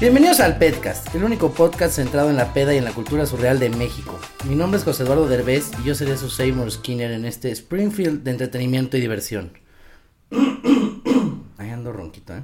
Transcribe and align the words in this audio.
Bienvenidos 0.00 0.40
al 0.40 0.56
Pedcast, 0.56 1.14
el 1.14 1.24
único 1.24 1.50
podcast 1.52 1.96
centrado 1.96 2.30
en 2.30 2.36
la 2.36 2.54
peda 2.54 2.72
y 2.72 2.78
en 2.78 2.86
la 2.86 2.92
cultura 2.92 3.26
surreal 3.26 3.58
de 3.58 3.68
México. 3.68 4.18
Mi 4.48 4.54
nombre 4.54 4.78
es 4.78 4.84
José 4.84 5.02
Eduardo 5.02 5.28
Derbez 5.28 5.72
y 5.78 5.84
yo 5.86 5.94
seré 5.94 6.16
su 6.16 6.30
Seymour 6.30 6.70
Skinner 6.70 7.10
en 7.10 7.26
este 7.26 7.50
Springfield 7.50 8.22
de 8.22 8.30
entretenimiento 8.30 8.96
y 8.96 9.02
diversión. 9.02 9.52
Ahí 11.58 11.68
ando 11.68 11.92
ronquito, 11.92 12.34
¿eh? 12.34 12.42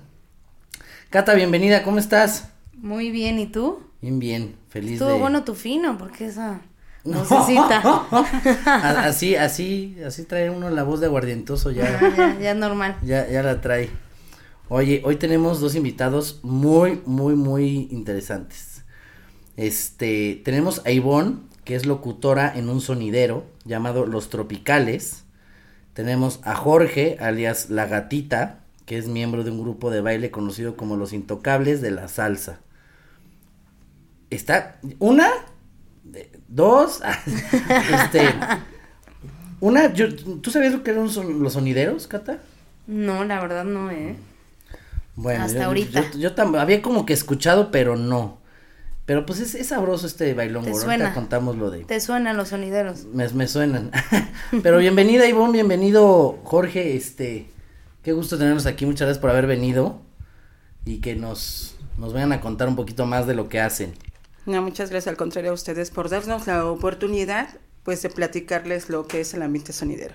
Cata, 1.09 1.33
bienvenida, 1.33 1.83
¿cómo 1.83 1.99
estás? 1.99 2.51
Muy 2.75 3.11
bien, 3.11 3.39
¿y 3.39 3.47
tú? 3.47 3.81
Bien, 4.03 4.19
bien, 4.19 4.57
feliz 4.69 4.93
Estuvo 4.93 5.15
de... 5.15 5.19
bueno 5.19 5.43
tu 5.43 5.55
fino, 5.55 5.97
porque 5.97 6.27
esa 6.27 6.61
vocecita. 7.05 7.81
Así, 8.67 9.35
así, 9.35 9.97
así 10.07 10.25
trae 10.25 10.51
uno 10.51 10.69
la 10.69 10.83
voz 10.83 11.01
de 11.01 11.07
aguardientoso 11.07 11.71
ya. 11.71 11.99
ya, 12.19 12.39
ya 12.39 12.53
normal. 12.53 12.99
Ya, 13.03 13.27
ya 13.27 13.43
la 13.43 13.63
trae. 13.63 13.89
Oye, 14.69 15.01
hoy 15.05 15.17
tenemos 15.17 15.61
dos 15.61 15.75
invitados 15.75 16.41
muy, 16.43 17.01
muy, 17.07 17.35
muy 17.35 17.89
interesantes. 17.91 18.85
Este, 19.57 20.41
tenemos 20.45 20.83
a 20.85 20.91
Ivonne, 20.91 21.37
que 21.65 21.77
es 21.77 21.87
locutora 21.87 22.53
en 22.57 22.69
un 22.69 22.81
sonidero 22.81 23.45
llamado 23.65 24.07
Los 24.07 24.29
Tropicales. 24.29 25.25
Tenemos 25.95 26.41
a 26.43 26.55
Jorge, 26.57 27.17
alias 27.21 27.71
La 27.71 27.87
Gatita, 27.87 28.61
que 28.87 28.99
es 28.99 29.09
miembro 29.09 29.45
de 29.45 29.51
un 29.53 29.61
grupo 29.63 29.91
de 29.91 30.01
baile 30.01 30.31
conocido 30.31 30.77
como 30.77 30.97
Los 30.97 31.13
Intocables 31.13 31.81
de 31.81 31.93
la 31.93 32.09
Salsa. 32.09 32.61
Está, 34.31 34.81
una, 34.99 35.29
de- 36.03 36.31
dos, 36.49 37.01
este, 37.95 38.23
una, 39.61 39.93
yo, 39.95 40.15
¿tú 40.17 40.51
sabías 40.51 40.73
lo 40.73 40.83
que 40.83 40.91
eran 40.91 41.05
los 41.05 41.53
sonideros, 41.53 42.09
Cata? 42.09 42.41
No, 42.89 43.25
la 43.25 43.41
verdad 43.41 43.65
no, 43.65 43.91
¿eh? 43.91 44.17
Bueno, 45.17 45.45
Hasta 45.45 45.61
yo, 45.61 45.65
ahorita. 45.65 46.11
Yo, 46.13 46.31
yo 46.37 46.59
había 46.59 46.83
como 46.83 47.07
que 47.07 47.13
escuchado, 47.15 47.71
pero 47.71 47.97
no. 47.97 48.39
Pero 49.07 49.25
pues 49.25 49.41
es, 49.41 49.55
es 49.55 49.69
sabroso 49.69 50.07
este 50.07 50.35
bailongo. 50.35 50.67
Te 50.67 50.73
Ahorita 50.73 50.85
suena. 50.85 51.15
contamos 51.15 51.57
lo 51.57 51.71
de. 51.71 51.85
Te 51.85 52.01
suenan 52.01 52.37
los 52.37 52.49
sonideros. 52.49 53.05
Me, 53.07 53.29
me 53.31 53.47
suenan. 53.47 53.91
pero 54.63 54.79
bienvenida, 54.79 55.27
Ivonne, 55.27 55.53
bienvenido, 55.53 56.39
Jorge. 56.45 56.97
Este, 56.97 57.49
qué 58.03 58.13
gusto 58.13 58.37
tenernos 58.37 58.67
aquí. 58.67 58.85
Muchas 58.85 59.07
gracias 59.07 59.21
por 59.21 59.31
haber 59.31 59.47
venido 59.47 60.03
y 60.85 60.99
que 61.01 61.15
nos, 61.15 61.77
nos 61.99 62.13
vayan 62.13 62.33
a 62.33 62.41
contar 62.41 62.69
un 62.69 62.77
poquito 62.77 63.07
más 63.07 63.27
de 63.27 63.35
lo 63.35 63.49
que 63.49 63.61
hacen. 63.61 63.95
No, 64.45 64.61
muchas 64.61 64.91
gracias 64.91 65.11
al 65.11 65.17
contrario 65.17 65.51
a 65.51 65.55
ustedes 65.55 65.91
por 65.91 66.09
darnos 66.09 66.47
la 66.47 66.67
oportunidad 66.67 67.49
pues 67.85 68.03
de 68.03 68.11
platicarles 68.11 68.89
lo 68.89 69.07
que 69.07 69.21
es 69.21 69.33
el 69.35 69.43
ambiente 69.43 69.73
sonidero. 69.73 70.15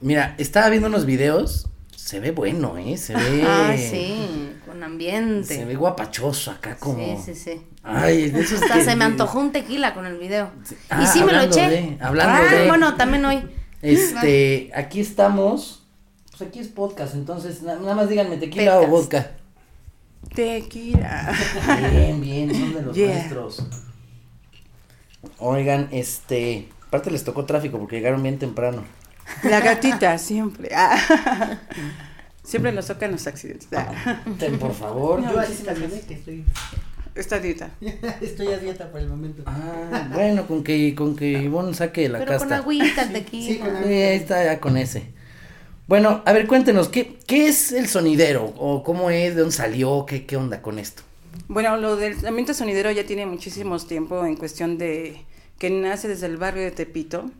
Mira, 0.00 0.34
estaba 0.38 0.70
viendo 0.70 0.88
unos 0.88 1.04
videos. 1.04 1.68
Se 2.06 2.20
ve 2.20 2.30
bueno, 2.30 2.78
¿eh? 2.78 2.96
Se 2.96 3.16
ve. 3.16 3.42
Ah, 3.44 3.74
sí, 3.76 4.52
con 4.64 4.80
ambiente. 4.80 5.56
Se 5.56 5.64
ve 5.64 5.74
guapachoso 5.74 6.52
acá 6.52 6.76
como. 6.76 7.04
Sí, 7.20 7.34
sí, 7.34 7.34
sí. 7.34 7.62
Ay, 7.82 8.30
de 8.30 8.42
esos 8.42 8.62
Hasta 8.62 8.74
que- 8.74 8.84
se 8.84 8.94
me 8.94 9.04
antojó 9.04 9.40
un 9.40 9.50
tequila 9.50 9.92
con 9.92 10.06
el 10.06 10.16
video. 10.16 10.52
Ah, 10.88 11.02
y 11.02 11.06
sí 11.08 11.24
me 11.24 11.32
lo 11.32 11.40
eché. 11.40 11.68
de- 11.68 11.98
hablando 12.00 12.32
ah, 12.48 12.54
de- 12.54 12.68
bueno, 12.68 12.94
también 12.94 13.24
hoy. 13.24 13.42
Este, 13.82 14.70
aquí 14.72 15.00
estamos. 15.00 15.82
Pues 16.30 16.42
aquí 16.48 16.60
es 16.60 16.68
podcast, 16.68 17.14
entonces 17.14 17.62
na- 17.62 17.74
nada 17.74 17.96
más 17.96 18.08
díganme 18.08 18.36
tequila 18.36 18.78
o 18.82 18.86
vodka. 18.86 19.32
Tequila. 20.32 21.34
Bien, 21.90 22.20
bien, 22.20 22.54
son 22.54 22.72
de 22.72 22.82
los 22.82 22.94
Yeah. 22.96 23.14
nuestros. 23.16 23.66
Oigan, 25.38 25.88
este, 25.90 26.68
aparte 26.86 27.10
les 27.10 27.24
tocó 27.24 27.46
tráfico 27.46 27.78
porque 27.80 27.96
llegaron 27.96 28.22
bien 28.22 28.38
temprano. 28.38 28.84
La 29.42 29.60
gatita, 29.60 30.16
siempre. 30.18 30.70
Ah. 30.74 31.58
Siempre 32.46 32.70
nos 32.70 32.86
tocan 32.86 33.10
los 33.10 33.26
accidentes. 33.26 33.66
Ah. 33.72 34.22
Ten, 34.38 34.56
por 34.58 34.72
favor. 34.72 35.20
Yo 35.20 35.38
así 35.40 35.64
me 35.64 36.00
que 36.00 36.14
estoy, 36.14 36.44
Esta 37.16 37.40
dieta. 37.40 37.70
estoy 38.20 38.46
a 38.48 38.58
dieta 38.58 38.88
por 38.92 39.00
el 39.00 39.08
momento. 39.08 39.42
Ah, 39.46 40.08
bueno, 40.12 40.46
con 40.46 40.62
que, 40.62 40.94
con 40.94 41.16
que 41.16 41.32
Ivonne 41.32 41.74
saque 41.74 42.08
la 42.08 42.20
Pero 42.20 42.38
con 42.38 42.48
casta. 42.48 42.56
agüita 42.58 43.02
el 43.02 43.12
tequila. 43.12 43.46
Sí, 43.46 43.58
con 43.58 43.82
Sí, 43.82 43.92
ahí 43.92 44.16
está 44.16 44.44
ya 44.44 44.60
con 44.60 44.76
ese. 44.76 45.10
Bueno, 45.88 46.22
a 46.24 46.32
ver, 46.32 46.46
cuéntenos, 46.46 46.88
¿qué, 46.88 47.18
qué 47.26 47.48
es 47.48 47.72
el 47.72 47.88
sonidero? 47.88 48.54
¿O 48.58 48.84
cómo 48.84 49.10
es? 49.10 49.34
¿De 49.34 49.40
dónde 49.40 49.56
salió? 49.56 50.06
¿Qué, 50.06 50.24
qué 50.24 50.36
onda 50.36 50.62
con 50.62 50.78
esto? 50.78 51.02
Bueno, 51.48 51.76
lo 51.76 51.96
del 51.96 52.24
ambiente 52.26 52.54
sonidero 52.54 52.92
ya 52.92 53.04
tiene 53.04 53.26
muchísimos 53.26 53.88
tiempo 53.88 54.24
en 54.24 54.36
cuestión 54.36 54.78
de 54.78 55.24
que 55.58 55.70
nace 55.70 56.06
desde 56.06 56.26
el 56.26 56.36
barrio 56.36 56.62
de 56.62 56.70
Tepito. 56.70 57.30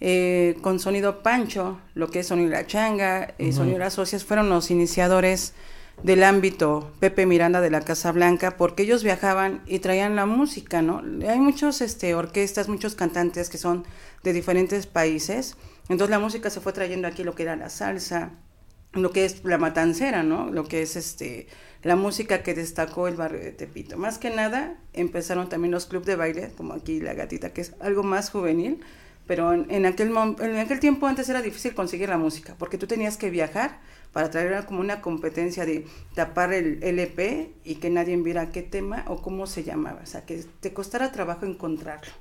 Eh, 0.00 0.56
con 0.60 0.80
sonido 0.80 1.22
Pancho, 1.22 1.78
lo 1.94 2.10
que 2.10 2.20
es 2.20 2.26
sonido 2.26 2.50
La 2.50 2.66
Changa, 2.66 3.34
eh, 3.38 3.52
sonido 3.52 3.78
Las 3.78 3.94
Socias, 3.94 4.24
fueron 4.24 4.48
los 4.48 4.70
iniciadores 4.70 5.54
del 6.02 6.24
ámbito 6.24 6.90
Pepe 7.00 7.26
Miranda 7.26 7.60
de 7.60 7.70
la 7.70 7.80
Casa 7.80 8.12
Blanca, 8.12 8.56
porque 8.56 8.82
ellos 8.82 9.04
viajaban 9.04 9.62
y 9.66 9.78
traían 9.78 10.16
la 10.16 10.26
música, 10.26 10.82
¿no? 10.82 11.02
Hay 11.28 11.38
muchos 11.38 11.80
este, 11.80 12.14
orquestas, 12.14 12.68
muchos 12.68 12.94
cantantes 12.94 13.48
que 13.48 13.58
son 13.58 13.84
de 14.22 14.32
diferentes 14.32 14.86
países, 14.86 15.56
entonces 15.88 16.10
la 16.10 16.18
música 16.18 16.50
se 16.50 16.60
fue 16.60 16.72
trayendo 16.72 17.06
aquí 17.06 17.22
lo 17.22 17.34
que 17.34 17.44
era 17.44 17.56
la 17.56 17.70
salsa, 17.70 18.32
lo 18.92 19.12
que 19.12 19.24
es 19.24 19.44
la 19.44 19.58
matancera, 19.58 20.22
¿no? 20.22 20.50
Lo 20.50 20.64
que 20.64 20.82
es 20.82 20.96
este 20.96 21.46
la 21.84 21.96
música 21.96 22.42
que 22.42 22.54
destacó 22.54 23.08
el 23.08 23.14
barrio 23.14 23.40
de 23.40 23.52
Tepito. 23.52 23.98
Más 23.98 24.16
que 24.18 24.30
nada 24.30 24.78
empezaron 24.94 25.50
también 25.50 25.70
los 25.70 25.84
clubes 25.84 26.06
de 26.06 26.16
baile, 26.16 26.50
como 26.56 26.72
aquí 26.72 26.98
la 26.98 27.12
gatita, 27.12 27.52
que 27.52 27.60
es 27.60 27.74
algo 27.80 28.02
más 28.02 28.30
juvenil, 28.30 28.80
pero 29.26 29.52
en, 29.52 29.66
en 29.70 29.86
aquel 29.86 30.12
en 30.40 30.56
aquel 30.58 30.80
tiempo 30.80 31.06
antes 31.06 31.28
era 31.28 31.42
difícil 31.42 31.74
conseguir 31.74 32.08
la 32.08 32.18
música, 32.18 32.54
porque 32.58 32.78
tú 32.78 32.86
tenías 32.86 33.16
que 33.16 33.30
viajar 33.30 33.80
para 34.12 34.30
traer 34.30 34.64
como 34.64 34.80
una 34.80 35.00
competencia 35.00 35.66
de 35.66 35.86
tapar 36.14 36.52
el 36.52 36.82
LP 36.82 37.52
y 37.64 37.76
que 37.76 37.90
nadie 37.90 38.16
viera 38.16 38.50
qué 38.50 38.62
tema 38.62 39.04
o 39.08 39.20
cómo 39.20 39.46
se 39.46 39.64
llamaba, 39.64 40.00
o 40.02 40.06
sea, 40.06 40.24
que 40.24 40.44
te 40.60 40.72
costara 40.72 41.10
trabajo 41.10 41.46
encontrarlo. 41.46 42.12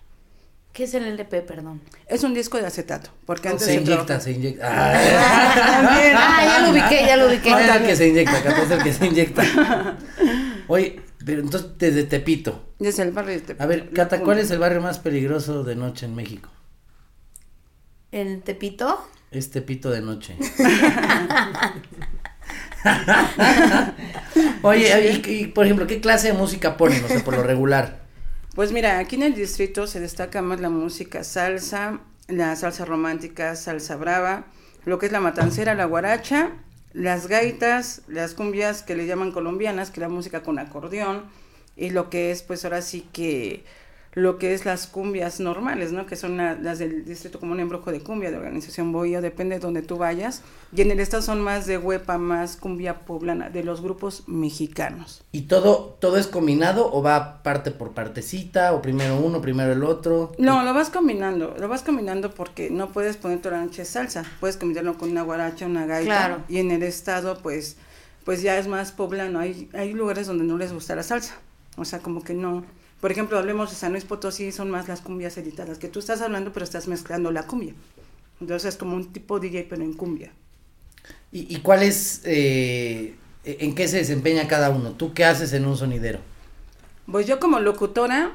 ¿Qué 0.74 0.86
es 0.86 0.96
el 0.96 1.06
LP, 1.06 1.44
perdón? 1.44 1.82
Es 2.08 2.24
un 2.24 2.34
disco 2.34 2.58
de 2.58 2.66
acetato, 2.66 3.12
porque 3.28 3.48
antes 3.48 3.68
Se 3.68 3.76
inyecta, 3.76 4.20
se 4.20 4.32
inyecta. 4.32 4.68
Ah. 4.74 4.94
Ah, 6.16 6.46
ya 6.46 6.60
lo 6.66 6.72
ubiqué, 6.72 7.06
ya 7.06 7.16
lo 7.16 7.28
ubiqué. 7.28 7.52
No 7.52 7.60
es 7.60 7.76
el 7.76 7.86
que 7.86 7.96
se 7.96 8.08
inyecta, 8.08 8.76
el 8.76 8.84
que 8.84 8.94
se 8.94 9.06
inyecta. 9.06 9.98
Oye, 10.68 11.00
pero 11.24 11.42
entonces 11.42 11.78
desde 11.78 12.04
Tepito. 12.06 12.70
Desde 12.80 13.04
el 13.04 13.12
barrio 13.12 13.36
de 13.36 13.42
Tepito. 13.42 13.64
A 13.64 13.68
ver, 13.68 13.92
Cata, 13.92 14.22
¿cuál 14.22 14.40
es 14.40 14.50
el 14.50 14.58
barrio 14.58 14.82
más 14.82 14.98
peligroso 14.98 15.64
de 15.64 15.76
noche 15.76 16.08
en 16.08 16.16
México? 16.16 16.50
¿El 18.14 18.42
Tepito? 18.44 19.04
Es 19.32 19.50
Tepito 19.50 19.90
de 19.90 20.02
noche. 20.02 20.38
Oye, 24.62 25.22
y, 25.26 25.32
y, 25.32 25.48
por 25.48 25.66
ejemplo, 25.66 25.88
¿qué 25.88 26.00
clase 26.00 26.28
de 26.28 26.34
música 26.34 26.78
ponen? 26.78 27.04
O 27.04 27.08
sea, 27.08 27.24
por 27.24 27.36
lo 27.36 27.42
regular. 27.42 28.04
Pues 28.54 28.72
mira, 28.72 29.00
aquí 29.00 29.16
en 29.16 29.24
el 29.24 29.34
distrito 29.34 29.88
se 29.88 30.00
destaca 30.00 30.44
más 30.44 30.60
la 30.60 30.70
música 30.70 31.24
salsa, 31.24 32.02
la 32.28 32.56
salsa 32.56 32.86
romántica, 32.86 33.56
salsa 33.56 33.96
brava, 33.96 34.46
lo 34.86 35.00
que 35.00 35.08
es 35.08 35.12
la 35.12 35.20
matancera, 35.20 35.74
la 35.74 35.86
guaracha, 35.86 36.52
las 36.94 37.26
gaitas, 37.26 38.04
las 38.08 38.36
cumbias 38.36 38.84
que 38.84 38.96
le 38.96 39.08
llaman 39.08 39.32
colombianas, 39.32 39.90
que 39.90 40.02
es 40.02 40.02
la 40.02 40.10
música 40.10 40.44
con 40.44 40.60
acordeón, 40.60 41.24
y 41.76 41.90
lo 41.90 42.12
que 42.12 42.30
es 42.30 42.44
pues 42.44 42.64
ahora 42.64 42.84
sí 42.84 43.08
que 43.12 43.66
lo 44.16 44.38
que 44.38 44.54
es 44.54 44.64
las 44.66 44.86
cumbias 44.88 45.40
normales, 45.40 45.92
¿no? 45.92 46.06
Que 46.06 46.16
son 46.16 46.38
la- 46.38 46.54
las 46.54 46.78
del 46.80 47.04
Distrito 47.04 47.40
Común 47.40 47.60
Embrujo 47.60 47.92
de 47.92 48.02
Cumbia, 48.02 48.30
de 48.30 48.38
Organización 48.38 48.92
Bohío, 48.92 49.22
depende 49.22 49.56
de 49.56 49.60
donde 49.60 49.82
tú 49.82 49.98
vayas. 49.98 50.44
Y 50.76 50.82
en 50.82 50.92
el 50.92 51.00
estado 51.00 51.24
son 51.24 51.42
más 51.42 51.66
de 51.66 51.78
huepa, 51.80 52.18
más 52.20 52.56
cumbia 52.56 53.06
poblana, 53.06 53.50
de 53.50 53.64
los 53.64 53.82
grupos 53.82 54.24
mexicanos. 54.28 55.24
¿Y 55.32 55.42
todo, 55.44 55.98
todo 56.00 56.18
es 56.18 56.28
combinado 56.28 56.92
o 56.94 57.02
va 57.02 57.42
parte 57.42 57.72
por 57.72 57.92
partecita 57.94 58.74
o 58.74 58.82
primero 58.84 59.18
uno, 59.18 59.42
primero 59.42 59.72
el 59.74 59.84
otro? 59.84 60.32
No, 60.38 60.64
lo 60.64 60.74
vas 60.74 60.90
combinando, 60.92 61.56
lo 61.60 61.68
vas 61.68 61.82
combinando 61.82 62.32
porque 62.36 62.70
no 62.70 62.90
puedes 62.92 63.18
poner 63.18 63.42
toda 63.42 63.58
la 63.58 63.66
noche 63.66 63.84
salsa, 63.84 64.24
puedes 64.40 64.58
combinarlo 64.58 64.98
con 64.98 65.10
una 65.10 65.24
guaracha, 65.24 65.66
una 65.66 65.86
gaita. 65.88 66.06
Claro. 66.06 66.44
Y 66.48 66.58
en 66.60 66.70
el 66.72 66.84
estado, 66.84 67.40
pues, 67.42 67.78
pues 68.26 68.42
ya 68.44 68.58
es 68.60 68.68
más 68.68 68.92
poblano, 68.92 69.40
hay, 69.40 69.70
hay 69.74 69.94
lugares 69.94 70.28
donde 70.28 70.44
no 70.44 70.58
les 70.58 70.72
gusta 70.72 70.96
la 70.96 71.04
salsa, 71.04 71.36
o 71.78 71.86
sea, 71.86 72.00
como 72.00 72.22
que 72.24 72.34
no. 72.36 72.64
Por 73.04 73.12
ejemplo, 73.12 73.38
hablemos 73.38 73.70
de 73.70 73.76
San 73.76 73.92
Luis 73.92 74.06
Potosí, 74.06 74.54
son 74.54 74.72
más 74.72 74.88
las 74.88 75.02
cumbias 75.02 75.36
editadas, 75.38 75.78
que 75.78 75.90
tú 75.90 76.00
estás 76.00 76.22
hablando 76.22 76.54
pero 76.54 76.64
estás 76.64 76.88
mezclando 76.88 77.32
la 77.32 77.46
cumbia. 77.48 77.74
Entonces 78.40 78.76
es 78.76 78.78
como 78.78 78.96
un 78.96 79.12
tipo 79.12 79.42
DJ 79.42 79.68
pero 79.70 79.84
en 79.84 79.92
cumbia. 79.92 80.32
¿Y, 81.30 81.54
y 81.54 81.60
cuál 81.60 81.84
es, 81.84 82.22
eh, 82.24 83.16
en 83.44 83.76
qué 83.76 83.90
se 83.90 83.98
desempeña 83.98 84.48
cada 84.48 84.70
uno? 84.70 84.92
¿Tú 84.92 85.14
qué 85.14 85.26
haces 85.26 85.52
en 85.52 85.66
un 85.66 85.76
sonidero? 85.76 86.20
Pues 87.12 87.28
yo 87.28 87.42
como 87.42 87.60
locutora, 87.60 88.32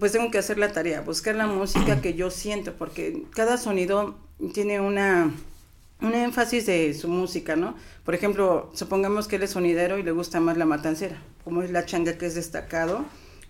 pues 0.00 0.10
tengo 0.10 0.32
que 0.32 0.38
hacer 0.38 0.58
la 0.58 0.72
tarea, 0.72 1.00
buscar 1.02 1.36
la 1.36 1.46
música 1.46 2.00
que 2.00 2.14
yo 2.14 2.32
siento, 2.32 2.74
porque 2.74 3.22
cada 3.36 3.56
sonido 3.56 4.16
tiene 4.52 4.80
una, 4.80 5.30
un 6.00 6.14
énfasis 6.16 6.66
de 6.66 6.92
su 6.94 7.06
música, 7.06 7.54
¿no? 7.54 7.76
Por 8.04 8.16
ejemplo, 8.16 8.72
supongamos 8.74 9.28
que 9.28 9.36
él 9.36 9.44
es 9.44 9.50
sonidero 9.50 9.96
y 9.96 10.02
le 10.02 10.10
gusta 10.10 10.40
más 10.40 10.56
la 10.56 10.64
matancera, 10.64 11.22
como 11.44 11.62
es 11.62 11.70
la 11.70 11.86
changa 11.86 12.18
que 12.18 12.26
es 12.26 12.34
destacado 12.34 13.04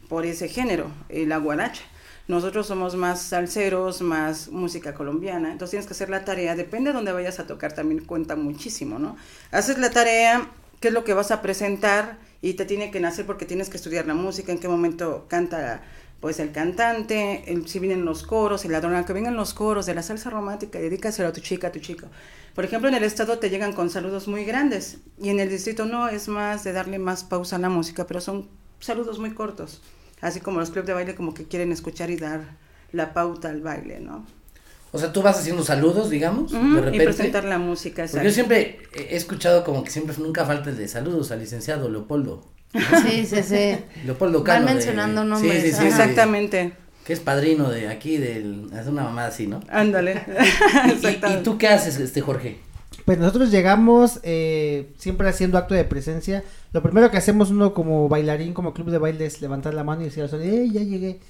por 0.09 0.27
ese 0.27 0.49
género, 0.49 0.91
eh, 1.09 1.27
la 1.27 1.39
guaracha. 1.39 1.83
Nosotros 2.27 2.67
somos 2.67 2.95
más 2.95 3.23
salseros, 3.23 4.03
más 4.03 4.49
música 4.49 4.95
colombiana, 4.95 5.51
entonces 5.51 5.71
tienes 5.71 5.87
que 5.87 5.95
hacer 5.95 6.11
la 6.11 6.25
tarea, 6.25 6.55
depende 6.57 6.91
de 6.91 6.95
dónde 6.95 7.13
vayas 7.13 7.41
a 7.41 7.47
tocar, 7.47 7.73
también 7.73 8.05
cuenta 8.05 8.37
muchísimo, 8.37 8.99
¿no? 8.99 9.17
Haces 9.51 9.79
la 9.79 9.91
tarea, 9.91 10.51
qué 10.81 10.89
es 10.89 10.95
lo 10.95 11.05
que 11.05 11.15
vas 11.15 11.31
a 11.31 11.41
presentar 11.41 12.19
y 12.43 12.55
te 12.55 12.67
tiene 12.67 12.91
que 12.91 13.01
nacer 13.01 13.25
porque 13.25 13.47
tienes 13.47 13.71
que 13.71 13.79
estudiar 13.79 14.07
la 14.07 14.15
música, 14.15 14.53
en 14.53 14.59
qué 14.59 14.69
momento 14.69 15.25
canta 15.29 15.83
pues 16.21 16.41
el 16.41 16.51
cantante, 16.51 17.45
el, 17.47 17.69
si 17.69 17.79
vienen 17.79 18.05
los 18.05 18.25
coros, 18.25 18.65
el 18.65 18.73
ladrón, 18.73 19.05
que 19.05 19.13
vengan 19.13 19.37
los 19.37 19.55
coros 19.55 19.87
de 19.87 19.95
la 19.95 20.03
salsa 20.03 20.31
romántica, 20.31 20.79
dedícaselo 20.79 21.29
a 21.29 21.33
tu 21.33 21.41
chica, 21.41 21.69
a 21.69 21.73
tu 21.73 21.79
chico. 21.79 22.09
Por 22.55 22.65
ejemplo, 22.65 22.89
en 22.89 22.97
el 22.97 23.05
estado 23.05 23.39
te 23.39 23.51
llegan 23.51 23.73
con 23.73 23.89
saludos 23.89 24.27
muy 24.27 24.45
grandes 24.45 24.99
y 25.21 25.29
en 25.29 25.39
el 25.39 25.49
distrito 25.49 25.85
no, 25.85 26.09
es 26.09 26.27
más 26.27 26.65
de 26.65 26.73
darle 26.73 26.99
más 26.99 27.23
pausa 27.23 27.57
a 27.57 27.61
la 27.61 27.69
música, 27.69 28.07
pero 28.07 28.21
son 28.21 28.49
saludos 28.81 29.21
muy 29.21 29.31
cortos, 29.31 29.81
así 30.21 30.41
como 30.41 30.61
los 30.61 30.71
clubes 30.71 30.87
de 30.87 30.95
baile 30.95 31.15
como 31.15 31.35
que 31.35 31.45
quieren 31.45 31.73
escuchar 31.73 32.11
y 32.11 32.17
dar 32.17 32.41
la 32.93 33.13
pauta 33.15 33.49
al 33.51 33.61
baile, 33.61 34.01
¿no? 34.01 34.25
O 34.91 34.99
sea, 34.99 35.13
tú 35.13 35.21
vas 35.21 35.39
haciendo 35.39 35.63
saludos, 35.65 36.09
digamos, 36.09 36.53
Ujú, 36.53 36.65
de 36.65 36.79
y 36.79 36.81
repente. 36.83 37.05
presentar 37.05 37.45
la 37.45 37.59
música. 37.59 38.05
Porque 38.05 38.13
yo 38.25 38.31
exacto. 38.31 38.35
siempre 38.35 38.79
he 38.95 39.17
escuchado 39.17 39.63
como 39.65 39.85
que 39.85 39.91
siempre 39.91 40.17
nunca 40.19 40.47
falta 40.47 40.71
el 40.71 40.79
de 40.79 40.89
saludos 40.89 41.31
al 41.31 41.41
licenciado 41.41 41.91
Leopoldo. 41.91 42.43
Sí, 43.03 43.27
sí, 43.27 43.43
sí. 43.43 43.79
Leopoldo 44.07 44.39
Van 44.39 44.47
Cano. 44.47 44.67
de- 44.67 44.75
mencionando 44.75 45.25
nombres, 45.25 45.63
Sí, 45.63 45.71
sí, 45.71 45.77
sí, 45.77 45.77
ajá. 45.79 45.89
Exactamente, 45.89 46.73
Que 47.05 47.13
es 47.15 47.21
padrino 47.21 47.69
de 47.71 47.89
aquí, 47.89 48.17
del, 48.19 48.71
es 48.79 48.87
una 48.87 49.03
mamada 49.05 49.29
así, 49.29 49.47
¿no? 49.47 49.61
ándale. 49.71 50.23
¿Y, 51.03 51.07
y, 51.07 51.21
y 51.39 51.43
tú 51.43 51.59
qué 51.59 51.69
haces, 51.69 51.99
este 51.99 52.21
Jorge? 52.23 52.59
Pues 53.05 53.19
nosotros 53.19 53.51
llegamos 53.51 54.21
eh, 54.23 54.93
siempre 54.99 55.29
haciendo 55.29 55.57
acto 55.59 55.75
de 55.75 55.85
presencia. 55.85 56.45
Lo 56.73 56.83
primero 56.83 57.11
que 57.11 57.17
hacemos 57.17 57.51
uno 57.51 57.73
como 57.73 58.09
bailarín, 58.09 58.53
como 58.53 58.75
club 58.75 58.91
de 58.91 58.99
baile, 58.99 59.27
es 59.27 59.41
levantar 59.41 59.75
la 59.75 59.85
mano 59.85 60.03
y 60.03 60.07
decir 60.07 60.23
al 60.23 60.29
sonido, 60.29 60.55
"Eh, 60.57 60.69
ya 60.71 60.83
llegué. 60.83 61.21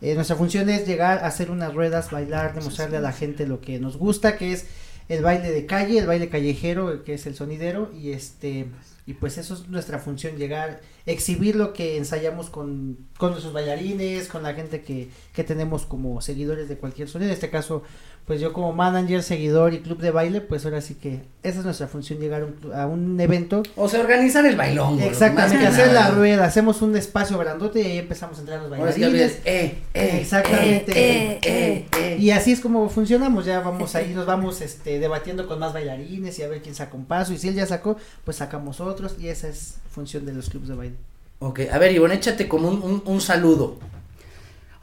Eh, 0.00 0.14
nuestra 0.14 0.36
función 0.36 0.68
es 0.68 0.86
llegar 0.86 1.18
a 1.18 1.26
hacer 1.28 1.50
unas 1.50 1.72
ruedas, 1.74 2.10
bailar, 2.10 2.54
demostrarle 2.54 2.96
a 2.96 3.00
la 3.00 3.12
gente 3.12 3.46
lo 3.46 3.60
que 3.60 3.78
nos 3.78 3.96
gusta, 3.96 4.36
que 4.36 4.52
es 4.52 4.66
el 5.08 5.22
baile 5.22 5.50
de 5.52 5.64
calle, 5.66 5.98
el 5.98 6.06
baile 6.06 6.28
callejero, 6.28 7.04
que 7.04 7.14
es 7.14 7.26
el 7.26 7.34
sonidero, 7.34 7.90
y 7.94 8.10
este, 8.10 8.66
y 9.06 9.14
pues 9.14 9.38
eso 9.38 9.54
es 9.54 9.68
nuestra 9.68 9.98
función, 9.98 10.36
llegar, 10.36 10.80
exhibir 11.06 11.54
lo 11.56 11.72
que 11.72 11.96
ensayamos 11.98 12.50
con, 12.50 12.98
con 13.16 13.30
nuestros 13.30 13.52
bailarines, 13.54 14.28
con 14.28 14.42
la 14.42 14.54
gente 14.54 14.82
que, 14.82 15.08
que 15.32 15.44
tenemos 15.44 15.86
como 15.86 16.20
seguidores 16.20 16.68
de 16.68 16.76
cualquier 16.78 17.08
sonido, 17.08 17.30
en 17.30 17.34
este 17.34 17.50
caso, 17.50 17.82
pues 18.26 18.40
yo 18.40 18.52
como 18.52 18.72
manager, 18.72 19.22
seguidor 19.22 19.74
y 19.74 19.80
club 19.80 19.98
de 19.98 20.10
baile, 20.12 20.40
pues 20.40 20.64
ahora 20.64 20.80
sí 20.80 20.94
que 20.94 21.22
esa 21.42 21.58
es 21.58 21.64
nuestra 21.64 21.88
función, 21.88 22.20
llegar 22.20 22.42
a 22.42 22.44
un, 22.46 22.74
a 22.74 22.86
un 22.86 23.20
evento. 23.20 23.62
O 23.76 23.88
sea, 23.88 24.00
organizar 24.00 24.46
el 24.46 24.56
bailón. 24.56 25.00
Exactamente, 25.00 25.66
hacer 25.66 25.88
nada. 25.88 26.08
la 26.08 26.14
rueda, 26.14 26.44
hacemos 26.44 26.82
un 26.82 26.96
espacio 26.96 27.36
grandote 27.38 27.80
y 27.82 27.86
ahí 27.86 27.98
empezamos 27.98 28.36
a 28.38 28.40
entrar 28.40 28.62
los 28.62 28.72
Ahora 28.72 28.92
sí 28.92 29.00
que 29.00 29.06
bailarines. 29.06 29.36
olvides, 29.36 29.42
eh, 29.44 29.78
eh, 29.94 30.18
Exactamente. 30.20 30.92
eh, 30.92 31.40
eh, 31.42 31.86
eh. 31.98 32.16
Y 32.20 32.30
así 32.30 32.52
es 32.52 32.60
como 32.60 32.88
funcionamos, 32.88 33.44
ya 33.44 33.60
vamos 33.60 33.94
ahí, 33.96 34.12
nos 34.14 34.24
vamos 34.26 34.60
este 34.60 34.98
debatiendo 35.00 35.48
con 35.48 35.58
más 35.58 35.72
bailarines 35.72 36.38
y 36.38 36.42
a 36.42 36.48
ver 36.48 36.62
quién 36.62 36.74
saca 36.76 36.96
un 36.96 37.06
paso 37.06 37.32
y 37.32 37.38
si 37.38 37.48
él 37.48 37.54
ya 37.56 37.66
sacó, 37.66 37.96
pues 38.24 38.36
sacamos 38.36 38.80
otros 38.80 39.16
y 39.18 39.28
esa 39.28 39.48
es 39.48 39.74
función 39.90 40.24
de 40.26 40.32
los 40.32 40.48
clubes 40.48 40.68
de 40.68 40.74
baile. 40.76 40.96
Ok, 41.40 41.60
a 41.72 41.78
ver, 41.78 41.90
Ivonne, 41.90 42.14
échate 42.14 42.46
como 42.46 42.68
un, 42.68 42.80
un, 42.82 43.02
un 43.04 43.20
saludo. 43.20 43.78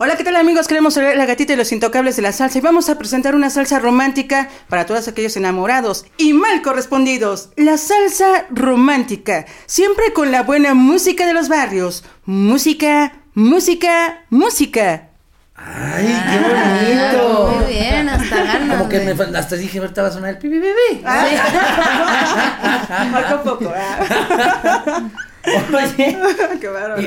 Hola, 0.02 0.16
¿qué 0.16 0.24
tal 0.24 0.38
amigos? 0.38 0.70
Queremos 0.70 0.94
ser 0.94 1.18
la 1.18 1.26
gatita 1.26 1.52
y 1.52 1.56
los 1.58 1.74
intocables 1.74 2.16
de 2.16 2.22
la 2.22 2.32
salsa 2.32 2.58
y 2.58 2.62
vamos 2.62 2.88
a 2.90 2.98
presentar 2.98 3.36
una 3.36 3.50
salsa 3.50 3.80
romántica 3.80 4.48
para 4.70 4.86
todos 4.86 5.10
aquellos 5.10 5.36
enamorados 5.36 6.06
y 6.18 6.32
mal 6.32 6.62
correspondidos. 6.62 7.50
La 7.58 7.78
salsa 7.78 8.46
romántica, 8.50 9.46
siempre 9.66 10.14
con 10.14 10.32
la 10.32 10.44
buena 10.44 10.74
música 10.74 11.26
de 11.26 11.34
los 11.34 11.50
barrios. 11.50 12.06
Música, 12.24 13.12
música, 13.34 14.24
música. 14.30 15.10
Ay, 15.56 16.06
qué 16.06 16.14
Ah, 16.16 17.10
bonito. 17.12 17.52
Muy 17.60 17.66
bien, 17.74 18.08
hasta 18.08 18.44
ganas. 18.44 18.78
Como 18.78 18.88
que 18.90 19.00
me 19.02 19.12
hasta 19.38 19.58
dije, 19.58 19.80
ahorita 19.80 20.02
va 20.02 20.08
a 20.08 20.12
sonar 20.14 20.30
el 20.30 20.38
pipi 20.38 20.62
pipi. 20.62 21.04
Falta 23.12 23.44
poco. 23.44 23.74
ah. 23.76 25.02
Oye, 25.74 26.18
Qué 26.62 26.68
bárbaro. 26.70 27.02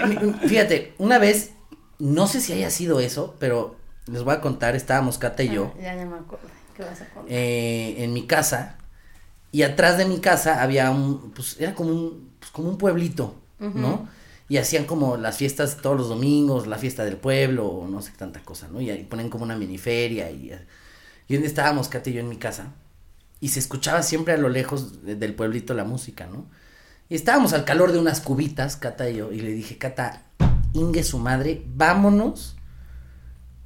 fíjate, 0.46 0.92
una 0.98 1.16
vez, 1.18 1.52
no 2.02 2.26
sé 2.26 2.40
si 2.40 2.52
haya 2.52 2.70
sido 2.70 2.98
eso, 3.00 3.36
pero 3.38 3.76
les 4.06 4.22
voy 4.24 4.34
a 4.34 4.40
contar, 4.40 4.74
estábamos 4.74 5.18
Cata 5.18 5.42
y 5.44 5.50
yo. 5.50 5.72
Ya, 5.80 5.94
ya 5.94 6.04
me 6.04 6.16
acuerdo. 6.16 6.48
¿Qué 6.76 6.82
vas 6.82 7.00
a 7.00 7.06
contar? 7.10 7.24
eh, 7.32 7.96
en 8.02 8.12
mi 8.12 8.26
casa 8.26 8.76
y 9.52 9.62
atrás 9.62 9.98
de 9.98 10.06
mi 10.06 10.18
casa 10.20 10.62
había 10.62 10.90
un, 10.90 11.30
pues 11.32 11.60
era 11.60 11.74
como 11.74 11.90
un, 11.90 12.30
pues, 12.40 12.50
como 12.50 12.68
un 12.70 12.78
pueblito, 12.78 13.36
¿no? 13.60 14.08
Y 14.48 14.56
hacían 14.56 14.84
como 14.84 15.16
las 15.16 15.36
fiestas 15.36 15.76
todos 15.78 15.96
los 15.96 16.08
domingos, 16.08 16.66
la 16.66 16.76
fiesta 16.78 17.04
del 17.04 17.16
pueblo, 17.16 17.66
o 17.68 17.86
no 17.88 18.02
sé 18.02 18.10
qué 18.12 18.18
tanta 18.18 18.40
cosa, 18.40 18.68
¿no? 18.68 18.80
Y 18.80 18.90
ahí 18.90 19.04
ponen 19.04 19.30
como 19.30 19.44
una 19.44 19.56
miniferia 19.56 20.30
y, 20.30 20.52
y 21.28 21.34
donde 21.34 21.46
estábamos 21.46 21.88
Cata 21.88 22.10
y 22.10 22.14
yo 22.14 22.20
en 22.20 22.28
mi 22.28 22.36
casa 22.36 22.72
y 23.40 23.48
se 23.48 23.58
escuchaba 23.60 24.02
siempre 24.02 24.34
a 24.34 24.38
lo 24.38 24.48
lejos 24.48 25.04
de- 25.04 25.14
del 25.16 25.34
pueblito 25.34 25.72
la 25.74 25.84
música, 25.84 26.26
¿no? 26.26 26.46
Y 27.08 27.14
estábamos 27.14 27.52
al 27.52 27.64
calor 27.64 27.92
de 27.92 27.98
unas 27.98 28.20
cubitas, 28.20 28.76
Cata 28.76 29.08
y 29.08 29.16
yo, 29.16 29.30
y 29.32 29.40
le 29.40 29.52
dije, 29.52 29.78
Cata, 29.78 30.22
ingue 30.74 31.02
su 31.02 31.18
madre, 31.18 31.62
vámonos 31.66 32.56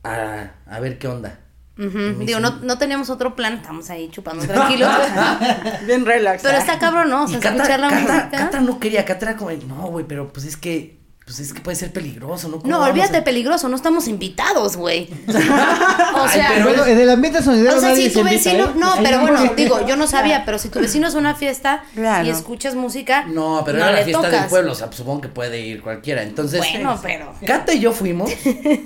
a, 0.05 0.51
a 0.67 0.81
ver 0.81 0.99
qué 0.99 1.09
onda. 1.09 1.41
Digo, 1.77 2.41
no, 2.41 2.53
no 2.63 2.79
teníamos 2.79 3.11
otro 3.11 3.37
plan, 3.37 3.55
estamos 3.55 3.91
ahí 3.91 4.09
chupando 4.11 4.45
tranquilos. 4.47 4.89
Bien 5.87 6.07
relax. 6.07 6.43
Pero 6.43 6.57
está 6.57 6.79
cabrón, 6.79 7.11
¿no? 7.11 7.25
O 7.25 7.29
sea, 7.29 7.37
y 7.37 7.41
Cata, 7.41 7.57
escuchar 7.57 7.81
la 7.81 7.89
Cata- 7.91 8.01
música. 8.01 8.31
Cata 8.31 8.61
no 8.61 8.81
quería, 8.81 9.05
Cata 9.05 9.27
era 9.31 9.37
como, 9.37 9.51
no, 9.51 9.89
güey, 9.89 10.07
pero 10.07 10.33
pues 10.33 10.47
es 10.47 10.57
que, 10.57 10.99
pues 11.27 11.41
es 11.41 11.53
que 11.53 11.61
puede 11.61 11.77
ser 11.77 11.93
peligroso, 11.93 12.49
¿no? 12.49 12.61
¿Cómo 12.61 12.71
No, 12.71 12.85
olvídate 12.85 13.17
a- 13.17 13.25
peligroso, 13.25 13.69
no 13.69 13.75
estamos 13.75 14.07
invitados, 14.07 14.77
güey. 14.77 15.09
o 15.29 16.29
sea, 16.29 16.51
pero- 16.55 16.69
Bueno, 16.69 16.87
en 16.87 17.01
el 17.01 17.11
ambiente 17.11 17.43
sonidero 17.43 17.77
o 17.77 17.81
sea, 17.81 17.89
nadie 17.91 18.05
si 18.05 18.09
se 18.11 18.15
tu 18.15 18.21
invita, 18.21 18.51
vecino, 18.51 18.65
¿eh? 18.67 18.73
no, 18.77 18.95
pero 19.03 19.17
no 19.17 19.23
bueno, 19.27 19.53
digo, 19.57 19.85
yo 19.89 19.97
no 19.97 20.07
sabía, 20.07 20.45
pero 20.45 20.57
si 20.61 20.69
tu 20.69 20.79
vecino 20.79 21.09
es 21.09 21.15
una 21.15 21.35
fiesta 21.35 21.83
Claro. 21.95 22.25
y 22.25 22.31
escuchas 22.31 22.77
música, 22.77 23.25
No, 23.27 23.63
pero 23.67 23.79
no 23.79 23.85
era 23.85 23.93
la 23.99 24.05
fiesta 24.05 24.23
del 24.23 24.31
tocas. 24.37 24.51
pueblo, 24.51 24.71
o 24.71 24.75
sea, 24.77 24.87
pues, 24.87 24.99
supongo 24.99 25.21
que 25.23 25.29
puede 25.29 25.61
ir 25.61 25.83
cualquiera. 25.83 26.23
Entonces, 26.23 26.61
Bueno, 26.61 26.97
pero 27.03 27.35
Cata 27.45 27.75
y 27.75 27.81
yo 27.81 27.91
fuimos 27.93 28.31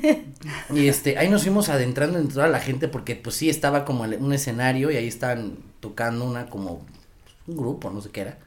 y 0.75 0.89
este, 0.89 1.19
ahí 1.19 1.29
nos 1.29 1.43
fuimos 1.43 1.69
adentrando 1.69 2.19
en 2.19 2.29
toda 2.29 2.49
la 2.49 2.61
gente 2.61 2.89
porque 2.89 3.17
pues 3.17 3.37
sí 3.37 3.51
estaba 3.51 3.85
como 3.85 4.05
un 4.05 4.33
escenario 4.33 4.91
y 4.91 4.97
ahí 4.97 5.07
estaban 5.09 5.59
tocando 5.81 6.25
una 6.25 6.47
como 6.47 6.87
un 7.47 7.57
grupo, 7.57 7.91
no 7.91 8.01
sé 8.01 8.09
qué 8.11 8.23
era. 8.23 8.39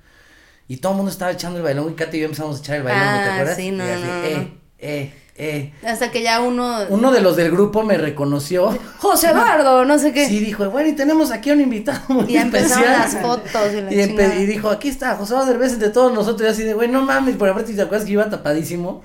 Y 0.68 0.78
todo 0.78 0.94
el 0.94 0.98
mundo 0.98 1.12
estaba 1.12 1.32
echando 1.32 1.58
el 1.58 1.64
bailón 1.64 1.92
y 1.92 1.94
Cata 1.94 2.16
y 2.16 2.20
yo 2.22 2.26
empezamos 2.26 2.58
a 2.58 2.60
echar 2.60 2.76
el 2.78 2.84
bailón, 2.84 3.06
¿no 3.06 3.12
¿te 3.12 3.18
Ah, 3.30 3.34
acuerdas? 3.34 3.56
sí, 3.58 3.72
no, 3.72 3.86
y 3.86 3.90
así, 3.90 4.04
no, 4.04 4.24
eh, 4.24 4.54
eh, 4.80 5.14
eh. 5.36 5.74
hasta 5.86 6.10
que 6.12 6.22
ya 6.22 6.40
uno 6.42 6.86
Uno 6.90 7.12
de 7.12 7.22
los 7.22 7.36
del 7.36 7.52
grupo 7.52 7.84
me 7.84 7.98
reconoció. 7.98 8.78
José 9.00 9.32
Eduardo, 9.32 9.84
no 9.86 10.00
sé 10.00 10.14
qué. 10.14 10.28
Sí, 10.28 10.40
dijo, 10.40 10.70
bueno, 10.70 10.90
y 10.90 10.94
tenemos 10.94 11.32
aquí 11.32 11.50
a 11.50 11.54
un 11.54 11.62
invitado 11.62 12.00
muy 12.10 12.26
y 12.34 12.38
empezaron 12.38 12.84
especial. 12.84 13.00
las 13.00 13.22
fotos 13.22 13.74
y 13.74 13.82
la 13.82 13.94
Y, 13.94 13.98
empe- 13.98 14.40
y 14.42 14.46
dijo, 14.46 14.70
aquí 14.70 14.88
está, 14.90 15.16
José 15.16 15.36
Derbez 15.46 15.80
de 15.80 15.90
todos 15.90 16.14
nosotros. 16.14 16.48
Y 16.48 16.52
así 16.52 16.64
de, 16.64 16.74
güey, 16.74 16.88
no 16.88 17.02
mames, 17.02 17.36
por 17.36 17.50
aparte, 17.50 17.74
¿te 17.74 17.82
acuerdas 17.82 18.06
que 18.06 18.14
iba 18.14 18.30
tapadísimo? 18.30 19.04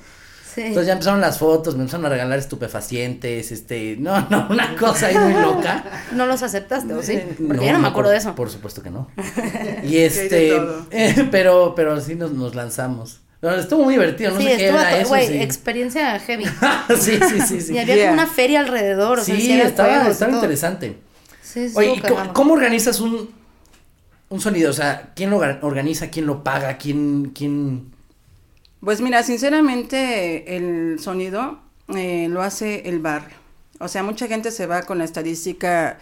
Sí. 0.55 0.62
Entonces 0.62 0.87
ya 0.87 0.93
empezaron 0.95 1.21
las 1.21 1.38
fotos, 1.38 1.75
me 1.76 1.83
empezaron 1.83 2.07
a 2.07 2.09
regalar 2.09 2.38
estupefacientes, 2.38 3.52
este, 3.52 3.97
no, 3.99 4.26
no, 4.31 4.47
una 4.50 4.75
cosa 4.76 5.07
ahí 5.09 5.17
muy 5.19 5.35
loca. 5.35 5.85
¿No 6.12 6.26
los 6.26 6.43
aceptaste 6.43 6.93
o 6.95 7.02
sí? 7.02 7.19
Porque 7.37 7.43
No, 7.59 7.62
yo 7.64 7.73
no 7.73 7.78
me 7.81 7.88
acuerdo 7.88 8.09
por- 8.09 8.12
de 8.12 8.17
eso. 8.19 8.35
Por 8.35 8.50
supuesto 8.50 8.83
que 8.83 8.90
no. 8.90 9.09
Y 9.85 9.99
este, 9.99 10.57
eh, 10.90 11.28
pero, 11.31 11.75
pero 11.76 12.00
sí 12.00 12.14
nos, 12.14 12.33
nos 12.33 12.55
lanzamos. 12.55 13.21
No, 13.40 13.50
estuvo 13.55 13.85
muy 13.85 13.95
divertido, 13.95 14.33
no 14.33 14.40
sí, 14.40 14.47
sé 14.49 14.57
qué 14.57 14.67
era 14.69 14.99
eso. 14.99 15.11
güey, 15.11 15.28
sí. 15.28 15.40
experiencia 15.43 16.19
heavy. 16.19 16.45
sí, 16.99 17.21
sí, 17.28 17.40
sí, 17.47 17.61
sí. 17.61 17.75
Y 17.75 17.78
había 17.78 17.95
Yeah. 17.95 18.05
como 18.11 18.23
una 18.23 18.26
feria 18.26 18.61
alrededor, 18.61 19.21
o 19.21 19.25
sea, 19.25 19.37
Sí, 19.37 19.52
estaba, 19.61 19.90
juegos 19.97 20.12
estaba 20.14 20.33
interesante. 20.33 20.97
Sí, 21.43 21.71
Oye, 21.75 21.95
¿y 21.95 22.00
cómo, 22.00 22.33
cómo 22.33 22.55
organizas 22.55 22.99
un, 23.00 23.31
un 24.28 24.40
sonido? 24.40 24.71
O 24.71 24.73
sea, 24.75 25.12
¿quién 25.14 25.31
lo 25.31 25.38
orga- 25.40 25.59
organiza? 25.62 26.09
¿Quién 26.11 26.26
lo 26.26 26.43
paga? 26.43 26.76
¿Quién, 26.78 27.31
quién...? 27.35 27.93
Pues 28.80 29.00
mira, 29.00 29.23
sinceramente 29.23 30.56
el 30.56 30.99
sonido 31.00 31.58
eh, 31.97 32.28
lo 32.28 32.42
hace 32.42 32.88
el 32.88 33.00
barrio. 33.00 33.37
O 33.80 33.88
sea, 33.88 34.02
mucha 34.02 34.26
gente 34.28 34.50
se 34.50 34.66
va 34.66 34.82
con 34.82 34.99
la 34.99 35.04
estadística 35.04 35.99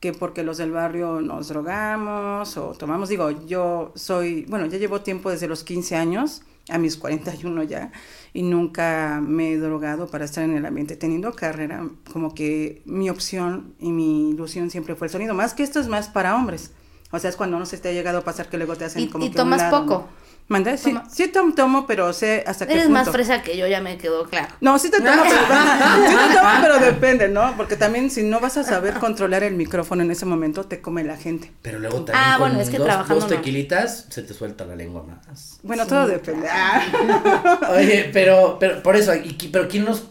que 0.00 0.12
porque 0.12 0.42
los 0.42 0.56
del 0.56 0.72
barrio 0.72 1.20
nos 1.20 1.48
drogamos 1.48 2.56
o 2.56 2.72
tomamos, 2.72 3.08
digo, 3.10 3.46
yo 3.46 3.92
soy, 3.94 4.46
bueno, 4.48 4.66
ya 4.66 4.78
llevo 4.78 5.02
tiempo 5.02 5.30
desde 5.30 5.46
los 5.46 5.62
15 5.62 5.96
años 5.96 6.42
a 6.70 6.78
mis 6.78 6.96
41 6.96 7.62
ya 7.64 7.92
y 8.32 8.42
nunca 8.42 9.20
me 9.22 9.52
he 9.52 9.58
drogado 9.58 10.08
para 10.08 10.24
estar 10.24 10.44
en 10.44 10.56
el 10.56 10.64
ambiente. 10.64 10.96
Teniendo 10.96 11.32
carrera, 11.32 11.86
como 12.12 12.34
que 12.34 12.82
mi 12.86 13.10
opción 13.10 13.74
y 13.78 13.90
mi 13.90 14.30
ilusión 14.30 14.70
siempre 14.70 14.94
fue 14.94 15.08
el 15.08 15.12
sonido, 15.12 15.34
más 15.34 15.52
que 15.52 15.62
esto 15.62 15.80
es 15.80 15.88
más 15.88 16.08
para 16.08 16.34
hombres. 16.34 16.72
O 17.12 17.18
sea, 17.18 17.28
es 17.28 17.36
cuando 17.36 17.58
no 17.58 17.66
se 17.66 17.76
te 17.76 17.88
ha 17.88 17.92
llegado 17.92 18.18
a 18.18 18.24
pasar 18.24 18.48
que 18.48 18.56
luego 18.56 18.76
te 18.76 18.84
hacen 18.84 19.08
como 19.08 19.24
y 19.24 19.30
que 19.30 19.38
a 19.38 19.42
un 19.42 19.50
tomas 19.50 19.62
lado, 19.62 19.80
poco. 19.80 19.94
¿no? 19.94 20.19
¿Mande? 20.50 20.76
Sí, 20.78 20.92
sí 21.08 21.28
tom- 21.28 21.54
tomo, 21.54 21.86
pero 21.86 22.12
sé 22.12 22.42
hasta 22.44 22.66
qué 22.66 22.72
Eres 22.72 22.86
punto. 22.86 22.98
más 22.98 23.08
fresa 23.10 23.40
que 23.40 23.56
yo, 23.56 23.68
ya 23.68 23.80
me 23.80 23.96
quedó 23.98 24.24
claro. 24.28 24.48
No, 24.60 24.80
sí 24.80 24.90
te 24.90 24.98
tomo, 25.00 25.22
pero, 25.22 25.40
sí 26.08 26.16
te 26.28 26.34
tomo, 26.34 26.50
pero 26.60 26.78
depende, 26.80 27.28
¿no? 27.28 27.56
Porque 27.56 27.76
también 27.76 28.10
si 28.10 28.24
no 28.24 28.40
vas 28.40 28.56
a 28.56 28.64
saber 28.64 28.94
controlar 28.94 29.44
el 29.44 29.54
micrófono 29.54 30.02
en 30.02 30.10
ese 30.10 30.26
momento, 30.26 30.64
te 30.64 30.80
come 30.80 31.04
la 31.04 31.16
gente. 31.16 31.52
Pero 31.62 31.78
luego 31.78 31.98
también 32.04 32.16
Ah, 32.26 32.36
con 32.36 32.48
bueno, 32.48 32.60
es 32.62 32.68
que 32.68 32.78
dos, 32.78 32.86
trabajando 32.88 33.14
dos 33.14 33.30
no. 33.30 33.36
tequilitas 33.36 34.06
se 34.10 34.22
te 34.24 34.34
suelta 34.34 34.64
la 34.64 34.74
lengua 34.74 35.04
más. 35.04 35.60
Bueno, 35.62 35.86
todo 35.86 36.08
depende. 36.08 36.48
Ah. 36.50 37.60
Oye, 37.76 38.10
pero, 38.12 38.56
pero 38.58 38.82
por 38.82 38.96
eso, 38.96 39.14
¿y, 39.14 39.32
pero 39.52 39.68
quién 39.68 39.84
los, 39.84 40.08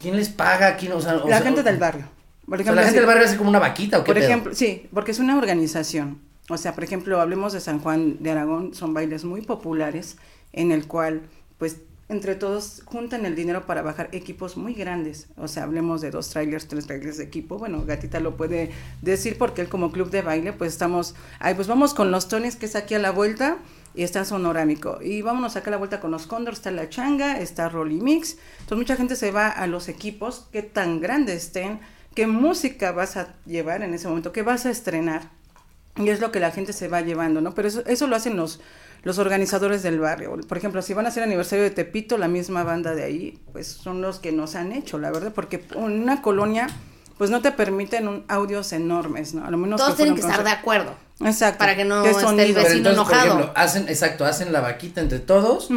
quién 0.00 0.16
les 0.16 0.28
paga? 0.28 0.76
¿Quién, 0.76 0.92
o 0.92 1.00
sea, 1.00 1.16
o 1.16 1.28
La 1.28 1.38
sea, 1.38 1.44
gente 1.46 1.64
del 1.64 1.78
barrio. 1.78 2.06
Por 2.46 2.60
o 2.60 2.62
sea, 2.62 2.62
ejemplo, 2.62 2.74
la 2.76 2.82
gente 2.84 3.00
del 3.00 3.06
barrio 3.08 3.24
hace 3.24 3.36
como 3.36 3.50
una 3.50 3.58
vaquita 3.58 3.98
o 3.98 4.04
qué 4.04 4.06
Por 4.06 4.14
pedo? 4.14 4.24
ejemplo, 4.24 4.54
sí, 4.54 4.88
porque 4.94 5.10
es 5.10 5.18
una 5.18 5.36
organización. 5.36 6.20
O 6.48 6.56
sea, 6.56 6.74
por 6.74 6.84
ejemplo, 6.84 7.20
hablemos 7.20 7.52
de 7.52 7.60
San 7.60 7.78
Juan 7.78 8.22
de 8.22 8.30
Aragón, 8.30 8.74
son 8.74 8.94
bailes 8.94 9.24
muy 9.24 9.42
populares 9.42 10.16
en 10.52 10.72
el 10.72 10.86
cual, 10.86 11.22
pues, 11.58 11.78
entre 12.08 12.34
todos 12.34 12.82
juntan 12.86 13.26
el 13.26 13.36
dinero 13.36 13.66
para 13.66 13.82
bajar 13.82 14.08
equipos 14.12 14.56
muy 14.56 14.72
grandes. 14.72 15.28
O 15.36 15.46
sea, 15.46 15.64
hablemos 15.64 16.00
de 16.00 16.10
dos 16.10 16.30
trailers, 16.30 16.66
tres 16.66 16.86
trailers 16.86 17.18
de 17.18 17.24
equipo. 17.24 17.58
Bueno, 17.58 17.84
Gatita 17.84 18.18
lo 18.18 18.36
puede 18.36 18.70
decir 19.02 19.36
porque 19.36 19.60
él 19.60 19.68
como 19.68 19.92
club 19.92 20.10
de 20.10 20.22
baile, 20.22 20.54
pues 20.54 20.72
estamos, 20.72 21.14
ay, 21.38 21.54
pues 21.54 21.68
vamos 21.68 21.92
con 21.92 22.10
los 22.10 22.28
Tonis, 22.28 22.56
que 22.56 22.64
es 22.64 22.76
aquí 22.76 22.94
a 22.94 22.98
la 22.98 23.10
vuelta, 23.10 23.58
y 23.94 24.04
está 24.04 24.24
Sonorámico. 24.24 25.00
Y 25.02 25.20
vámonos 25.20 25.56
acá 25.56 25.68
a 25.68 25.72
la 25.72 25.76
vuelta 25.76 26.00
con 26.00 26.10
los 26.10 26.26
Condors, 26.26 26.58
está 26.58 26.70
La 26.70 26.88
Changa, 26.88 27.38
está 27.38 27.68
Rolly 27.68 28.00
Mix. 28.00 28.38
Entonces 28.60 28.78
mucha 28.78 28.96
gente 28.96 29.14
se 29.14 29.30
va 29.30 29.48
a 29.48 29.66
los 29.66 29.88
equipos, 29.90 30.48
qué 30.50 30.62
tan 30.62 31.00
grandes 31.00 31.44
estén, 31.44 31.80
qué 32.14 32.26
música 32.26 32.92
vas 32.92 33.18
a 33.18 33.34
llevar 33.44 33.82
en 33.82 33.92
ese 33.92 34.08
momento, 34.08 34.32
qué 34.32 34.42
vas 34.42 34.64
a 34.64 34.70
estrenar. 34.70 35.36
Y 35.98 36.08
es 36.10 36.20
lo 36.20 36.30
que 36.32 36.40
la 36.40 36.50
gente 36.50 36.72
se 36.72 36.88
va 36.88 37.00
llevando, 37.00 37.40
¿no? 37.40 37.54
Pero 37.54 37.68
eso, 37.68 37.82
eso 37.86 38.06
lo 38.06 38.16
hacen 38.16 38.36
los, 38.36 38.60
los 39.02 39.18
organizadores 39.18 39.82
del 39.82 40.00
barrio. 40.00 40.36
Por 40.46 40.58
ejemplo, 40.58 40.82
si 40.82 40.94
van 40.94 41.06
a 41.06 41.08
hacer 41.08 41.22
aniversario 41.22 41.64
de 41.64 41.70
Tepito, 41.70 42.18
la 42.18 42.28
misma 42.28 42.64
banda 42.64 42.94
de 42.94 43.04
ahí, 43.04 43.38
pues 43.52 43.66
son 43.66 44.00
los 44.02 44.18
que 44.18 44.32
nos 44.32 44.54
han 44.54 44.72
hecho, 44.72 44.98
la 44.98 45.10
verdad, 45.10 45.32
porque 45.34 45.64
en 45.74 46.02
una 46.02 46.22
colonia, 46.22 46.68
pues 47.16 47.30
no 47.30 47.40
te 47.40 47.52
permiten 47.52 48.08
un, 48.08 48.24
audios 48.28 48.72
enormes, 48.72 49.34
¿no? 49.34 49.44
A 49.44 49.50
lo 49.50 49.58
menos 49.58 49.80
Todos 49.80 49.96
tienen 49.96 50.14
que 50.14 50.20
estar 50.20 50.44
de 50.44 50.50
acuerdo. 50.50 50.94
Exacto. 51.20 51.58
para 51.58 51.74
que 51.74 51.84
no 51.84 52.02
¿Qué 52.02 52.10
esté 52.10 52.26
el? 52.26 52.36
Pero 52.36 52.54
vecino 52.54 52.90
entonces, 52.90 53.02
por 53.02 53.12
enojado. 53.14 53.26
ejemplo, 53.26 53.52
hacen, 53.56 53.88
exacto, 53.88 54.24
hacen 54.24 54.52
la 54.52 54.60
vaquita 54.60 55.00
entre 55.00 55.18
todos, 55.18 55.68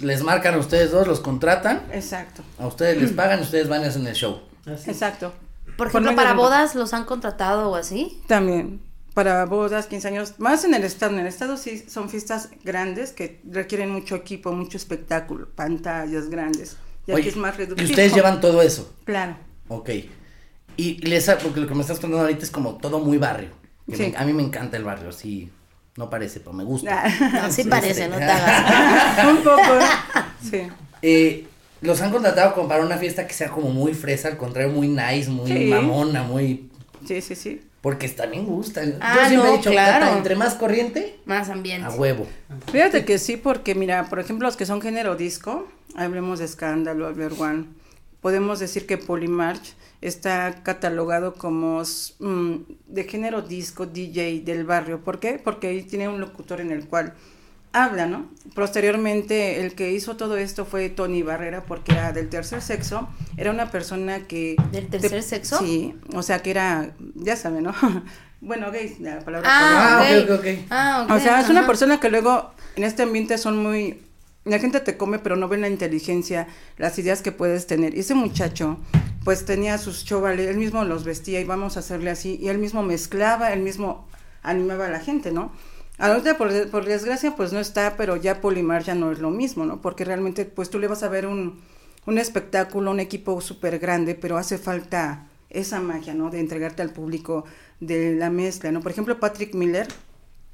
les 0.00 0.22
marcan 0.22 0.54
a 0.54 0.58
ustedes 0.58 0.90
dos, 0.90 1.06
los 1.06 1.20
contratan, 1.20 1.82
Exacto, 1.92 2.42
a 2.58 2.66
ustedes 2.66 3.00
les 3.00 3.12
pagan, 3.12 3.40
ustedes 3.40 3.68
van 3.68 3.82
y 3.82 3.84
hacen 3.84 4.06
el 4.06 4.14
show. 4.14 4.40
Así. 4.66 4.90
exacto. 4.90 5.32
Por 5.76 5.88
ejemplo, 5.88 6.16
para 6.16 6.34
bodas 6.34 6.74
los 6.74 6.92
han 6.92 7.04
contratado 7.04 7.70
o 7.70 7.76
así. 7.76 8.20
También, 8.26 8.80
para 9.18 9.46
bodas, 9.46 9.88
15 9.88 10.06
años, 10.06 10.34
más 10.38 10.62
en 10.62 10.74
el 10.74 10.84
estado. 10.84 11.14
En 11.14 11.18
el 11.18 11.26
estado 11.26 11.56
sí 11.56 11.84
son 11.88 12.08
fiestas 12.08 12.50
grandes 12.62 13.10
que 13.10 13.40
requieren 13.50 13.90
mucho 13.90 14.14
equipo, 14.14 14.52
mucho 14.52 14.76
espectáculo, 14.76 15.48
pantallas 15.56 16.30
grandes. 16.30 16.76
Y 17.04 17.10
aquí 17.10 17.22
Oye, 17.22 17.30
es 17.30 17.36
más 17.36 17.56
y 17.56 17.58
reducido. 17.58 17.90
ustedes 17.90 18.14
llevan 18.14 18.40
todo 18.40 18.62
eso. 18.62 18.94
Claro. 19.04 19.36
Ok. 19.66 19.90
Y 20.76 20.98
les 21.04 21.28
ha- 21.28 21.36
porque 21.38 21.58
lo 21.58 21.66
que 21.66 21.74
me 21.74 21.80
estás 21.80 21.98
contando 21.98 22.20
ahorita 22.20 22.44
es 22.44 22.50
como 22.52 22.76
todo 22.76 23.00
muy 23.00 23.18
barrio. 23.18 23.50
que 23.90 23.96
Sí. 23.96 24.02
me- 24.12 24.16
a 24.18 24.24
mí 24.24 24.32
me 24.34 24.42
encanta 24.44 24.76
el 24.76 24.84
barrio, 24.84 25.10
sí. 25.10 25.50
No 25.96 26.08
parece, 26.08 26.38
pero 26.38 26.52
me 26.52 26.62
gusta. 26.62 27.02
No, 27.32 27.50
sí 27.50 27.64
parece, 27.64 28.06
no 28.06 28.18
te 28.18 28.22
hagas. 28.24 29.26
Un 29.30 29.38
poco. 29.38 29.78
Sí. 30.48 30.62
Eh, 31.02 31.44
los 31.80 32.00
han 32.02 32.12
contratado 32.12 32.54
como 32.54 32.68
para 32.68 32.84
una 32.84 32.98
fiesta 32.98 33.26
que 33.26 33.34
sea 33.34 33.48
como 33.50 33.70
muy 33.70 33.94
fresa, 33.94 34.28
al 34.28 34.36
contrario, 34.36 34.70
muy 34.72 34.86
nice, 34.86 35.28
muy 35.28 35.50
Sí. 35.50 35.64
mamona, 35.64 36.22
muy. 36.22 36.70
Sí, 37.04 37.20
sí, 37.20 37.34
sí. 37.34 37.62
Porque 37.80 38.08
también 38.08 38.44
gustan. 38.44 38.96
Ah, 39.00 39.14
Yo 39.22 39.28
siempre 39.28 39.48
no, 39.48 39.54
he 39.54 39.56
dicho, 39.58 39.70
claro. 39.70 40.04
Cata, 40.06 40.18
entre 40.18 40.34
más 40.36 40.54
corriente, 40.54 41.18
Más 41.26 41.48
ambiente. 41.48 41.86
a 41.86 41.90
huevo. 41.90 42.26
Fíjate 42.72 43.04
que 43.04 43.18
sí, 43.18 43.36
porque 43.36 43.74
mira, 43.74 44.08
por 44.08 44.18
ejemplo, 44.18 44.46
los 44.48 44.56
que 44.56 44.66
son 44.66 44.80
género 44.80 45.14
disco, 45.14 45.68
hablemos 45.94 46.40
de 46.40 46.46
Escándalo, 46.46 47.06
Albert 47.06 47.40
One, 47.40 47.64
podemos 48.20 48.58
decir 48.58 48.86
que 48.86 48.98
Polymarch 48.98 49.74
está 50.00 50.62
catalogado 50.64 51.34
como 51.34 51.82
mm, 52.18 52.54
de 52.88 53.04
género 53.04 53.42
disco 53.42 53.86
DJ 53.86 54.40
del 54.40 54.64
barrio. 54.64 55.00
¿Por 55.04 55.20
qué? 55.20 55.40
Porque 55.42 55.68
ahí 55.68 55.82
tiene 55.82 56.08
un 56.08 56.20
locutor 56.20 56.60
en 56.60 56.72
el 56.72 56.86
cual 56.86 57.14
habla, 57.72 58.06
¿no? 58.06 58.26
Posteriormente, 58.54 59.60
el 59.60 59.74
que 59.74 59.92
hizo 59.92 60.16
todo 60.16 60.36
esto 60.36 60.64
fue 60.64 60.88
Tony 60.88 61.22
Barrera, 61.22 61.64
porque 61.64 61.92
era 61.92 62.12
del 62.12 62.28
tercer 62.28 62.62
sexo, 62.62 63.08
era 63.36 63.50
una 63.50 63.70
persona 63.70 64.20
que... 64.26 64.56
¿Del 64.72 64.88
tercer 64.88 65.22
sexo? 65.22 65.58
Sí, 65.58 65.94
o 66.14 66.22
sea 66.22 66.40
que 66.40 66.50
era, 66.50 66.92
ya 67.14 67.36
saben, 67.36 67.64
¿no? 67.64 67.74
bueno, 68.40 68.70
gay, 68.70 68.96
la 69.00 69.20
palabra 69.20 69.48
Ah, 69.52 70.00
Ah, 70.00 70.18
ok. 70.22 70.24
ok, 70.24 70.30
ok, 70.30 70.38
ok. 70.40 70.66
Ah, 70.70 71.02
ok, 71.04 71.10
o 71.16 71.20
sea, 71.20 71.40
es 71.40 71.48
una 71.48 71.66
persona 71.66 72.00
que 72.00 72.08
luego 72.10 72.52
en 72.76 72.84
este 72.84 73.02
ambiente 73.02 73.38
son 73.38 73.62
muy... 73.62 74.02
La 74.44 74.58
gente 74.58 74.80
te 74.80 74.96
come, 74.96 75.18
pero 75.18 75.36
no 75.36 75.48
ven 75.48 75.60
la 75.60 75.68
inteligencia, 75.68 76.46
las 76.78 76.98
ideas 76.98 77.20
que 77.20 77.32
puedes 77.32 77.66
tener. 77.66 77.94
Y 77.94 78.00
ese 78.00 78.14
muchacho, 78.14 78.78
pues 79.24 79.44
tenía 79.44 79.76
sus 79.76 80.04
chovales, 80.06 80.48
él 80.48 80.56
mismo 80.56 80.84
los 80.84 81.04
vestía 81.04 81.40
y 81.40 81.44
vamos 81.44 81.76
a 81.76 81.80
hacerle 81.80 82.08
así, 82.10 82.38
y 82.40 82.48
él 82.48 82.56
mismo 82.58 82.82
mezclaba, 82.82 83.52
él 83.52 83.60
mismo 83.60 84.08
animaba 84.42 84.86
a 84.86 84.90
la 84.90 85.00
gente, 85.00 85.32
¿no? 85.32 85.52
Ahorita, 85.98 86.38
por, 86.38 86.70
por 86.70 86.84
desgracia, 86.84 87.34
pues 87.36 87.52
no 87.52 87.58
está, 87.58 87.96
pero 87.96 88.16
ya 88.16 88.40
Polimar 88.40 88.84
ya 88.84 88.94
no 88.94 89.10
es 89.10 89.18
lo 89.18 89.30
mismo, 89.30 89.66
¿no? 89.66 89.82
Porque 89.82 90.04
realmente, 90.04 90.44
pues 90.44 90.70
tú 90.70 90.78
le 90.78 90.86
vas 90.86 91.02
a 91.02 91.08
ver 91.08 91.26
un, 91.26 91.60
un 92.06 92.18
espectáculo, 92.18 92.92
un 92.92 93.00
equipo 93.00 93.40
súper 93.40 93.78
grande, 93.80 94.14
pero 94.14 94.38
hace 94.38 94.58
falta 94.58 95.26
esa 95.50 95.80
magia, 95.80 96.14
¿no? 96.14 96.30
De 96.30 96.38
entregarte 96.38 96.82
al 96.82 96.92
público 96.92 97.44
de 97.80 98.14
la 98.14 98.30
mezcla, 98.30 98.70
¿no? 98.70 98.80
Por 98.80 98.92
ejemplo, 98.92 99.18
Patrick 99.18 99.54
Miller, 99.54 99.88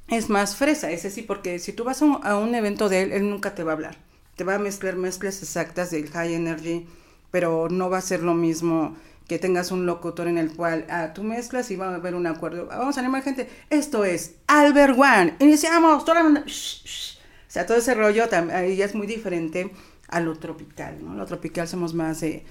es 0.07 0.29
más 0.29 0.55
fresa, 0.55 0.91
ese 0.91 1.11
sí, 1.11 1.21
porque 1.21 1.59
si 1.59 1.73
tú 1.73 1.83
vas 1.83 2.01
a 2.01 2.05
un, 2.05 2.19
a 2.23 2.37
un 2.37 2.55
evento 2.55 2.89
de 2.89 3.03
él, 3.03 3.11
él 3.11 3.29
nunca 3.29 3.55
te 3.55 3.63
va 3.63 3.71
a 3.71 3.75
hablar. 3.75 3.97
Te 4.35 4.43
va 4.43 4.55
a 4.55 4.59
mezclar 4.59 4.95
mezclas 4.95 5.41
exactas 5.41 5.91
del 5.91 6.09
high 6.09 6.33
energy, 6.33 6.87
pero 7.31 7.69
no 7.69 7.89
va 7.89 7.99
a 7.99 8.01
ser 8.01 8.21
lo 8.23 8.33
mismo 8.33 8.95
que 9.27 9.39
tengas 9.39 9.71
un 9.71 9.85
locutor 9.85 10.27
en 10.27 10.37
el 10.37 10.53
cual 10.55 10.85
ah, 10.89 11.11
tú 11.13 11.23
mezclas 11.23 11.71
y 11.71 11.75
va 11.75 11.89
a 11.89 11.95
haber 11.95 12.15
un 12.15 12.27
acuerdo. 12.27 12.67
Ah, 12.71 12.77
Vamos 12.77 12.97
a 12.97 12.99
animar 12.99 13.23
gente. 13.23 13.49
Esto 13.69 14.05
es 14.05 14.35
Albert 14.47 14.97
One. 14.97 15.35
Iniciamos. 15.39 16.05
Toda 16.05 16.19
la 16.19 16.23
banda. 16.23 16.43
Shh, 16.45 16.83
shh. 16.85 17.17
O 17.47 17.51
sea, 17.55 17.65
todo 17.65 17.77
ese 17.77 17.93
rollo 17.95 18.27
tam- 18.29 18.51
ahí 18.51 18.75
ya 18.75 18.85
es 18.85 18.93
muy 18.95 19.07
diferente 19.07 19.71
a 20.09 20.19
lo 20.19 20.37
tropical, 20.37 20.97
¿no? 21.03 21.15
Lo 21.15 21.25
tropical 21.25 21.67
somos 21.67 21.93
más 21.93 22.19
de, 22.19 22.45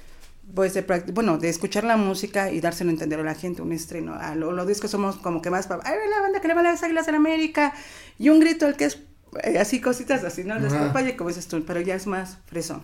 pues 0.54 0.74
de, 0.74 0.82
bueno, 1.12 1.38
de 1.38 1.48
escuchar 1.50 1.84
la 1.84 1.96
música 1.96 2.50
y 2.50 2.60
dárselo 2.60 2.90
a 2.90 2.94
entender 2.94 3.20
a 3.20 3.22
la 3.22 3.34
gente, 3.34 3.62
un 3.62 3.72
estreno. 3.72 4.14
A 4.14 4.34
lo, 4.34 4.50
los 4.50 4.66
discos 4.66 4.90
somos 4.90 5.16
como 5.16 5.42
que 5.42 5.50
más 5.50 5.66
para, 5.66 5.82
ay, 5.84 5.94
la 6.10 6.20
banda 6.22 6.40
que 6.40 6.48
le 6.48 6.54
va 6.54 6.60
a 6.60 6.64
las 6.64 6.82
águilas 6.82 7.06
en 7.06 7.14
América, 7.16 7.74
y 8.18 8.30
un 8.30 8.40
grito 8.40 8.66
el 8.66 8.76
que 8.76 8.86
es, 8.86 8.98
eh, 9.42 9.58
así 9.58 9.80
cositas 9.80 10.24
así, 10.24 10.42
¿no? 10.42 10.58
Despapalle, 10.58 11.16
como 11.16 11.28
dices 11.28 11.46
tú, 11.46 11.62
pero 11.64 11.80
ya 11.80 11.94
es 11.94 12.06
más 12.06 12.38
fresón, 12.46 12.82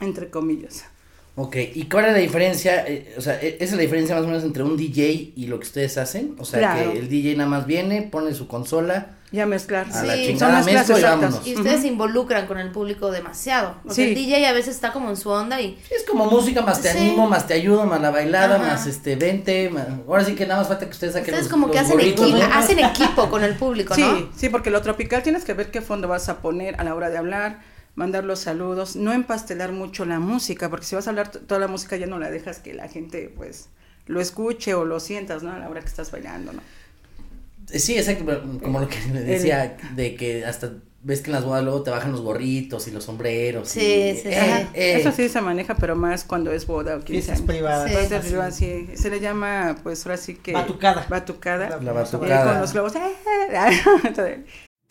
entre 0.00 0.30
comillas. 0.30 0.84
Ok, 1.34 1.56
¿y 1.74 1.84
cuál 1.88 2.04
es 2.06 2.12
la 2.12 2.18
diferencia? 2.18 2.84
eh, 2.86 3.14
o 3.16 3.20
sea, 3.22 3.40
e- 3.40 3.54
¿esa 3.56 3.64
es 3.64 3.72
la 3.72 3.80
diferencia 3.82 4.14
más 4.14 4.24
o 4.24 4.26
menos 4.26 4.44
entre 4.44 4.62
un 4.64 4.76
DJ 4.76 5.32
y 5.34 5.46
lo 5.46 5.58
que 5.58 5.66
ustedes 5.66 5.96
hacen? 5.96 6.34
O 6.38 6.44
sea, 6.44 6.58
Claro. 6.58 6.92
que 6.92 6.98
el 6.98 7.08
DJ 7.08 7.36
nada 7.36 7.48
más 7.48 7.66
viene, 7.66 8.02
pone 8.02 8.34
su 8.34 8.46
consola, 8.48 9.16
Ya 9.34 9.46
mezclar. 9.46 9.86
A 9.94 10.02
la 10.02 10.14
Sí, 10.14 10.26
chingada, 10.26 10.56
son 10.62 10.64
mezclas 10.66 10.90
y 10.90 10.92
exactas. 10.92 11.20
vámonos. 11.22 11.46
Y 11.46 11.54
ustedes 11.56 11.80
se 11.80 11.86
involucran 11.88 12.46
con 12.46 12.58
el 12.58 12.70
público 12.70 13.10
demasiado. 13.10 13.76
O 13.86 13.94
sea, 13.94 14.04
Sí. 14.04 14.10
el 14.10 14.14
DJ 14.14 14.44
a 14.46 14.52
veces 14.52 14.74
está 14.74 14.92
como 14.92 15.08
en 15.08 15.16
su 15.16 15.30
onda 15.30 15.58
y 15.58 15.78
es 15.90 16.04
como 16.06 16.26
música, 16.26 16.60
más 16.60 16.82
te 16.82 16.92
Sí. 16.92 16.98
animo, 16.98 17.26
más 17.30 17.46
te 17.46 17.54
ayudo, 17.54 17.86
más 17.86 18.02
la 18.02 18.10
bailada, 18.10 18.56
Ajá. 18.56 18.64
más 18.74 18.86
este, 18.86 19.16
vente, 19.16 19.70
más- 19.70 19.86
ahora 20.06 20.22
sí 20.26 20.34
que 20.34 20.44
nada 20.46 20.60
más 20.60 20.68
falta 20.68 20.84
que 20.84 20.90
ustedes 20.92 21.14
saquen 21.14 21.32
ustedes 21.32 21.44
los, 21.44 21.50
como 21.50 21.70
que 21.70 21.78
hacen 21.78 21.98
equipo, 21.98 22.26
¿no? 22.26 22.42
hacen 22.52 22.78
equipo 22.80 23.30
con 23.30 23.42
el 23.42 23.54
público, 23.56 23.96
¿no? 23.96 24.18
Sí, 24.18 24.28
sí, 24.36 24.48
porque 24.50 24.68
lo 24.68 24.82
tropical 24.82 25.22
tienes 25.22 25.44
que 25.46 25.54
ver 25.54 25.70
qué 25.70 25.80
fondo 25.80 26.08
vas 26.08 26.28
a 26.28 26.42
poner 26.42 26.78
a 26.78 26.84
la 26.84 26.94
hora 26.94 27.08
de 27.08 27.16
hablar, 27.16 27.60
mandar 27.94 28.24
los 28.24 28.38
saludos, 28.40 28.96
no 28.96 29.12
empastelar 29.12 29.72
mucho 29.72 30.04
la 30.04 30.18
música, 30.18 30.70
porque 30.70 30.86
si 30.86 30.94
vas 30.94 31.06
a 31.06 31.10
hablar 31.10 31.30
toda 31.30 31.60
la 31.60 31.68
música 31.68 31.96
ya 31.96 32.06
no 32.06 32.18
la 32.18 32.30
dejas 32.30 32.58
que 32.58 32.72
la 32.74 32.88
gente 32.88 33.32
pues 33.36 33.68
lo 34.06 34.20
escuche 34.20 34.74
o 34.74 34.84
lo 34.84 34.98
sientas, 35.00 35.42
¿no? 35.42 35.52
A 35.52 35.58
la 35.58 35.68
hora 35.68 35.80
que 35.80 35.86
estás 35.88 36.10
bailando, 36.10 36.52
¿no? 36.52 36.60
Eh, 37.70 37.78
Sí, 37.78 37.96
exacto, 37.96 38.42
como 38.62 38.80
lo 38.80 38.88
que 38.88 38.98
le 39.12 39.20
decía, 39.22 39.76
de 39.94 40.14
que 40.16 40.44
hasta 40.44 40.72
ves 41.04 41.20
que 41.20 41.30
en 41.30 41.32
las 41.34 41.44
bodas 41.44 41.64
luego 41.64 41.82
te 41.82 41.90
bajan 41.90 42.12
los 42.12 42.20
gorritos 42.20 42.86
y 42.86 42.92
los 42.92 43.04
sombreros. 43.04 43.68
Sí, 43.68 43.80
y- 43.80 44.16
sí, 44.16 44.28
eh, 44.28 44.66
sí. 44.72 44.78
eh. 44.78 44.96
Eso 45.00 45.10
sí 45.12 45.28
se 45.28 45.40
maneja, 45.40 45.74
pero 45.76 45.94
más 45.96 46.24
cuando 46.24 46.52
es 46.52 46.66
boda 46.66 46.96
o 46.96 47.00
15 47.00 47.12
Fiestas 47.12 47.36
años. 47.38 47.46
privadas. 47.48 47.90
Sí. 48.08 48.14
Arriba, 48.14 48.50
sí, 48.50 48.88
se 48.94 49.10
le 49.10 49.20
llama, 49.20 49.76
pues 49.82 50.04
ahora 50.06 50.16
sí 50.16 50.34
que. 50.36 50.52
Batucada. 50.52 51.06
Batucada. 51.08 51.70
La- 51.70 51.76
La 51.80 51.90
Y 51.92 51.94
batucada. 51.94 52.52
con 52.52 52.60
los 52.60 52.72
globos. 52.72 52.92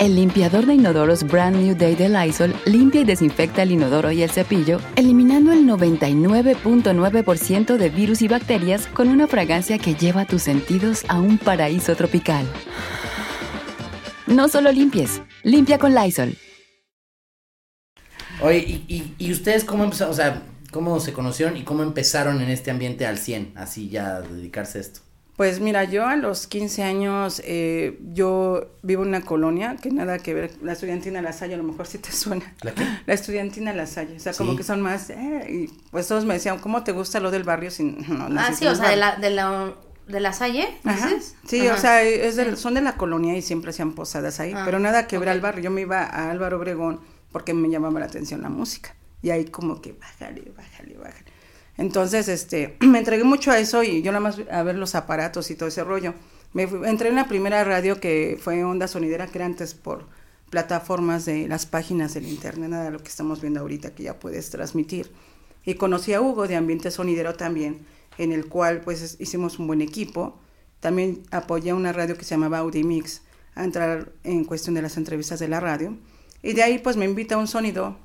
El 0.00 0.16
limpiador 0.16 0.64
de 0.64 0.72
inodoros 0.72 1.24
Brand 1.24 1.56
New 1.56 1.76
Day 1.76 1.94
de 1.94 2.08
Lysol 2.08 2.54
limpia 2.64 3.02
y 3.02 3.04
desinfecta 3.04 3.64
el 3.64 3.72
inodoro 3.72 4.10
y 4.10 4.22
el 4.22 4.30
cepillo, 4.30 4.80
eliminando 4.96 5.52
el 5.52 5.66
99.9% 5.66 7.76
de 7.76 7.90
virus 7.90 8.22
y 8.22 8.28
bacterias 8.28 8.86
con 8.86 9.08
una 9.08 9.26
fragancia 9.26 9.76
que 9.76 9.94
lleva 9.94 10.24
tus 10.24 10.40
sentidos 10.40 11.04
a 11.08 11.20
un 11.20 11.36
paraíso 11.36 11.94
tropical. 11.96 12.46
No 14.26 14.48
solo 14.48 14.72
limpies, 14.72 15.20
limpia 15.42 15.76
con 15.76 15.94
Lysol. 15.94 16.34
Oye, 18.40 18.82
¿y, 18.88 19.30
ustedes 19.30 19.64
cómo 19.64 19.84
empezaron, 19.84 20.14
o 20.14 20.16
sea, 20.16 20.44
cómo 20.70 20.98
se 21.00 21.12
conocieron 21.12 21.58
y 21.58 21.64
cómo 21.64 21.82
empezaron 21.82 22.40
en 22.40 22.48
este 22.48 22.70
ambiente 22.70 23.04
al 23.04 23.18
100, 23.18 23.52
así 23.54 23.90
ya 23.90 24.22
dedicarse 24.22 24.78
a 24.78 24.80
esto? 24.80 25.09
Pues 25.40 25.58
mira, 25.58 25.84
yo 25.84 26.04
a 26.06 26.16
los 26.16 26.46
15 26.46 26.82
años, 26.82 27.40
eh, 27.46 27.98
yo 28.12 28.66
vivo 28.82 29.04
en 29.04 29.08
una 29.08 29.22
colonia 29.22 29.74
que 29.80 29.90
nada 29.90 30.18
que 30.18 30.34
ver, 30.34 30.50
la 30.62 30.72
estudiantina 30.74 31.22
La 31.22 31.32
Salle, 31.32 31.54
a 31.54 31.56
lo 31.56 31.62
mejor 31.62 31.86
sí 31.86 31.96
te 31.96 32.12
suena. 32.12 32.52
¿La 32.60 32.72
qué? 32.72 32.84
La 33.06 33.14
estudiantina 33.14 33.72
La 33.72 33.86
Salle, 33.86 34.16
o 34.16 34.20
sea, 34.20 34.34
como 34.34 34.54
que 34.54 34.64
son 34.64 34.82
más, 34.82 35.08
eh, 35.08 35.46
y 35.48 35.68
pues 35.90 36.06
todos 36.08 36.26
me 36.26 36.34
decían, 36.34 36.58
¿cómo 36.58 36.84
te 36.84 36.92
gusta 36.92 37.20
lo 37.20 37.30
del 37.30 37.44
barrio 37.44 37.70
sin 37.70 37.96
no, 38.28 38.38
Ah, 38.38 38.52
sí, 38.52 38.66
o 38.66 38.72
el 38.72 38.76
sea, 38.76 38.90
de 38.90 38.96
barrio?" 39.00 39.00
la, 39.00 39.16
de 39.16 39.30
la, 39.30 39.74
de 40.08 40.20
la 40.20 40.32
Salle, 40.34 40.68
Ajá. 40.84 41.06
dices? 41.08 41.36
Sí, 41.46 41.66
Ajá. 41.68 41.74
o 41.74 41.80
sea, 41.80 42.02
es 42.02 42.36
del- 42.36 42.58
son 42.58 42.74
de 42.74 42.82
la 42.82 42.98
colonia 42.98 43.34
y 43.34 43.40
siempre 43.40 43.70
hacían 43.70 43.94
posadas 43.94 44.40
ahí, 44.40 44.52
Ah, 44.54 44.64
pero 44.66 44.78
nada 44.78 45.06
que 45.06 45.16
ver 45.16 45.30
al 45.30 45.40
barrio. 45.40 45.64
Yo 45.64 45.70
me 45.70 45.80
iba 45.80 46.02
a 46.02 46.30
Álvaro 46.30 46.58
Obregón 46.58 47.00
porque 47.32 47.54
me 47.54 47.70
llamaba 47.70 47.98
la 47.98 48.04
atención 48.04 48.42
la 48.42 48.50
música. 48.50 48.94
Y 49.22 49.30
ahí 49.30 49.46
como 49.46 49.80
que 49.80 49.94
bájale, 49.94 50.52
bájale. 50.54 50.69
Entonces, 51.80 52.28
este, 52.28 52.76
me 52.86 52.98
entregué 52.98 53.24
mucho 53.24 53.50
a 53.50 53.58
eso 53.58 53.82
y 53.82 54.02
yo 54.02 54.12
nada 54.12 54.20
más 54.20 54.38
a 54.50 54.62
ver 54.62 54.76
los 54.76 54.94
aparatos 54.94 55.50
y 55.50 55.54
todo 55.56 55.68
ese 55.70 55.82
rollo. 55.82 56.12
Me 56.52 56.66
fui- 56.68 56.86
entré 56.86 57.08
en 57.08 57.14
la 57.14 57.26
primera 57.26 57.64
radio 57.64 57.98
que 57.98 58.38
fue 58.40 58.62
Onda 58.64 58.86
Sonidera, 58.86 59.26
que 59.26 59.38
era 59.38 59.46
antes 59.46 59.74
por 59.74 60.06
plataformas 60.50 61.24
de 61.24 61.48
las 61.48 61.64
páginas 61.64 62.12
del 62.12 62.26
internet, 62.26 62.68
nada 62.68 62.84
de 62.84 62.90
lo 62.90 62.98
que 62.98 63.08
estamos 63.08 63.40
viendo 63.40 63.60
ahorita 63.60 63.94
que 63.94 64.02
ya 64.02 64.18
puedes 64.18 64.50
transmitir. 64.50 65.10
Y 65.64 65.74
conocí 65.74 66.12
a 66.12 66.20
Hugo 66.20 66.46
de 66.48 66.56
Ambiente 66.56 66.90
Sonidero 66.90 67.34
también, 67.34 67.78
en 68.18 68.32
el 68.32 68.46
cual 68.46 68.82
pues 68.82 69.00
es- 69.00 69.16
hicimos 69.18 69.58
un 69.58 69.66
buen 69.66 69.80
equipo. 69.80 70.38
También 70.80 71.22
apoyé 71.30 71.72
una 71.72 71.92
radio 71.92 72.16
que 72.16 72.24
se 72.24 72.34
llamaba 72.34 72.58
Audimix 72.58 73.22
a 73.54 73.64
entrar 73.64 74.12
en 74.24 74.44
cuestión 74.44 74.74
de 74.74 74.82
las 74.82 74.96
entrevistas 74.98 75.40
de 75.40 75.48
la 75.48 75.60
radio. 75.60 75.96
Y 76.42 76.52
de 76.52 76.62
ahí 76.62 76.78
pues 76.78 76.96
me 76.96 77.04
invita 77.06 77.36
a 77.36 77.38
un 77.38 77.46
sonido 77.48 77.96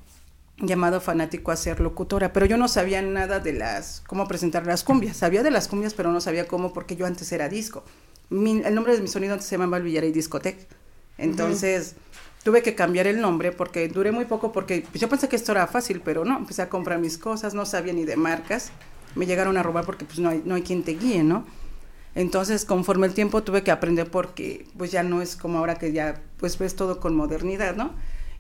llamado 0.58 1.02
fanático 1.02 1.52
a 1.52 1.56
ser 1.58 1.80
locutora, 1.82 2.32
pero 2.32 2.46
yo 2.46 2.58
no 2.58 2.68
sabía 2.68 3.02
nada 3.02 3.40
de 3.40 3.54
las, 3.54 4.02
cómo 4.08 4.28
presentar 4.28 4.66
las 4.66 4.84
cumbias. 4.84 5.18
Sabía 5.18 5.44
de 5.44 5.52
las 5.52 5.68
cumbias, 5.68 5.94
pero 5.94 6.12
no 6.12 6.22
sabía 6.22 6.48
cómo 6.48 6.74
porque 6.74 6.96
yo 6.96 7.06
antes 7.06 7.32
era 7.32 7.50
disco. 7.50 7.84
Mi- 8.30 8.62
el 8.64 8.74
nombre 8.74 8.96
de 8.96 9.02
mi 9.02 9.08
sonido 9.08 9.34
antes 9.34 9.48
se 9.48 9.56
llamaba 9.58 9.78
El 9.78 9.84
Villarey 9.84 10.12
Discotec. 10.12 10.68
Entonces 11.18 11.96
tuve 12.44 12.62
que 12.62 12.76
cambiar 12.76 13.08
el 13.08 13.22
nombre 13.22 13.52
porque 13.52 13.88
duré 13.88 14.12
muy 14.12 14.26
poco 14.26 14.52
porque 14.52 14.86
pues, 14.90 15.02
yo 15.02 15.10
pensé 15.10 15.28
que 15.28 15.36
esto 15.36 15.52
era 15.52 15.68
fácil, 15.68 16.02
pero 16.04 16.26
no, 16.26 16.38
empecé 16.38 16.62
a 16.62 16.70
comprar 16.70 17.00
mis 17.00 17.18
cosas, 17.18 17.54
no 17.54 17.66
sabía 17.66 17.94
ni 17.94 18.06
de 18.06 18.16
marcas. 18.16 18.72
Me 19.16 19.26
llegaron 19.26 19.58
a 19.58 19.64
robar 19.64 19.86
porque 19.86 20.06
pues 20.06 20.20
no 20.20 20.30
hay, 20.30 20.42
no 20.46 20.56
hay 20.56 20.62
quien 20.62 20.84
te 20.84 20.92
guíe, 20.94 21.24
¿no? 21.24 21.46
Entonces, 22.16 22.64
conforme 22.66 23.08
el 23.08 23.14
tiempo 23.14 23.44
tuve 23.44 23.64
que 23.64 23.72
aprender 23.72 24.10
porque 24.10 24.66
pues 24.78 24.92
ya 24.92 25.04
no 25.04 25.22
es 25.22 25.36
como 25.36 25.60
ahora 25.60 25.76
que 25.76 25.92
ya 25.92 26.22
pues 26.38 26.58
ves 26.58 26.76
todo 26.76 27.00
con 27.00 27.16
modernidad, 27.16 27.76
¿no? 27.76 27.94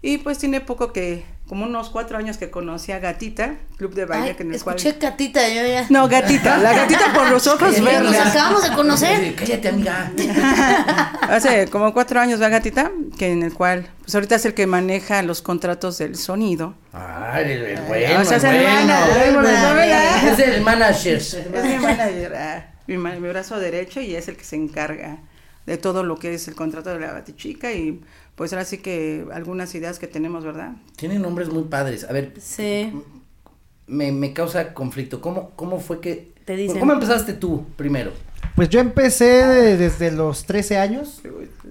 Y 0.07 0.19
pues 0.19 0.37
tiene 0.37 0.61
poco 0.61 0.93
que, 0.93 1.25
como 1.49 1.65
unos 1.65 1.89
cuatro 1.89 2.19
años 2.19 2.37
que 2.37 2.51
conocí 2.51 2.91
a 2.91 2.99
Gatita, 2.99 3.55
club 3.77 3.95
de 3.95 4.05
baile 4.05 4.27
Ay, 4.29 4.35
que 4.35 4.43
en 4.43 4.49
el 4.49 4.55
escuché 4.55 4.91
cual... 4.93 4.99
Catita, 5.11 5.49
yo 5.49 5.65
ya. 5.65 5.87
No, 5.89 6.07
Gatita, 6.07 6.57
la 6.59 6.73
gatita 6.73 7.11
por 7.11 7.27
los 7.31 7.47
ojos 7.47 7.81
verdes. 7.81 8.03
Nos 8.11 8.15
acabamos 8.15 8.69
de 8.69 8.75
conocer. 8.75 9.33
Cállate, 9.33 9.69
amiga. 9.69 10.11
Hace 11.21 11.67
como 11.69 11.91
cuatro 11.91 12.19
años, 12.19 12.39
¿verdad, 12.39 12.57
Gatita? 12.59 12.91
Que 13.17 13.31
en 13.31 13.41
el 13.41 13.53
cual, 13.55 13.87
pues 14.03 14.13
ahorita 14.13 14.35
es 14.35 14.45
el 14.45 14.53
que 14.53 14.67
maneja 14.67 15.23
los 15.23 15.41
contratos 15.41 15.97
del 15.97 16.15
sonido. 16.17 16.75
Ay, 16.93 17.45
el, 17.51 17.63
el 17.65 17.81
bueno, 17.81 18.21
o 18.21 18.25
sea, 18.25 18.37
es 18.37 18.43
el 18.43 18.61
bueno. 19.33 19.41
manager. 19.41 20.33
Es 20.33 20.39
el 20.39 20.61
manager. 20.61 21.15
Es 21.17 21.65
mi 21.65 21.77
manager, 21.79 22.35
ah, 22.35 22.65
mi, 22.85 22.97
ma- 22.97 23.15
mi 23.15 23.27
brazo 23.27 23.59
derecho 23.59 24.01
y 24.01 24.15
es 24.15 24.27
el 24.27 24.37
que 24.37 24.43
se 24.43 24.55
encarga 24.55 25.17
de 25.65 25.77
todo 25.77 26.03
lo 26.03 26.17
que 26.17 26.33
es 26.33 26.47
el 26.47 26.55
contrato 26.55 26.89
de 26.91 26.99
la 26.99 27.11
batichica 27.13 27.71
y 27.73 28.01
pues 28.35 28.53
ahora 28.53 28.65
sí 28.65 28.77
que 28.79 29.25
algunas 29.33 29.73
ideas 29.75 29.97
que 29.99 30.07
tenemos, 30.07 30.43
¿verdad? 30.43 30.73
Tienen 30.95 31.21
nombres 31.21 31.49
muy 31.49 31.63
padres. 31.63 32.03
A 32.03 32.11
ver, 32.13 32.33
Sí. 32.39 32.91
me, 33.87 34.11
me 34.11 34.33
causa 34.33 34.73
conflicto. 34.73 35.21
¿Cómo, 35.21 35.51
¿Cómo 35.55 35.79
fue 35.79 35.99
que... 36.01 36.33
Te 36.45 36.55
dicen. 36.55 36.79
¿Cómo 36.79 36.93
empezaste 36.93 37.33
tú 37.33 37.65
primero? 37.75 38.11
Pues 38.55 38.69
yo 38.69 38.79
empecé 38.79 39.25
de- 39.25 39.77
desde 39.77 40.11
los 40.11 40.45
13 40.45 40.77
años. 40.77 41.21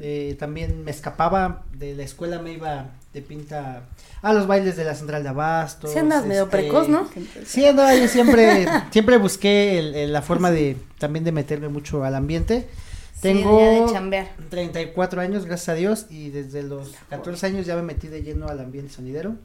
eh, 0.00 0.36
también 0.38 0.84
me 0.84 0.90
escapaba 0.90 1.62
de 1.72 1.94
la 1.94 2.02
escuela, 2.02 2.40
me 2.40 2.52
iba 2.54 2.90
de 3.12 3.22
pinta 3.22 3.84
a 4.22 4.32
los 4.32 4.46
bailes 4.48 4.76
de 4.76 4.84
la 4.84 4.94
central 4.96 5.22
de 5.22 5.28
Abastos. 5.28 5.92
Sí 5.92 5.98
andas 5.98 6.26
medio 6.26 6.48
precoz, 6.50 6.88
¿no? 6.88 7.08
Sí, 7.46 7.64
andaba 7.64 7.94
yo 7.94 8.08
siempre, 8.08 8.66
siempre 8.90 9.16
busqué 9.18 9.78
el- 9.78 9.94
el- 9.94 10.12
la 10.12 10.20
forma 10.22 10.50
de 10.50 10.76
también 10.98 11.24
de 11.24 11.30
meterme 11.32 11.68
mucho 11.68 12.02
al 12.04 12.14
ambiente. 12.16 12.66
Sí, 13.14 13.20
Tengo 13.22 13.58
de 13.86 13.92
chambear. 13.92 14.28
34 14.50 15.20
años, 15.20 15.46
gracias 15.46 15.68
a 15.70 15.74
Dios, 15.74 16.06
y 16.10 16.30
desde 16.30 16.62
los 16.62 16.92
14 17.08 17.46
años 17.46 17.64
ya 17.66 17.74
me 17.76 17.82
metí 17.82 18.08
de 18.08 18.22
lleno 18.22 18.48
al 18.48 18.60
ambiente 18.60 18.92
sonidero. 18.92 19.36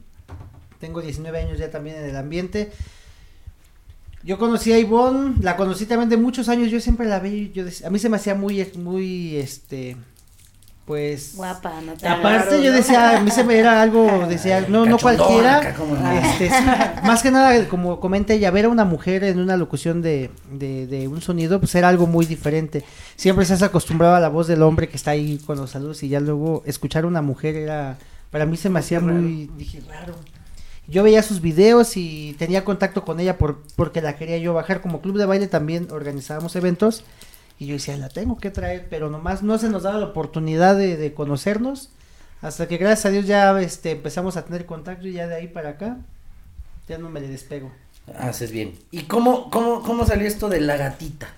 Tengo 0.80 1.00
19 1.00 1.38
años 1.38 1.58
ya 1.58 1.70
también 1.70 1.96
en 1.96 2.04
el 2.04 2.16
ambiente. 2.16 2.70
Yo 4.22 4.38
conocí 4.38 4.72
a 4.72 4.78
Ivonne, 4.78 5.36
la 5.40 5.56
conocí 5.56 5.86
también 5.86 6.10
de 6.10 6.18
muchos 6.18 6.48
años, 6.50 6.70
yo 6.70 6.78
siempre 6.80 7.06
la 7.06 7.20
vi, 7.20 7.52
yo 7.54 7.64
dec- 7.64 7.86
a 7.86 7.90
mí 7.90 7.98
se 7.98 8.10
me 8.10 8.16
hacía 8.16 8.34
muy, 8.34 8.66
muy, 8.76 9.36
este, 9.36 9.96
pues... 10.90 11.36
Guapa, 11.36 11.80
no 11.82 11.92
te 11.92 12.08
Aparte 12.08 12.60
yo 12.64 12.72
decía, 12.72 13.16
a 13.16 13.20
mí 13.20 13.30
se 13.30 13.44
me 13.44 13.56
era 13.56 13.80
algo, 13.80 14.26
decía, 14.28 14.66
no, 14.68 14.84
no 14.86 14.98
cualquiera, 14.98 15.72
este, 16.20 16.48
sí, 16.48 16.64
más 17.04 17.22
que 17.22 17.30
nada, 17.30 17.68
como 17.68 18.00
comenta 18.00 18.34
ella, 18.34 18.50
ver 18.50 18.64
a 18.64 18.70
una 18.70 18.84
mujer 18.84 19.22
en 19.22 19.38
una 19.38 19.56
locución 19.56 20.02
de, 20.02 20.32
de, 20.50 20.88
de 20.88 21.06
un 21.06 21.20
sonido, 21.20 21.60
pues 21.60 21.76
era 21.76 21.88
algo 21.88 22.08
muy 22.08 22.26
diferente. 22.26 22.82
Siempre 23.14 23.44
se 23.44 23.54
has 23.54 23.62
acostumbrado 23.62 24.16
a 24.16 24.20
la 24.20 24.30
voz 24.30 24.48
del 24.48 24.62
hombre 24.62 24.88
que 24.88 24.96
está 24.96 25.12
ahí 25.12 25.38
con 25.38 25.58
los 25.58 25.70
saludos 25.70 26.02
y 26.02 26.08
ya 26.08 26.18
luego 26.18 26.64
escuchar 26.66 27.04
a 27.04 27.06
una 27.06 27.22
mujer 27.22 27.54
era, 27.54 27.96
para 28.32 28.44
mí 28.44 28.56
se 28.56 28.68
me 28.68 28.80
hacía 28.80 28.98
muy, 28.98 29.48
dije, 29.56 29.80
raro. 29.88 30.16
Yo 30.88 31.04
veía 31.04 31.22
sus 31.22 31.40
videos 31.40 31.96
y 31.96 32.34
tenía 32.36 32.64
contacto 32.64 33.04
con 33.04 33.20
ella 33.20 33.38
por, 33.38 33.62
porque 33.76 34.02
la 34.02 34.16
quería 34.16 34.38
yo 34.38 34.54
bajar. 34.54 34.80
Como 34.80 35.00
club 35.00 35.18
de 35.18 35.26
baile 35.26 35.46
también 35.46 35.86
organizábamos 35.92 36.56
eventos 36.56 37.04
y 37.60 37.66
yo 37.66 37.74
decía, 37.74 37.96
la 37.98 38.08
tengo 38.08 38.38
que 38.38 38.50
traer, 38.50 38.86
pero 38.88 39.10
nomás 39.10 39.42
no 39.42 39.58
se 39.58 39.68
nos 39.68 39.82
daba 39.82 39.98
la 39.98 40.06
oportunidad 40.06 40.76
de, 40.78 40.96
de 40.96 41.12
conocernos. 41.12 41.90
Hasta 42.40 42.66
que 42.66 42.78
gracias 42.78 43.04
a 43.04 43.10
Dios 43.10 43.26
ya 43.26 43.60
este, 43.60 43.90
empezamos 43.90 44.38
a 44.38 44.46
tener 44.46 44.64
contacto 44.64 45.06
y 45.06 45.12
ya 45.12 45.26
de 45.26 45.34
ahí 45.34 45.46
para 45.46 45.70
acá 45.70 45.98
ya 46.88 46.96
no 46.96 47.10
me 47.10 47.20
le 47.20 47.28
despego. 47.28 47.70
Haces 48.18 48.50
bien. 48.50 48.78
¿Y 48.90 49.02
cómo, 49.02 49.50
cómo, 49.50 49.82
cómo 49.82 50.06
salió 50.06 50.26
esto 50.26 50.48
de 50.48 50.62
la 50.62 50.78
gatita? 50.78 51.28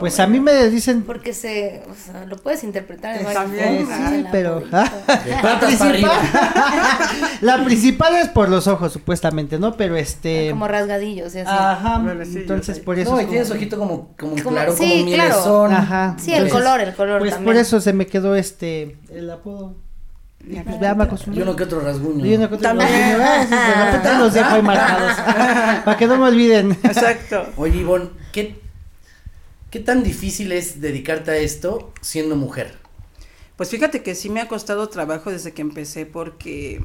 Pues 0.00 0.18
a 0.18 0.26
mí 0.26 0.40
me 0.40 0.68
dicen... 0.68 1.02
Porque 1.02 1.32
se, 1.32 1.82
o 1.88 1.94
sea, 1.94 2.24
lo 2.26 2.36
puedes 2.36 2.64
interpretar 2.64 3.14
de 3.16 3.22
Está 3.22 3.44
varias 3.44 3.88
sí, 3.88 4.24
pero... 4.32 4.60
De 4.60 4.70
La 4.70 4.78
arriba. 4.78 5.60
principal, 5.60 6.10
la 7.40 7.64
principal 7.64 8.14
es 8.16 8.28
por 8.28 8.48
los 8.48 8.66
ojos, 8.66 8.92
supuestamente, 8.92 9.58
¿no? 9.58 9.76
Pero 9.76 9.96
este... 9.96 10.50
Como 10.50 10.66
rasgadillos 10.66 11.34
y 11.34 11.38
así. 11.38 11.50
Ajá, 11.52 12.02
entonces 12.34 12.80
por 12.80 12.98
eso... 12.98 13.12
No, 13.12 13.20
es 13.20 13.26
y 13.26 13.30
tienes 13.30 13.50
ojito 13.50 13.78
como, 13.78 14.14
como, 14.18 14.36
Como- 14.42 14.50
claro, 14.50 14.72
sí, 14.76 14.78
como 15.02 15.14
claro. 15.14 15.30
mielezón. 15.30 15.72
Ajá. 15.72 16.16
Sí, 16.18 16.32
el 16.34 16.48
color, 16.48 16.80
el 16.80 16.94
color 16.94 17.20
Pues 17.20 17.32
también. 17.32 17.54
por 17.54 17.60
eso 17.60 17.80
se 17.80 17.92
me 17.92 18.06
quedó 18.06 18.34
este 18.34 18.98
el 19.10 19.30
apodo. 19.30 19.76
Y 20.48 20.60
pues 20.60 20.78
ya 20.80 20.94
me 20.94 21.04
acostumbré. 21.04 21.40
Y 21.40 21.42
uno 21.42 21.56
que 21.56 21.64
otro 21.64 21.80
rasguño. 21.80 22.24
Y 22.24 22.34
uno 22.34 22.48
que 22.48 22.54
otro 22.54 22.68
También. 22.68 22.88
rasguño, 22.88 23.24
ah, 23.24 23.46
sí, 23.48 23.84
repente 23.84 24.18
los 24.18 24.34
dejo 24.34 24.48
ahí 24.54 24.62
marcados. 24.62 25.12
para 25.84 25.96
que 25.96 26.06
no 26.06 26.16
me 26.18 26.24
olviden. 26.28 26.72
Exacto. 26.84 27.46
Oye, 27.56 27.78
Ivonne, 27.78 28.10
¿qué, 28.32 28.60
¿qué 29.70 29.80
tan 29.80 30.02
difícil 30.02 30.52
es 30.52 30.80
dedicarte 30.80 31.30
a 31.30 31.36
esto 31.36 31.92
siendo 32.00 32.36
mujer? 32.36 32.78
Pues 33.56 33.70
fíjate 33.70 34.02
que 34.02 34.14
sí 34.14 34.28
me 34.28 34.40
ha 34.40 34.48
costado 34.48 34.88
trabajo 34.88 35.30
desde 35.30 35.52
que 35.52 35.62
empecé 35.62 36.04
porque 36.06 36.84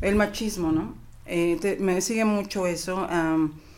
el 0.00 0.14
machismo, 0.14 0.70
¿no? 0.72 0.94
Eh, 1.26 1.58
te- 1.60 1.76
me 1.76 2.00
sigue 2.00 2.24
mucho 2.24 2.66
eso. 2.66 3.06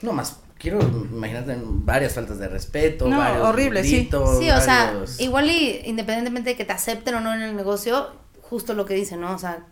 No 0.03 0.12
más, 0.12 0.38
quiero 0.59 0.81
imaginarte 0.81 1.57
varias 1.64 2.14
faltas 2.14 2.38
de 2.38 2.49
respeto, 2.49 3.09
No, 3.09 3.19
varios 3.19 3.47
horrible, 3.49 3.83
sí. 3.83 3.97
gritos, 3.97 4.38
Sí, 4.38 4.51
o 4.51 4.61
sea, 4.61 4.87
varios- 4.93 5.19
igual 5.21 5.51
y 5.51 5.81
independientemente 5.87 6.51
de 6.51 6.57
que 6.57 6.64
te 6.64 6.73
acepten 6.73 7.14
o 7.14 7.21
no 7.21 7.35
en 7.35 7.43
el 7.43 7.57
negocio, 7.57 8.09
justo 8.43 8.75
lo 8.75 8.85
que 8.85 8.95
dice, 8.95 9.16
¿no? 9.16 9.35
O 9.35 9.38
sea, 9.38 9.64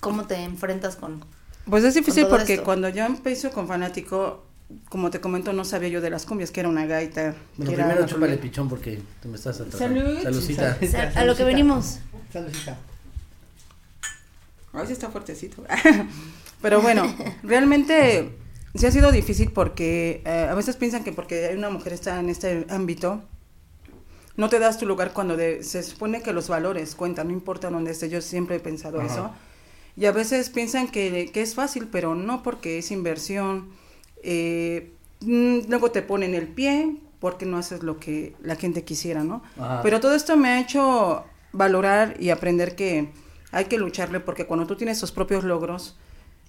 cómo 0.00 0.26
te 0.26 0.36
enfrentas 0.42 0.96
con... 0.96 1.24
Pues 1.64 1.84
es 1.84 1.94
difícil 1.94 2.26
porque 2.28 2.54
esto. 2.54 2.64
cuando 2.64 2.88
yo 2.88 3.04
empecé 3.04 3.50
con 3.50 3.66
Fanático, 3.68 4.44
como 4.88 5.10
te 5.10 5.20
comento, 5.20 5.52
no 5.52 5.64
sabía 5.64 5.88
yo 5.88 6.00
de 6.00 6.10
las 6.10 6.26
cumbias, 6.26 6.50
que 6.50 6.60
era 6.60 6.68
una 6.68 6.84
gaita. 6.86 7.34
Bueno, 7.56 7.72
primero 7.72 8.06
chúpale 8.06 8.36
pichón 8.36 8.68
porque 8.68 9.00
te 9.22 9.28
me 9.28 9.36
estás 9.36 9.60
atrasando. 9.60 10.00
Salud. 10.00 10.22
Saludcita. 10.22 10.78
O 10.82 10.86
sea, 10.86 11.12
a 11.16 11.24
lo 11.24 11.34
que 11.36 11.44
venimos. 11.44 12.00
Saludcita. 12.32 12.76
Ay, 14.72 14.86
sí 14.86 14.92
está 14.92 15.10
fuertecito. 15.10 15.64
Pero 16.62 16.82
bueno, 16.82 17.12
realmente 17.42 18.30
sí 18.74 18.86
ha 18.86 18.90
sido 18.90 19.10
difícil 19.12 19.50
porque 19.52 20.22
eh, 20.24 20.48
a 20.50 20.54
veces 20.54 20.76
piensan 20.76 21.04
que 21.04 21.12
porque 21.12 21.46
hay 21.46 21.56
una 21.56 21.70
mujer 21.70 21.92
está 21.92 22.18
en 22.20 22.28
este 22.28 22.66
ámbito, 22.68 23.22
no 24.36 24.48
te 24.48 24.58
das 24.58 24.78
tu 24.78 24.86
lugar 24.86 25.12
cuando 25.12 25.36
de- 25.36 25.62
se 25.64 25.82
supone 25.82 26.22
que 26.22 26.32
los 26.32 26.48
valores 26.48 26.94
cuentan, 26.94 27.28
no 27.28 27.32
importa 27.32 27.70
dónde 27.70 27.92
estés. 27.92 28.10
Yo 28.10 28.20
siempre 28.20 28.56
he 28.56 28.60
pensado 28.60 29.00
Ajá. 29.00 29.12
eso. 29.12 29.30
Y 29.96 30.04
a 30.06 30.12
veces 30.12 30.50
piensan 30.50 30.88
que, 30.88 31.30
que 31.32 31.42
es 31.42 31.54
fácil, 31.54 31.88
pero 31.90 32.14
no 32.14 32.42
porque 32.42 32.78
es 32.78 32.90
inversión. 32.90 33.70
Eh, 34.22 34.92
mm, 35.20 35.68
luego 35.68 35.90
te 35.90 36.02
ponen 36.02 36.34
el 36.34 36.48
pie 36.48 36.96
porque 37.20 37.46
no 37.46 37.58
haces 37.58 37.82
lo 37.82 37.98
que 37.98 38.34
la 38.42 38.56
gente 38.56 38.84
quisiera, 38.84 39.24
¿no? 39.24 39.42
Ajá. 39.58 39.80
Pero 39.82 40.00
todo 40.00 40.14
esto 40.14 40.36
me 40.36 40.48
ha 40.48 40.60
hecho 40.60 41.24
valorar 41.52 42.16
y 42.20 42.30
aprender 42.30 42.76
que 42.76 43.10
hay 43.50 43.64
que 43.64 43.78
lucharle 43.78 44.20
porque 44.20 44.46
cuando 44.46 44.66
tú 44.66 44.76
tienes 44.76 45.00
tus 45.00 45.12
propios 45.12 45.44
logros, 45.44 45.96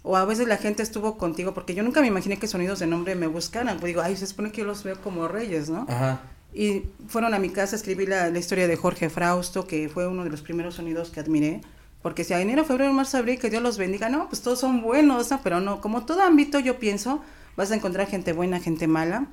o 0.03 0.15
a 0.15 0.25
veces 0.25 0.47
la 0.47 0.57
gente 0.57 0.81
estuvo 0.83 1.17
contigo, 1.17 1.53
porque 1.53 1.73
yo 1.73 1.83
nunca 1.83 2.01
me 2.01 2.07
imaginé 2.07 2.37
que 2.37 2.47
sonidos 2.47 2.79
de 2.79 2.87
nombre 2.87 3.15
me 3.15 3.27
buscaran, 3.27 3.79
pues 3.79 3.89
digo, 3.89 4.01
ay, 4.01 4.15
se 4.15 4.27
supone 4.27 4.51
que 4.51 4.61
yo 4.61 4.65
los 4.65 4.83
veo 4.83 4.99
como 5.01 5.27
reyes, 5.27 5.69
¿no? 5.69 5.85
Ajá. 5.89 6.21
Y 6.53 6.83
fueron 7.07 7.33
a 7.33 7.39
mi 7.39 7.49
casa, 7.49 7.75
escribí 7.75 8.05
la, 8.05 8.29
la 8.29 8.39
historia 8.39 8.67
de 8.67 8.75
Jorge 8.75 9.09
Frausto, 9.09 9.67
que 9.67 9.89
fue 9.89 10.07
uno 10.07 10.23
de 10.23 10.29
los 10.29 10.41
primeros 10.41 10.75
sonidos 10.75 11.09
que 11.09 11.19
admiré. 11.19 11.61
Porque 12.01 12.23
si 12.23 12.33
a 12.33 12.39
enero, 12.39 12.63
febrero, 12.63 12.93
marzo, 12.93 13.17
abril, 13.17 13.39
que 13.39 13.49
Dios 13.49 13.61
los 13.61 13.77
bendiga, 13.77 14.09
no, 14.09 14.29
pues 14.29 14.41
todos 14.41 14.59
son 14.59 14.81
buenos, 14.81 15.29
¿no? 15.31 15.41
Pero 15.43 15.59
no, 15.59 15.81
como 15.81 16.05
todo 16.05 16.21
ámbito, 16.21 16.59
yo 16.59 16.79
pienso, 16.79 17.21
vas 17.59 17.71
a 17.71 17.75
encontrar 17.75 18.07
gente 18.07 18.33
buena, 18.33 18.59
gente 18.59 18.87
mala. 18.87 19.27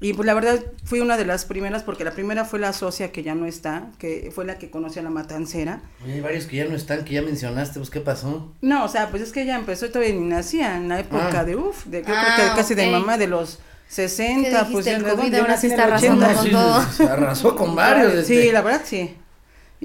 Y 0.00 0.12
pues 0.12 0.26
la 0.26 0.34
verdad 0.34 0.60
fui 0.84 1.00
una 1.00 1.16
de 1.16 1.24
las 1.24 1.44
primeras, 1.46 1.82
porque 1.82 2.04
la 2.04 2.10
primera 2.10 2.44
fue 2.44 2.58
la 2.58 2.72
socia 2.72 3.10
que 3.12 3.22
ya 3.22 3.34
no 3.34 3.46
está, 3.46 3.90
que 3.98 4.30
fue 4.34 4.44
la 4.44 4.58
que 4.58 4.68
conoció 4.68 5.00
a 5.00 5.04
la 5.04 5.10
matancera. 5.10 5.80
Oye, 6.04 6.14
hay 6.14 6.20
varios 6.20 6.46
que 6.46 6.56
ya 6.56 6.64
no 6.66 6.74
están, 6.76 7.04
que 7.04 7.14
ya 7.14 7.22
mencionaste, 7.22 7.78
pues 7.78 7.90
¿qué 7.90 8.00
pasó? 8.00 8.52
No, 8.60 8.84
o 8.84 8.88
sea, 8.88 9.10
pues 9.10 9.22
es 9.22 9.32
que 9.32 9.42
ella 9.42 9.56
empezó 9.56 9.86
y 9.86 9.90
todavía 9.90 10.14
ni 10.14 10.20
nacía, 10.26 10.76
en 10.76 10.88
la 10.88 11.00
época 11.00 11.40
Ah. 11.40 11.44
de 11.44 11.56
uff, 11.56 11.86
de 11.86 12.02
creo 12.02 12.16
Ah, 12.18 12.36
que 12.36 12.56
casi 12.60 12.74
de 12.74 12.90
mamá 12.90 13.16
de 13.16 13.28
los 13.28 13.60
60, 13.88 14.50
¿Qué 14.66 14.72
pues 14.72 14.84
dijiste? 14.84 14.90
ya 14.90 14.96
El 14.96 15.02
de 15.04 15.10
COVID 15.10 15.22
dónde, 15.22 15.38
ahora 15.38 15.54
yo 15.54 15.60
sí 15.60 15.68
nací 15.68 15.74
en 15.76 15.80
está 15.80 15.84
el 15.86 15.92
80. 15.94 16.26
arrasando 16.26 16.58
con 16.58 16.82
todo. 16.84 16.92
se 16.92 17.04
arrasó 17.04 17.56
con 17.56 17.74
varios. 17.76 18.26
Sí, 18.26 18.36
este. 18.38 18.52
la 18.52 18.60
verdad 18.62 18.82
sí. 18.84 19.16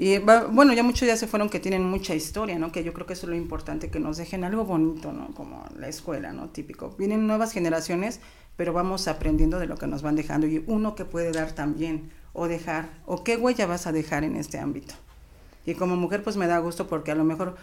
Y 0.02 0.16
bueno, 0.16 0.72
ya 0.72 0.82
muchos 0.82 1.06
ya 1.06 1.14
se 1.18 1.26
fueron 1.26 1.50
que 1.50 1.60
tienen 1.60 1.84
mucha 1.84 2.14
historia, 2.14 2.58
¿no? 2.58 2.72
Que 2.72 2.82
yo 2.82 2.94
creo 2.94 3.06
que 3.06 3.12
eso 3.12 3.26
es 3.26 3.30
lo 3.30 3.36
importante, 3.36 3.90
que 3.90 4.00
nos 4.00 4.16
dejen 4.16 4.44
algo 4.44 4.64
bonito, 4.64 5.12
¿no? 5.12 5.34
Como 5.34 5.62
la 5.78 5.88
escuela, 5.88 6.32
¿no? 6.32 6.48
Típico. 6.48 6.94
Vienen 6.96 7.26
nuevas 7.26 7.52
generaciones, 7.52 8.20
pero 8.56 8.72
vamos 8.72 9.08
aprendiendo 9.08 9.58
de 9.58 9.66
lo 9.66 9.76
que 9.76 9.86
nos 9.86 10.00
van 10.00 10.16
dejando 10.16 10.46
y 10.46 10.64
uno 10.66 10.94
que 10.94 11.04
puede 11.04 11.32
dar 11.32 11.52
también 11.52 12.08
o 12.32 12.48
dejar, 12.48 12.88
o 13.04 13.24
qué 13.24 13.36
huella 13.36 13.66
vas 13.66 13.86
a 13.86 13.92
dejar 13.92 14.24
en 14.24 14.36
este 14.36 14.58
ámbito. 14.58 14.94
Y 15.66 15.74
como 15.74 15.96
mujer 15.96 16.22
pues 16.22 16.38
me 16.38 16.46
da 16.46 16.56
gusto 16.60 16.86
porque 16.86 17.10
a 17.10 17.14
lo 17.14 17.24
mejor 17.24 17.56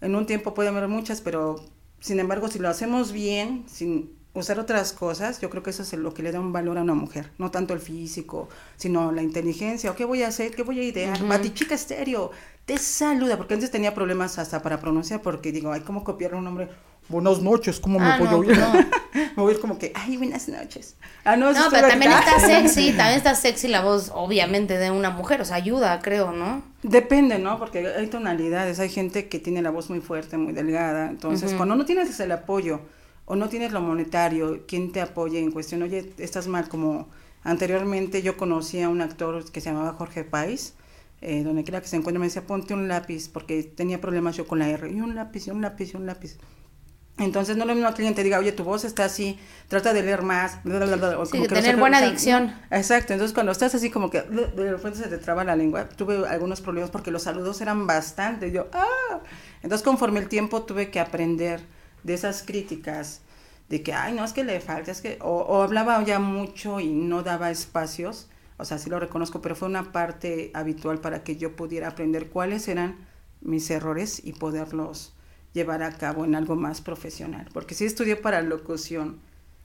en 0.00 0.14
un 0.14 0.26
tiempo 0.26 0.54
puede 0.54 0.68
haber 0.68 0.86
muchas, 0.86 1.20
pero 1.20 1.56
sin 1.98 2.20
embargo 2.20 2.46
si 2.46 2.60
lo 2.60 2.68
hacemos 2.68 3.10
bien, 3.10 3.64
sin 3.66 4.12
usar 4.32 4.58
otras 4.60 4.92
cosas, 4.92 5.40
yo 5.40 5.50
creo 5.50 5.62
que 5.62 5.70
eso 5.70 5.82
es 5.82 5.92
lo 5.94 6.14
que 6.14 6.22
le 6.22 6.32
da 6.32 6.40
un 6.40 6.52
valor 6.52 6.78
a 6.78 6.82
una 6.82 6.94
mujer, 6.94 7.30
no 7.38 7.50
tanto 7.50 7.74
el 7.74 7.80
físico, 7.80 8.48
sino 8.76 9.10
la 9.12 9.22
inteligencia, 9.22 9.90
o 9.90 9.96
qué 9.96 10.04
voy 10.04 10.22
a 10.22 10.28
hacer, 10.28 10.54
qué 10.54 10.62
voy 10.62 10.78
a 10.78 10.82
idear, 10.84 11.22
Batichica 11.26 11.74
Estéreo, 11.74 12.30
te 12.64 12.78
saluda, 12.78 13.36
porque 13.36 13.54
antes 13.54 13.70
tenía 13.70 13.94
problemas 13.94 14.38
hasta 14.38 14.62
para 14.62 14.80
pronunciar, 14.80 15.20
porque 15.22 15.50
digo, 15.50 15.72
ay, 15.72 15.80
¿cómo 15.80 16.04
copiar 16.04 16.34
un 16.34 16.44
nombre? 16.44 16.68
Buenas 17.08 17.40
noches, 17.42 17.80
¿cómo 17.80 17.98
me 17.98 18.06
Ah, 18.06 18.18
voy 18.20 18.28
a 18.28 18.30
no, 18.30 18.36
oír? 18.38 18.56
no. 18.56 18.72
me 19.36 19.42
voy 19.42 19.52
a 19.52 19.54
ir 19.56 19.60
como 19.60 19.76
que, 19.76 19.90
ay, 19.96 20.16
buenas 20.16 20.48
noches. 20.48 20.94
Ah, 21.24 21.36
no, 21.36 21.50
pero 21.68 21.88
también 21.88 22.12
está 22.12 22.38
sexy, 22.38 22.92
también 22.96 23.16
está 23.16 23.34
sexy 23.34 23.66
la 23.66 23.82
voz, 23.82 24.12
obviamente, 24.14 24.78
de 24.78 24.92
una 24.92 25.10
mujer, 25.10 25.40
o 25.40 25.44
sea, 25.44 25.56
ayuda, 25.56 25.98
creo, 26.00 26.30
¿no? 26.30 26.62
Depende, 26.84 27.40
¿no? 27.40 27.58
Porque 27.58 27.84
hay 27.88 28.06
tonalidades, 28.06 28.78
hay 28.78 28.90
gente 28.90 29.28
que 29.28 29.40
tiene 29.40 29.60
la 29.60 29.70
voz 29.70 29.90
muy 29.90 29.98
fuerte, 30.00 30.36
muy 30.36 30.52
delgada, 30.52 31.10
entonces 31.10 31.52
cuando 31.54 31.74
no 31.74 31.84
tienes 31.84 32.20
el 32.20 32.30
apoyo 32.30 32.80
o 33.24 33.36
no 33.36 33.48
tienes 33.48 33.72
lo 33.72 33.80
monetario, 33.80 34.64
quien 34.66 34.92
te 34.92 35.00
apoye 35.00 35.38
en 35.38 35.52
cuestión, 35.52 35.82
oye, 35.82 36.12
estás 36.18 36.48
mal, 36.48 36.68
como 36.68 37.08
anteriormente 37.42 38.22
yo 38.22 38.36
conocí 38.36 38.82
a 38.82 38.88
un 38.88 39.00
actor 39.00 39.50
que 39.50 39.60
se 39.60 39.70
llamaba 39.70 39.92
Jorge 39.92 40.24
Pais, 40.24 40.74
eh, 41.20 41.42
donde 41.44 41.64
quiera 41.64 41.80
que 41.80 41.88
se 41.88 41.96
encuentre 41.96 42.18
me 42.18 42.26
decía, 42.26 42.46
ponte 42.46 42.74
un 42.74 42.88
lápiz, 42.88 43.28
porque 43.28 43.62
tenía 43.62 44.00
problemas 44.00 44.36
yo 44.36 44.46
con 44.46 44.58
la 44.58 44.68
R, 44.68 44.90
y 44.90 45.00
un 45.00 45.14
lápiz, 45.14 45.46
y 45.46 45.50
un 45.50 45.60
lápiz, 45.60 45.92
y 45.92 45.96
un 45.96 46.06
lápiz. 46.06 46.38
Entonces 47.18 47.56
no 47.56 47.64
es 47.64 47.68
lo 47.68 47.74
mismo 47.74 47.88
al 47.88 47.94
cliente 47.94 48.24
diga, 48.24 48.38
oye, 48.38 48.52
tu 48.52 48.64
voz 48.64 48.84
está 48.84 49.04
así, 49.04 49.38
trata 49.68 49.92
de 49.92 50.02
leer 50.02 50.22
más, 50.22 50.62
bla, 50.64 50.76
bla, 50.76 50.86
bla, 50.86 50.96
bla", 50.96 51.18
o 51.18 51.26
Sí, 51.26 51.32
que 51.32 51.48
que 51.48 51.48
no 51.48 51.60
tener 51.60 51.76
buena 51.76 51.98
sea, 51.98 52.08
dicción. 52.08 52.54
Exacto, 52.70 53.12
entonces 53.12 53.34
cuando 53.34 53.52
estás 53.52 53.74
así 53.74 53.90
como 53.90 54.10
que 54.10 54.22
de 54.22 54.70
repente 54.70 54.98
se 54.98 55.08
te 55.08 55.18
traba 55.18 55.44
la 55.44 55.54
lengua, 55.54 55.86
tuve 55.86 56.26
algunos 56.26 56.62
problemas 56.62 56.90
porque 56.90 57.10
los 57.10 57.22
saludos 57.22 57.60
eran 57.60 57.86
bastante, 57.86 58.50
yo, 58.50 58.68
ah, 58.72 59.20
entonces 59.62 59.84
conforme 59.84 60.20
el 60.20 60.28
tiempo 60.28 60.62
tuve 60.62 60.90
que 60.90 60.98
aprender 60.98 61.60
de 62.02 62.14
esas 62.14 62.42
críticas, 62.42 63.20
de 63.68 63.82
que, 63.82 63.92
ay, 63.92 64.14
no, 64.14 64.24
es 64.24 64.32
que 64.32 64.44
le 64.44 64.60
falta, 64.60 64.90
es 64.90 65.00
que, 65.00 65.18
o, 65.20 65.30
o 65.30 65.62
hablaba 65.62 66.02
ya 66.04 66.18
mucho 66.18 66.80
y 66.80 66.88
no 66.88 67.22
daba 67.22 67.50
espacios, 67.50 68.28
o 68.56 68.64
sea, 68.64 68.78
sí 68.78 68.90
lo 68.90 69.00
reconozco, 69.00 69.40
pero 69.40 69.56
fue 69.56 69.68
una 69.68 69.92
parte 69.92 70.50
habitual 70.54 71.00
para 71.00 71.24
que 71.24 71.36
yo 71.36 71.56
pudiera 71.56 71.88
aprender 71.88 72.28
cuáles 72.28 72.68
eran 72.68 72.96
mis 73.40 73.70
errores 73.70 74.20
y 74.24 74.32
poderlos 74.34 75.14
llevar 75.52 75.82
a 75.82 75.92
cabo 75.96 76.24
en 76.24 76.34
algo 76.34 76.56
más 76.56 76.80
profesional, 76.80 77.48
porque 77.52 77.74
sí 77.74 77.84
estudié 77.84 78.16
para 78.16 78.42
locución. 78.42 79.20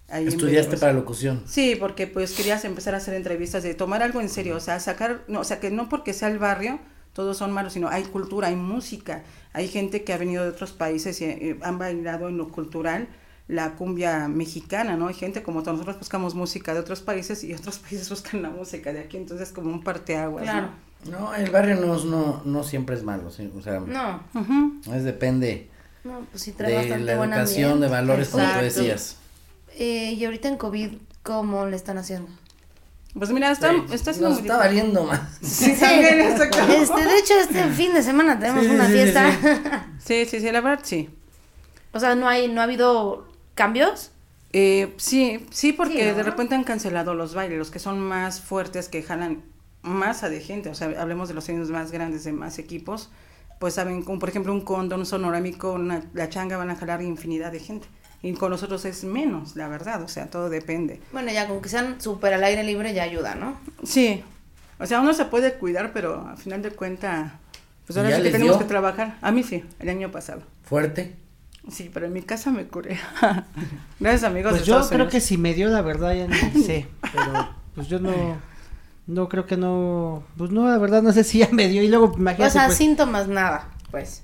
ahí 0.08 0.28
Estudiaste 0.28 0.78
para 0.78 0.94
locución. 0.94 1.44
Sí, 1.46 1.76
porque 1.80 2.08
pues 2.08 2.34
querías 2.34 2.64
empezar 2.66 2.94
a 2.94 2.98
hacer 2.98 3.14
entrevistas, 3.14 3.64
de 3.64 3.76
tomar 3.76 4.02
algo 4.02 4.22
en 4.22 4.30
serio, 4.30 4.56
o 4.56 4.60
sea, 4.60 4.80
sacar, 4.80 5.24
no, 5.28 5.42
o 5.42 5.44
sea, 5.44 5.60
que 5.60 5.72
no 5.72 5.90
porque 5.90 6.14
sea 6.14 6.30
el 6.30 6.40
barrio, 6.40 6.80
todos 7.16 7.38
son 7.38 7.52
malos, 7.52 7.74
sino 7.74 7.88
hay 7.90 8.04
cultura, 8.04 8.50
hay 8.50 8.56
música, 8.56 9.24
hay 9.54 9.68
gente 9.68 10.04
que 10.04 10.14
ha 10.14 10.18
venido 10.18 10.44
de 10.44 10.50
otros 10.50 10.72
países 10.74 11.20
y 11.22 11.26
eh, 11.26 11.58
han 11.64 11.80
bailado 11.80 12.28
en 12.30 12.38
lo 12.38 12.50
cultural 12.50 13.08
la 13.48 13.76
cumbia 13.76 14.28
mexicana, 14.28 14.98
¿no? 14.98 15.08
Hay 15.08 15.14
gente 15.16 15.42
como 15.42 15.62
todos, 15.64 15.78
nosotros 15.78 16.00
buscamos 16.00 16.36
música 16.36 16.74
de 16.74 16.80
otros 16.82 17.02
países 17.02 17.44
y 17.44 17.54
otros 17.54 17.80
países 17.90 18.10
buscan 18.10 18.42
la 18.44 18.50
música 18.50 18.92
de 18.94 19.00
aquí, 19.00 19.18
entonces 19.18 19.52
como 19.52 19.72
un 19.72 19.82
parteaguas, 19.84 20.46
¿no? 20.46 20.52
Claro. 20.52 20.70
No, 21.10 21.34
el 21.36 21.50
barrio 21.52 21.76
no, 21.76 22.04
no, 22.04 22.42
no 22.44 22.64
siempre 22.64 22.96
es 22.96 23.04
malo, 23.04 23.32
¿sí? 23.32 23.52
o 23.58 23.62
sea, 23.62 23.80
No, 23.80 24.22
Ujú. 24.34 24.82
es 24.94 25.04
depende 25.04 25.70
no, 26.04 26.22
pues 26.32 26.44
sí 26.44 26.52
trae 26.52 26.70
de 26.72 26.78
bastante 26.78 27.04
la 27.06 27.14
educación, 27.14 27.72
ambiente. 27.74 27.86
de 27.86 27.92
valores, 27.92 28.30
como 28.30 28.44
tú 28.54 28.60
decías. 28.60 29.18
Eh, 29.78 30.14
y 30.14 30.24
ahorita 30.26 30.48
en 30.50 30.58
COVID, 30.58 30.90
¿cómo 31.24 31.66
le 31.66 31.76
están 31.76 31.98
haciendo? 31.98 32.30
Pues 33.18 33.32
mira, 33.32 33.52
está, 33.52 33.72
Sí, 33.72 33.84
está 33.92 34.12
siendo 34.14 34.30
nos 34.30 34.42
muy 34.42 34.50
está 34.50 34.62
difícil. 34.68 34.92
valiendo 34.92 35.04
más. 35.06 35.22
Sí, 35.42 35.74
también, 35.80 36.20
exacto. 36.22 36.60
Este, 36.70 37.06
de 37.06 37.18
hecho, 37.18 37.34
este 37.40 37.64
fin 37.70 37.94
de 37.94 38.04
semana 38.04 38.38
tenemos 38.38 38.66
Sí, 38.66 38.72
una 38.72 38.88
sí, 38.88 38.92
sí, 38.92 38.98
fiesta. 39.00 39.88
Sí, 40.06 40.26
sí, 40.26 40.40
sí, 40.40 40.52
la 40.52 40.62
verdad 40.62 40.82
sí. 40.84 41.10
o 41.94 42.00
sea, 42.00 42.16
no 42.16 42.28
hay, 42.28 42.48
no 42.50 42.62
ha 42.62 42.66
habido 42.66 43.28
cambios. 43.56 44.12
Eh, 44.54 44.94
sí, 44.98 45.46
sí, 45.50 45.74
porque 45.74 45.94
Sí, 46.04 46.10
¿no? 46.12 46.16
de 46.16 46.24
repente 46.24 46.56
han 46.56 46.64
cancelado 46.64 47.14
los 47.14 47.34
bailes, 47.34 47.58
los 47.58 47.72
que 47.72 47.80
son 47.80 48.00
más 48.00 48.42
fuertes, 48.42 48.90
que 48.90 49.02
jalan 49.04 49.44
masa 49.82 50.30
de 50.30 50.40
gente, 50.42 50.70
o 50.70 50.76
sea, 50.76 50.94
hablemos 51.00 51.28
de 51.28 51.36
los 51.36 51.48
años 51.50 51.70
más 51.70 51.92
grandes, 51.92 52.24
de 52.24 52.32
más 52.34 52.58
equipos, 52.60 53.12
pues 53.60 53.76
saben, 53.76 54.02
como 54.02 54.18
por 54.20 54.30
ejemplo 54.30 54.52
un 54.54 54.62
condo, 54.62 54.96
un 54.96 55.06
sonorámico, 55.06 55.74
una, 55.74 56.04
la 56.14 56.28
changa 56.30 56.58
van 56.58 56.70
a 56.72 56.76
jalar 56.76 57.02
infinidad 57.02 57.52
de 57.52 57.60
gente. 57.60 57.88
Y 58.26 58.34
con 58.34 58.50
nosotros 58.50 58.84
es 58.86 59.04
menos, 59.04 59.56
la 59.56 59.68
verdad, 59.68 60.02
o 60.02 60.08
sea, 60.08 60.26
todo 60.32 60.50
depende. 60.50 61.00
Bueno, 61.12 61.32
ya 61.32 61.48
con 61.48 61.62
que 61.62 61.70
sean 61.70 62.02
súper 62.02 62.34
al 62.34 62.44
aire 62.44 62.64
libre 62.64 62.92
ya 62.94 63.04
ayuda, 63.04 63.36
¿no? 63.36 63.56
Sí, 63.84 64.24
o 64.80 64.86
sea, 64.88 65.00
uno 65.00 65.14
se 65.14 65.26
puede 65.26 65.54
cuidar, 65.54 65.92
pero 65.94 66.28
al 66.28 66.38
final 66.38 66.64
de 66.64 66.72
cuentas, 66.72 67.34
pues 67.86 67.98
ahora 67.98 68.10
¿Ya 68.10 68.18
sí 68.18 68.24
que 68.24 68.32
tenemos 68.32 68.56
dio? 68.58 68.60
que 68.66 68.70
trabajar. 68.70 69.18
A 69.22 69.32
mí 69.32 69.44
sí, 69.44 69.64
el 69.80 69.90
año 69.90 70.10
pasado. 70.12 70.42
Fuerte. 70.64 71.16
Sí, 71.70 71.92
pero 71.94 72.08
en 72.08 72.14
mi 72.14 72.24
casa 72.24 72.50
me 72.50 72.66
curé. 72.66 72.98
Gracias 74.00 74.24
amigos. 74.24 74.54
Pues 74.54 74.62
de 74.62 74.68
yo 74.68 74.74
Estados 74.74 74.88
creo 74.88 74.98
Unidos. 75.06 75.12
que 75.12 75.22
si 75.22 75.38
me 75.38 75.54
dio 75.54 75.70
la 75.70 75.82
verdad 75.84 76.16
ya 76.16 76.28
ni 76.28 76.64
sé, 76.64 76.88
pero 77.14 77.56
pues 77.76 77.88
yo 77.88 78.00
no 78.00 78.12
no 79.08 79.30
creo 79.30 79.46
que 79.46 79.56
no, 79.56 80.24
pues 80.36 80.50
no, 80.50 80.68
la 80.68 80.80
verdad 80.80 81.04
no 81.04 81.12
sé 81.14 81.24
si 81.24 81.38
ya 81.40 81.50
me 81.52 81.68
dio 81.68 81.84
y 81.84 81.90
luego 81.90 82.12
imagínate 82.18 82.50
O 82.50 82.52
sea, 82.54 82.66
pues, 82.66 82.78
síntomas 82.78 83.28
nada, 83.28 83.70
pues. 83.92 84.24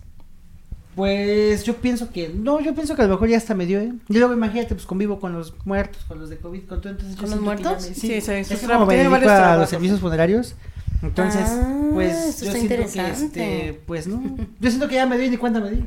Pues 0.95 1.63
yo 1.63 1.75
pienso 1.77 2.11
que 2.11 2.29
no, 2.29 2.59
yo 2.59 2.73
pienso 2.75 2.95
que 2.95 3.01
a 3.01 3.05
lo 3.05 3.11
mejor 3.13 3.29
ya 3.29 3.37
hasta 3.37 3.53
me 3.55 3.65
dio, 3.65 3.79
¿eh? 3.79 3.93
Y 4.09 4.17
luego 4.17 4.33
imagínate 4.33 4.75
pues 4.75 4.85
convivo 4.85 5.19
con 5.19 5.33
los 5.33 5.53
muertos, 5.65 6.03
con 6.07 6.19
los 6.19 6.29
de 6.29 6.37
COVID, 6.37 6.61
con 6.63 6.81
todo 6.81 6.91
entonces 6.91 7.15
yo 7.15 7.21
¿Con 7.21 7.31
los 7.31 7.39
muertos? 7.41 7.87
me- 7.89 7.95
Sí, 7.95 8.19
sí, 8.19 8.21
sí, 8.21 8.53
es 8.53 8.59
como 8.67 8.85
me 8.85 8.97
dedico 8.97 9.15
a 9.29 9.57
los 9.57 9.69
servicios 9.69 9.99
funerarios, 10.01 10.55
entonces 11.01 11.43
Ah, 11.45 11.89
pues 11.93 12.41
yo 12.41 12.47
está 12.47 12.59
siento 12.59 12.75
que 12.75 12.81
interesante. 12.81 13.25
este, 13.25 13.81
pues 13.85 14.07
no, 14.07 14.21
yo 14.59 14.69
siento 14.69 14.87
que 14.87 14.95
ya 14.95 15.05
me 15.05 15.17
dio 15.17 15.27
y 15.27 15.29
ni 15.31 15.37
cuenta 15.37 15.59
me 15.61 15.71
di. 15.71 15.83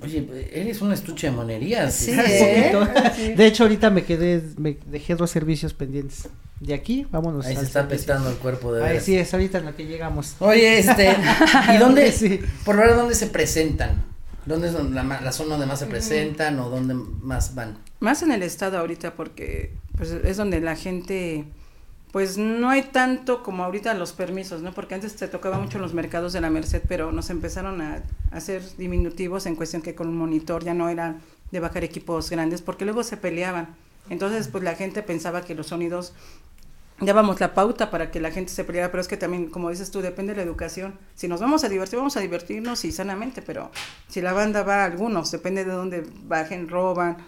Oye, 0.00 0.48
eres 0.52 0.80
un 0.80 0.92
estuche 0.92 1.26
de 1.26 1.32
monerías. 1.32 1.92
Sí, 1.92 2.12
Un 2.12 2.20
¿eh? 2.20 2.70
poquito. 2.72 3.36
De 3.36 3.46
hecho, 3.46 3.64
ahorita 3.64 3.90
me 3.90 4.04
quedé, 4.04 4.40
me 4.56 4.76
dejé 4.86 5.16
dos 5.16 5.30
servicios 5.30 5.74
pendientes. 5.74 6.28
De 6.60 6.74
aquí, 6.74 7.06
vámonos. 7.10 7.46
Ahí 7.46 7.56
se 7.56 7.62
está 7.62 7.80
apestando 7.82 8.28
el 8.30 8.36
cuerpo 8.36 8.72
de 8.72 8.84
Ahí 8.84 9.00
sí, 9.00 9.16
es 9.16 9.32
ahorita 9.32 9.58
en 9.58 9.66
lo 9.66 9.76
que 9.76 9.86
llegamos. 9.86 10.34
Oye, 10.40 10.78
este, 10.80 11.14
¿y 11.74 11.76
dónde, 11.78 12.10
Sí. 12.12 12.40
por 12.64 12.76
ver 12.76 12.94
dónde 12.96 13.14
se 13.14 13.28
presentan? 13.28 14.04
¿Dónde 14.44 14.68
es 14.68 14.72
donde 14.72 14.94
la, 14.94 15.02
ma- 15.02 15.20
la 15.20 15.30
zona 15.32 15.50
donde 15.50 15.66
más 15.66 15.78
se 15.78 15.86
presentan 15.86 16.58
o 16.58 16.68
dónde 16.70 16.94
más 16.94 17.54
van? 17.54 17.78
Más 18.00 18.22
en 18.22 18.32
el 18.32 18.42
estado 18.42 18.78
ahorita 18.78 19.14
porque 19.14 19.72
pues 19.96 20.10
es 20.10 20.36
donde 20.36 20.60
la 20.60 20.74
gente 20.74 21.44
pues 22.12 22.38
no 22.38 22.70
hay 22.70 22.82
tanto 22.84 23.42
como 23.42 23.62
ahorita 23.64 23.92
los 23.92 24.12
permisos, 24.14 24.62
¿no? 24.62 24.72
Porque 24.72 24.94
antes 24.94 25.14
te 25.16 25.28
tocaba 25.28 25.58
mucho 25.58 25.76
en 25.76 25.82
los 25.82 25.92
mercados 25.92 26.32
de 26.32 26.40
la 26.40 26.48
Merced, 26.48 26.80
pero 26.88 27.12
nos 27.12 27.28
empezaron 27.28 27.82
a 27.82 28.02
hacer 28.30 28.62
diminutivos 28.78 29.44
en 29.44 29.54
cuestión 29.56 29.82
que 29.82 29.94
con 29.94 30.08
un 30.08 30.16
monitor 30.16 30.64
ya 30.64 30.72
no 30.72 30.88
era 30.88 31.16
de 31.52 31.60
bajar 31.60 31.84
equipos 31.84 32.30
grandes 32.30 32.62
porque 32.62 32.86
luego 32.86 33.02
se 33.04 33.18
peleaban. 33.18 33.76
Entonces, 34.10 34.48
pues 34.48 34.64
la 34.64 34.74
gente 34.74 35.02
pensaba 35.02 35.42
que 35.42 35.54
los 35.54 35.66
sonidos 35.68 36.12
dábamos 37.00 37.38
la 37.40 37.54
pauta 37.54 37.90
para 37.90 38.10
que 38.10 38.20
la 38.20 38.30
gente 38.32 38.52
se 38.52 38.64
peleara, 38.64 38.90
pero 38.90 39.00
es 39.00 39.06
que 39.08 39.16
también, 39.16 39.48
como 39.50 39.70
dices 39.70 39.90
tú, 39.90 40.00
depende 40.00 40.32
de 40.32 40.38
la 40.38 40.42
educación. 40.42 40.98
Si 41.14 41.28
nos 41.28 41.40
vamos 41.40 41.62
a 41.64 41.68
divertir, 41.68 41.96
vamos 41.98 42.16
a 42.16 42.20
divertirnos 42.20 42.84
y 42.84 42.92
sanamente, 42.92 43.40
pero 43.42 43.70
si 44.08 44.20
la 44.20 44.32
banda 44.32 44.62
va 44.64 44.82
a 44.82 44.84
algunos, 44.86 45.30
depende 45.30 45.64
de 45.64 45.72
dónde 45.72 46.04
bajen, 46.24 46.68
roban 46.68 47.18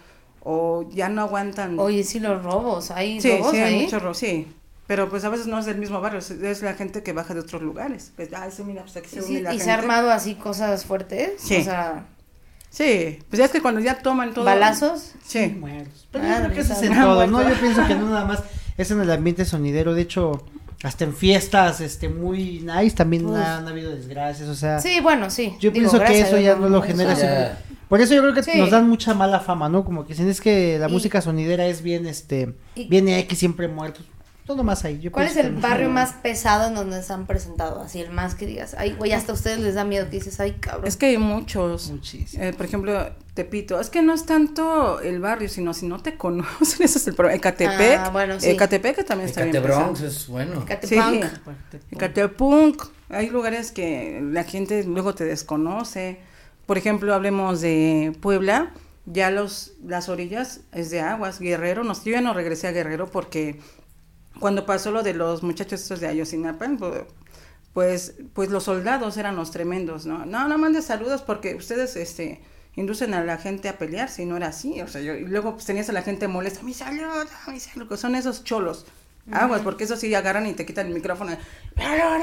o 0.43 0.89
ya 0.91 1.07
no 1.07 1.21
aguantan. 1.21 1.79
Oye, 1.79 2.03
sí, 2.03 2.19
los 2.19 2.43
robos, 2.43 2.91
hay 2.91 3.21
sí, 3.21 3.31
robos 3.37 3.51
sí, 3.51 3.57
hay 3.57 3.73
ahí. 3.75 3.83
mucho 3.83 3.99
ro- 3.99 4.13
sí. 4.13 4.47
Pero 4.87 5.07
pues 5.09 5.23
a 5.23 5.29
veces 5.29 5.47
no 5.47 5.57
es 5.57 5.65
del 5.65 5.77
mismo 5.77 6.01
barrio, 6.01 6.19
es, 6.19 6.61
la 6.61 6.73
gente 6.73 7.01
que 7.01 7.13
baja 7.13 7.33
de 7.33 7.39
otros 7.39 7.61
lugares. 7.61 8.11
Pues, 8.17 8.27
ah, 8.33 8.49
sí, 8.51 8.61
mira, 8.65 8.81
pues 8.81 8.97
aquí 8.97 9.07
se 9.07 9.21
Sí, 9.21 9.33
une 9.37 9.41
la 9.43 9.53
y 9.53 9.59
se 9.59 9.71
ha 9.71 9.75
armado 9.75 10.11
así 10.11 10.35
cosas 10.35 10.83
fuertes, 10.83 11.33
Sí. 11.37 11.55
o 11.57 11.63
sea, 11.63 12.07
Sí, 12.71 13.19
pues 13.29 13.37
ya 13.37 13.45
es 13.45 13.51
que 13.51 13.61
cuando 13.61 13.81
ya 13.81 13.99
toman 13.99 14.33
todo. 14.33 14.45
balazos. 14.45 15.11
Sí. 15.23 15.47
Muertos. 15.59 16.07
Pero 16.11 16.23
Ah, 16.25 16.37
yo 16.37 16.43
creo 16.45 16.53
que 16.55 16.61
eso 16.61 16.73
es 16.73 16.79
risa. 16.81 16.93
en 16.93 17.01
todo, 17.01 17.27
¿no? 17.27 17.47
Yo 17.47 17.55
pienso 17.59 17.85
que 17.85 17.95
no 17.95 18.09
nada 18.09 18.23
más 18.25 18.43
es 18.77 18.89
en 18.91 19.01
el 19.01 19.11
ambiente 19.11 19.43
sonidero. 19.43 19.93
De 19.93 20.01
hecho, 20.01 20.45
hasta 20.81 21.03
en 21.03 21.13
fiestas, 21.13 21.81
este, 21.81 22.07
muy 22.07 22.61
nice, 22.61 22.95
también 22.95 23.25
Uf. 23.25 23.35
han 23.37 23.67
habido 23.67 23.91
desgracias, 23.93 24.47
o 24.47 24.55
sea. 24.55 24.79
Sí, 24.79 25.01
bueno, 25.01 25.29
sí. 25.29 25.49
Yo 25.59 25.71
Digo, 25.71 25.73
pienso 25.91 25.99
que 25.99 26.21
eso 26.21 26.37
ya 26.39 26.55
no 26.55 26.69
lo 26.69 26.81
genera. 26.81 27.57
Por 27.89 27.99
eso 27.99 28.15
yo 28.15 28.21
creo 28.21 28.33
que 28.33 28.41
Sí. 28.43 28.57
nos 28.57 28.71
dan 28.71 28.87
mucha 28.87 29.13
mala 29.13 29.41
fama, 29.41 29.67
¿no? 29.67 29.83
Como 29.83 30.03
que 30.05 30.13
dicen, 30.13 30.29
es 30.29 30.39
que 30.39 30.79
la 30.79 30.87
Y- 30.87 30.91
música 30.93 31.19
sonidera 31.19 31.65
es 31.67 31.81
bien, 31.81 32.07
este, 32.07 32.55
Y- 32.75 32.87
bien 32.87 33.09
X, 33.09 33.37
siempre 33.37 33.67
muertos. 33.67 34.05
Todo 34.45 34.63
más 34.63 34.85
ahí. 34.85 34.99
Yo 34.99 35.11
¿Cuál 35.11 35.27
es 35.27 35.37
el 35.37 35.51
barrio 35.55 35.89
más 35.89 36.13
pesado 36.13 36.67
en 36.67 36.75
donde 36.75 37.01
se 37.03 37.13
han 37.13 37.27
presentado? 37.27 37.81
Así, 37.81 38.01
el 38.01 38.11
más 38.11 38.35
que 38.35 38.45
digas, 38.45 38.75
ay, 38.77 38.93
güey, 38.93 39.11
hasta 39.13 39.31
a 39.31 39.35
ustedes 39.35 39.59
les 39.59 39.75
da 39.75 39.83
miedo 39.83 40.05
que 40.05 40.17
dices, 40.17 40.39
ay, 40.39 40.53
cabrón. 40.53 40.87
Es 40.87 40.97
que 40.97 41.07
hay 41.07 41.17
muchos. 41.17 41.91
Muchísimo. 41.91 42.43
Eh, 42.43 42.53
por 42.53 42.65
ejemplo, 42.65 43.11
Tepito, 43.33 43.79
es 43.79 43.89
que 43.89 44.01
no 44.01 44.13
es 44.13 44.25
tanto 44.25 44.99
el 44.99 45.19
barrio, 45.19 45.47
sino 45.47 45.73
si 45.73 45.87
no 45.87 46.01
te 46.01 46.17
conocen, 46.17 46.83
ese 46.83 46.97
es 46.97 47.07
el 47.07 47.13
problema. 47.13 47.37
Ecatepec, 47.37 47.99
Ah, 47.99 48.09
bueno, 48.09 48.39
sí. 48.39 48.49
Ecatepec 48.49 48.95
que 48.95 49.03
también 49.03 49.29
está 49.29 49.43
bien 49.43 49.55
Ecatebronx 49.55 50.01
es 50.01 50.27
bueno. 50.27 50.65
Catepunk. 50.65 51.23
Sí. 51.71 51.77
Ecatepunk, 51.91 52.83
hay 53.09 53.29
lugares 53.29 53.71
que 53.71 54.21
la 54.23 54.43
gente 54.43 54.83
luego 54.83 55.15
te 55.15 55.23
desconoce. 55.23 56.19
Por 56.65 56.77
ejemplo, 56.77 57.13
hablemos 57.13 57.61
de 57.61 58.15
Puebla, 58.21 58.73
ya 59.05 59.29
los 59.29 59.73
las 59.85 60.09
orillas 60.09 60.61
es 60.71 60.89
de 60.89 61.01
aguas, 61.01 61.39
Guerrero, 61.39 61.83
nos, 61.83 62.03
yo 62.03 62.11
ya 62.11 62.21
no 62.21 62.33
regresé 62.33 62.67
a 62.67 62.71
Guerrero 62.71 63.09
porque 63.09 63.59
cuando 64.39 64.65
pasó 64.65 64.91
lo 64.91 65.03
de 65.03 65.13
los 65.13 65.43
muchachos 65.43 65.81
estos 65.81 65.99
de 65.99 66.07
Ayotzinapa, 66.07 66.65
pu- 66.67 67.05
pues, 67.73 68.15
pues 68.33 68.49
los 68.49 68.63
soldados 68.63 69.17
eran 69.17 69.35
los 69.35 69.51
tremendos, 69.51 70.05
¿no? 70.05 70.25
No, 70.25 70.47
no 70.47 70.57
mandes 70.57 70.85
saludos 70.85 71.21
porque 71.21 71.55
ustedes, 71.55 71.95
este, 71.95 72.41
inducen 72.75 73.13
a 73.13 73.23
la 73.23 73.37
gente 73.37 73.69
a 73.69 73.77
pelear, 73.77 74.09
si 74.09 74.25
no 74.25 74.37
era 74.37 74.47
así, 74.47 74.81
o 74.81 74.87
sea, 74.87 75.01
yo, 75.01 75.13
y 75.15 75.25
luego 75.25 75.53
pues 75.53 75.65
tenías 75.65 75.89
a 75.89 75.93
la 75.93 76.01
gente 76.01 76.27
molesta, 76.27 76.63
mi 76.63 76.73
salud, 76.73 77.27
mi 77.47 77.59
salud, 77.59 77.95
son 77.97 78.15
esos 78.15 78.43
cholos, 78.43 78.85
aguas, 79.31 79.61
porque 79.61 79.83
eso 79.85 79.95
sí 79.97 80.13
agarran 80.15 80.47
y 80.47 80.53
te 80.53 80.65
quitan 80.65 80.87
el 80.87 80.93
micrófono, 80.93 81.31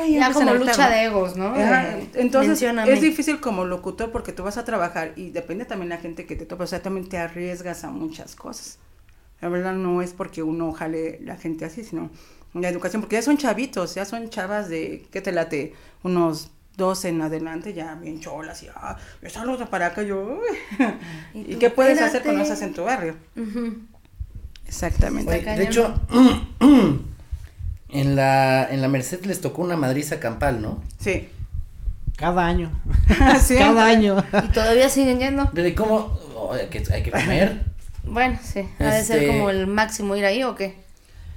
y 0.06 0.14
Ya 0.14 0.26
empiezan 0.28 0.32
como 0.34 0.50
a 0.50 0.54
lucha 0.54 0.72
de 0.90 1.04
egos, 1.04 1.36
¿no? 1.36 1.54
Ajá, 1.54 1.82
De- 1.96 2.20
Entonces 2.20 2.48
mencióname. 2.50 2.92
es 2.92 3.00
difícil 3.00 3.40
como 3.40 3.64
locutor 3.64 4.10
porque 4.10 4.32
tú 4.32 4.42
vas 4.42 4.56
a 4.58 4.64
trabajar 4.64 5.12
y 5.16 5.30
depende 5.30 5.64
también 5.64 5.88
la 5.90 5.98
gente 5.98 6.26
que 6.26 6.36
te 6.36 6.44
topa, 6.46 6.64
o 6.64 6.66
sea, 6.66 6.82
también 6.82 7.08
te 7.08 7.18
arriesgas 7.18 7.84
a 7.84 7.90
muchas 7.90 8.34
cosas. 8.34 8.78
La 9.40 9.48
verdad 9.48 9.74
no 9.74 10.02
es 10.02 10.12
porque 10.12 10.42
uno 10.42 10.72
jale 10.72 11.20
la 11.22 11.36
gente 11.36 11.64
así, 11.64 11.84
sino 11.84 12.10
la 12.54 12.68
educación, 12.68 13.02
porque 13.02 13.16
ya 13.16 13.22
son 13.22 13.36
chavitos, 13.36 13.94
ya 13.94 14.04
son 14.04 14.30
chavas 14.30 14.68
de, 14.68 15.06
¿qué 15.12 15.20
te 15.20 15.32
late? 15.32 15.74
Unos 16.02 16.50
12 16.76 17.08
en 17.08 17.22
adelante, 17.22 17.74
ya 17.74 17.94
bien 17.96 18.20
cholas 18.20 18.62
y, 18.62 18.68
ah, 18.74 18.96
yo 19.22 19.30
saludo 19.30 19.68
para 19.68 19.86
acá, 19.86 20.02
yo. 20.02 20.40
Y 21.34 21.54
¿Y, 21.54 21.56
qué 21.56 21.70
puedes 21.70 22.00
hacer 22.00 22.22
cuando 22.22 22.42
estás 22.42 22.62
en 22.62 22.72
tu 22.72 22.84
barrio? 22.84 23.16
Exactamente. 24.66 25.30
Oye, 25.30 25.56
de 25.56 25.64
hecho, 25.64 26.00
en 27.88 28.16
la, 28.16 28.68
en 28.70 28.80
la 28.80 28.88
Merced 28.88 29.24
les 29.24 29.40
tocó 29.40 29.62
una 29.62 29.76
madriza 29.76 30.20
campal, 30.20 30.62
¿no? 30.62 30.82
Sí. 30.98 31.28
Cada 32.16 32.46
año. 32.46 32.70
Sí. 33.40 33.56
Cada 33.56 33.86
año. 33.86 34.24
Y 34.44 34.48
todavía 34.48 34.88
siguen 34.88 35.18
yendo. 35.18 35.50
Pero 35.54 35.68
¿y 35.68 35.74
cómo? 35.74 36.18
Oh, 36.34 36.52
hay, 36.52 36.66
que, 36.68 36.82
hay 36.92 37.02
que 37.02 37.10
comer. 37.10 37.64
Bueno, 38.12 38.38
sí. 38.42 38.68
Ha 38.78 38.84
de 38.94 39.04
ser 39.04 39.18
Este- 39.22 39.26
como 39.28 39.50
el 39.50 39.66
máximo 39.66 40.16
ir 40.16 40.24
ahí 40.24 40.42
o 40.44 40.54
qué. 40.54 40.76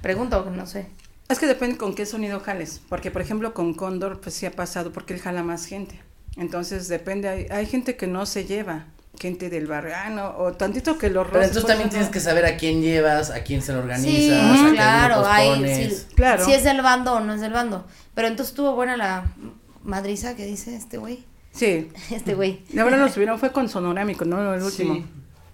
Pregunto, 0.00 0.50
no 0.54 0.66
sé. 0.66 0.86
Es 1.28 1.38
que 1.38 1.46
depende 1.46 1.76
con 1.78 1.94
qué 1.94 2.04
sonido 2.06 2.40
jales, 2.40 2.80
porque 2.88 3.10
por 3.10 3.22
ejemplo 3.22 3.54
con 3.54 3.74
Cóndor 3.74 4.20
pues 4.20 4.34
sí 4.34 4.44
ha 4.46 4.50
pasado 4.52 4.92
porque 4.92 5.14
él 5.14 5.20
jala 5.20 5.42
más 5.42 5.66
gente. 5.66 5.98
Entonces 6.36 6.88
depende, 6.88 7.28
hay, 7.28 7.46
hay 7.50 7.66
gente 7.66 7.96
que 7.96 8.06
no 8.06 8.26
se 8.26 8.44
lleva, 8.44 8.86
gente 9.18 9.48
del 9.48 9.66
barrio, 9.66 9.94
ah, 9.96 10.10
no, 10.10 10.34
o 10.36 10.52
tantito 10.52 10.98
que 10.98 11.08
los 11.10 11.26
Pero 11.28 11.38
entonces 11.44 11.62
pues, 11.62 11.66
también 11.70 11.86
no. 11.88 11.90
tienes 11.92 12.08
que 12.10 12.20
saber 12.20 12.44
a 12.46 12.56
quién 12.56 12.82
llevas, 12.82 13.30
a 13.30 13.44
quién 13.44 13.62
se 13.62 13.72
lo 13.72 13.78
organizas, 13.80 14.10
Sí, 14.12 14.30
a 14.32 14.64
qué 14.66 14.72
claro, 14.74 15.26
hay, 15.26 15.88
sí, 15.88 15.96
Claro. 16.14 16.44
si 16.44 16.52
es 16.52 16.64
del 16.64 16.82
bando 16.82 17.14
o 17.14 17.20
no 17.20 17.32
es 17.34 17.40
del 17.40 17.52
bando. 17.52 17.86
Pero 18.14 18.28
entonces 18.28 18.52
estuvo 18.52 18.74
buena 18.74 18.96
la 18.96 19.32
madriza 19.84 20.34
que 20.36 20.44
dice 20.46 20.74
este 20.74 20.98
güey. 20.98 21.24
Sí, 21.52 21.90
Este 22.10 22.34
güey. 22.34 22.62
la 22.74 22.84
verdad 22.84 22.98
lo 23.00 23.08
subieron 23.08 23.38
fue 23.38 23.52
con 23.52 23.68
Sonorámico, 23.68 24.24
no 24.24 24.54
el 24.54 24.62
último. 24.62 24.94
Sí. 24.96 25.04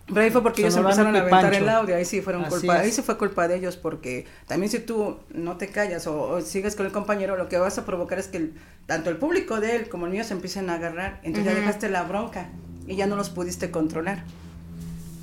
Pero 0.08 0.20
ahí 0.22 0.30
fue 0.30 0.42
porque 0.42 0.62
ellos 0.62 0.76
empezaron 0.76 1.14
a 1.14 1.18
aventar 1.20 1.42
Pancho. 1.50 1.58
el 1.58 1.68
audio, 1.68 1.94
ahí 1.96 2.04
sí 2.04 2.22
fueron 2.22 2.42
Así 2.44 2.50
culpa, 2.58 2.76
es. 2.76 2.80
ahí 2.82 2.92
sí 2.92 3.02
fue 3.02 3.18
culpa 3.18 3.46
de 3.46 3.56
ellos 3.56 3.76
porque 3.76 4.26
también 4.46 4.70
si 4.72 4.78
tú 4.78 5.18
no 5.34 5.56
te 5.58 5.68
callas 5.68 6.06
o, 6.06 6.20
o 6.22 6.40
sigues 6.40 6.76
con 6.76 6.86
el 6.86 6.92
compañero, 6.92 7.36
lo 7.36 7.48
que 7.48 7.58
vas 7.58 7.76
a 7.78 7.84
provocar 7.84 8.18
es 8.18 8.28
que 8.28 8.38
el- 8.38 8.54
tanto 8.86 9.10
el 9.10 9.16
público 9.18 9.60
de 9.60 9.76
él 9.76 9.88
como 9.90 10.06
el 10.06 10.12
mío 10.12 10.24
se 10.24 10.32
empiecen 10.32 10.70
a 10.70 10.74
agarrar, 10.74 11.20
entonces 11.22 11.44
ya 11.44 11.50
Ujú. 11.52 11.60
dejaste 11.60 11.88
la 11.90 12.04
bronca 12.04 12.48
y 12.86 12.96
ya 12.96 13.06
no 13.06 13.16
los 13.16 13.28
pudiste 13.28 13.70
controlar. 13.70 14.24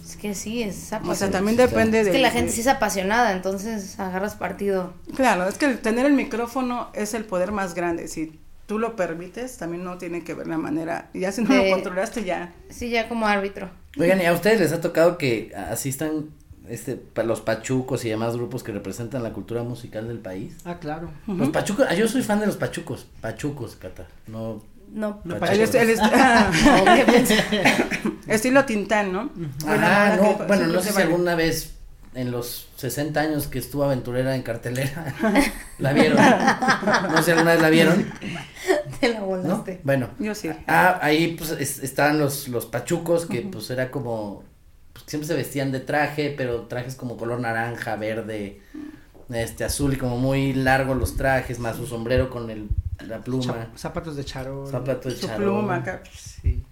Es 0.07 0.17
que 0.17 0.35
sí, 0.35 0.61
es 0.61 0.75
O 0.75 0.79
sea, 0.89 0.97
apasionado. 0.99 1.31
también 1.31 1.57
depende 1.57 2.01
Es 2.01 2.05
de 2.05 2.11
que 2.11 2.19
la 2.19 2.29
gente 2.29 2.51
sí 2.51 2.61
es 2.61 2.67
apasionada, 2.67 3.31
entonces 3.31 3.99
agarras 3.99 4.35
partido. 4.35 4.93
Claro, 5.15 5.47
es 5.47 5.57
que 5.57 5.65
el 5.65 5.79
tener 5.79 6.05
el 6.05 6.13
micrófono 6.13 6.89
es 6.93 7.15
el 7.15 7.25
poder 7.25 7.51
más 7.51 7.73
grande. 7.73 8.07
Si 8.07 8.39
tú 8.67 8.77
lo 8.77 8.95
permites, 8.95 9.57
también 9.57 9.83
no 9.83 9.97
tiene 9.97 10.23
que 10.23 10.35
ver 10.35 10.45
la 10.45 10.59
manera. 10.59 11.09
Ya 11.15 11.31
si 11.31 11.41
no 11.41 11.49
De- 11.53 11.63
lo 11.69 11.75
controlaste, 11.75 12.23
ya. 12.23 12.53
Sí, 12.69 12.89
ya 12.91 13.09
como 13.09 13.25
árbitro. 13.27 13.69
Oigan, 13.97 14.21
¿y 14.21 14.25
a 14.25 14.33
ustedes 14.33 14.59
les 14.59 14.73
ha 14.73 14.81
tocado 14.81 15.17
que 15.17 15.53
asistan 15.55 16.25
este, 16.67 16.99
los 17.23 17.41
pachucos 17.41 18.03
y 18.05 18.09
demás 18.09 18.35
grupos 18.35 18.63
que 18.63 18.71
representan 18.71 19.23
la 19.23 19.31
cultura 19.33 19.63
musical 19.63 20.07
del 20.07 20.19
país? 20.19 20.55
Ah, 20.65 20.77
claro. 20.79 21.09
Los 21.27 21.49
pachucos, 21.49 21.85
ah, 21.89 21.93
yo 21.95 22.07
soy 22.07 22.21
fan 22.23 22.39
de 22.39 22.47
los 22.47 22.57
pachucos, 22.57 23.07
pachucos, 23.21 23.75
Cata, 23.75 24.07
no... 24.27 24.61
No, 24.93 25.19
No. 25.23 25.35
El, 25.37 25.61
est- 25.61 25.75
el 25.75 25.89
est- 25.89 26.01
ah, 26.03 26.51
estilo 28.27 28.65
Tintán, 28.65 29.11
¿no? 29.11 29.31
Ajá, 29.67 30.09
banda 30.09 30.15
no, 30.17 30.47
bueno, 30.47 30.67
no 30.67 30.81
sé 30.81 30.91
si 30.93 31.01
alguna 31.01 31.35
vez 31.35 31.74
en 32.15 32.31
los 32.31 32.67
60 32.77 33.19
años 33.19 33.47
que 33.47 33.59
estuvo 33.59 33.83
aventurera 33.83 34.35
en 34.35 34.41
cartelera, 34.41 35.13
la 35.79 35.93
vieron, 35.93 36.17
no 36.17 37.17
sé 37.17 37.23
si 37.23 37.31
alguna 37.31 37.51
vez 37.53 37.61
la 37.61 37.69
vieron, 37.69 38.11
Te 38.99 39.09
la 39.09 39.19
¿no? 39.19 39.25
volaste. 39.25 39.81
Bueno, 39.83 40.09
Yo 40.19 40.33
sí. 40.33 40.49
Ah, 40.67 40.97
ahí 41.01 41.35
pues 41.37 41.51
es- 41.51 41.79
estaban 41.83 42.17
los, 42.19 42.47
los 42.47 42.65
pachucos 42.65 43.25
que 43.25 43.41
pues 43.41 43.69
era 43.69 43.91
como, 43.91 44.43
pues, 44.93 45.05
siempre 45.07 45.27
se 45.27 45.33
vestían 45.35 45.71
de 45.71 45.81
traje, 45.81 46.33
pero 46.35 46.61
trajes 46.63 46.95
como 46.95 47.17
color 47.17 47.39
naranja, 47.39 47.95
verde, 47.97 48.61
este 49.31 49.63
azul 49.63 49.93
y 49.93 49.97
como 49.97 50.17
muy 50.17 50.53
largos 50.53 50.97
los 50.97 51.17
trajes, 51.17 51.59
más 51.59 51.75
su 51.77 51.85
sombrero 51.87 52.29
con 52.29 52.49
el, 52.49 52.69
la 53.05 53.19
pluma, 53.19 53.43
Cha- 53.43 53.67
zapatos 53.75 54.15
de 54.15 54.23
charol. 54.23 54.69
zapato 54.71 55.09
de 55.09 55.15
Su 55.15 55.27
charol. 55.27 55.43
pluma 55.43 55.75
acá. 55.77 56.01
Sí. 56.13 56.63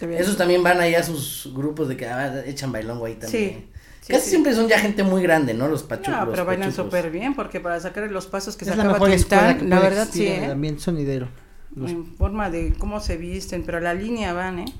Esos 0.00 0.36
también 0.36 0.62
van 0.62 0.80
ahí 0.80 0.94
a 0.94 1.02
sus 1.02 1.50
grupos 1.52 1.88
de 1.88 1.96
que 1.96 2.06
ah, 2.06 2.44
echan 2.46 2.70
bailongo 2.70 3.06
ahí 3.06 3.14
también. 3.16 3.50
Sí. 3.50 3.68
Sí, 4.08 4.12
Casi 4.14 4.24
sí. 4.24 4.30
siempre 4.30 4.54
son 4.54 4.66
ya 4.68 4.78
gente 4.78 5.02
muy 5.02 5.22
grande, 5.22 5.54
¿no? 5.54 5.68
Los 5.68 5.82
pachucos. 5.82 6.20
No, 6.20 6.30
pero 6.30 6.44
bailan 6.44 6.72
súper 6.72 7.10
bien 7.10 7.34
porque 7.34 7.60
para 7.60 7.78
sacar 7.78 8.10
los 8.10 8.26
pasos 8.26 8.56
que 8.56 8.64
Es 8.64 8.70
la 8.70 8.76
sacaba 8.76 8.94
mejor 8.94 9.10
que 9.10 9.16
Tintán, 9.16 9.70
la 9.70 9.80
verdad 9.80 10.08
sí, 10.10 10.26
existir 10.26 10.50
el 10.50 10.64
¿eh? 10.64 10.78
sonidero. 10.78 11.28
Los- 11.76 11.90
En 11.90 12.06
forma 12.16 12.50
de 12.50 12.72
cómo 12.78 13.00
se 13.00 13.16
visten, 13.16 13.62
pero 13.64 13.78
la 13.80 13.94
línea 13.94 14.32
van, 14.32 14.60
¿eh? 14.60 14.72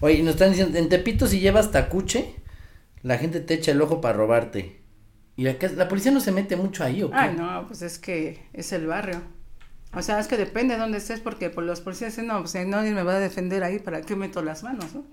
Oye, 0.00 0.14
y 0.16 0.22
nos 0.22 0.34
están 0.34 0.50
diciendo, 0.50 0.78
en 0.78 0.88
Tepito 0.88 1.26
si 1.26 1.40
llevas 1.40 1.70
tacuche, 1.70 2.34
la 3.02 3.18
gente 3.18 3.40
te 3.40 3.54
echa 3.54 3.72
el 3.72 3.82
ojo 3.82 4.00
para 4.00 4.16
robarte. 4.16 4.80
Y 5.36 5.46
acá, 5.48 5.68
la 5.74 5.88
policía 5.88 6.12
no 6.12 6.20
se 6.20 6.32
mete 6.32 6.56
mucho 6.56 6.84
ahí, 6.84 7.02
¿o 7.02 7.10
qué? 7.10 7.16
Ay, 7.16 7.34
no, 7.36 7.66
pues 7.66 7.82
es 7.82 7.98
que 7.98 8.38
es 8.52 8.72
el 8.72 8.86
barrio. 8.86 9.20
O 9.94 10.02
sea, 10.02 10.18
es 10.20 10.28
que 10.28 10.36
depende 10.36 10.74
de 10.74 10.80
dónde 10.80 10.98
estés, 10.98 11.20
porque 11.20 11.50
por 11.50 11.64
los 11.64 11.80
policías 11.80 12.12
dicen, 12.12 12.26
no, 12.26 12.40
pues 12.40 12.54
nadie 12.66 12.92
me 12.92 13.02
va 13.02 13.16
a 13.16 13.20
defender 13.20 13.64
ahí, 13.64 13.78
¿para 13.78 14.02
qué 14.02 14.16
meto 14.16 14.42
las 14.42 14.62
manos, 14.62 14.94
no? 14.94 15.04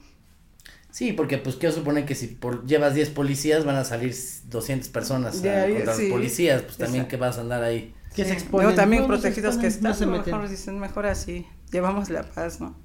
Sí, 0.94 1.12
porque 1.12 1.40
pues 1.40 1.56
quiero 1.56 1.74
suponer 1.74 2.06
que 2.06 2.14
si 2.14 2.28
por, 2.28 2.66
llevas 2.68 2.94
10 2.94 3.10
policías 3.10 3.66
van 3.66 3.78
a 3.78 3.84
salir 3.84 4.16
200 4.46 4.90
personas 4.90 5.44
a- 5.44 5.64
ahí, 5.64 5.74
contra 5.74 5.96
sí. 5.96 6.04
los 6.04 6.12
policías, 6.12 6.62
pues 6.62 6.78
también 6.78 7.06
Exacto. 7.06 7.10
que 7.10 7.18
vas 7.18 7.38
a 7.40 7.42
andar 7.42 7.64
ahí. 7.64 7.96
Que 8.16 8.26
se 8.26 8.34
exponen. 8.34 8.66
Luego 8.68 8.76
también 8.76 9.02
No, 9.02 9.08
no 9.08 9.16
se 9.16 9.22
protegidos 9.22 9.58
que 9.58 9.66
exponen, 9.68 9.82
no 9.82 9.90
están, 9.90 9.96
se 9.96 10.06
mejor 10.06 10.50
dicen, 10.50 10.80
mejor 10.80 11.06
así, 11.08 11.48
llevamos 11.72 12.10
la 12.12 12.24
paz, 12.24 12.62
¿no? 12.62 12.76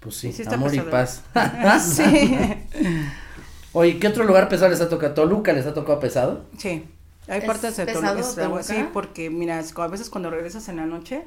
Pues 0.00 0.16
sí, 0.16 0.34
amor 0.46 0.74
y 0.74 0.80
paz. 0.80 1.22
sí. 1.94 2.02
Oye, 3.72 3.98
¿qué 3.98 4.08
otro 4.08 4.24
lugar 4.24 4.48
pesado 4.48 4.70
les 4.70 4.80
ha 4.80 4.88
tocado? 4.88 5.14
¿Toluca 5.14 5.52
les 5.52 5.66
ha 5.66 5.74
tocado 5.74 6.00
pesado? 6.00 6.46
Sí, 6.58 6.84
hay 7.28 7.40
¿Es 7.40 7.44
partes 7.44 7.76
de 7.76 7.86
pesado 7.86 8.16
Toluca, 8.22 8.34
Toluca? 8.34 8.62
sí, 8.62 8.88
porque 8.92 9.30
mira, 9.30 9.58
a 9.76 9.88
veces 9.88 10.10
cuando 10.10 10.30
regresas 10.30 10.68
en 10.68 10.76
la 10.76 10.86
noche 10.86 11.24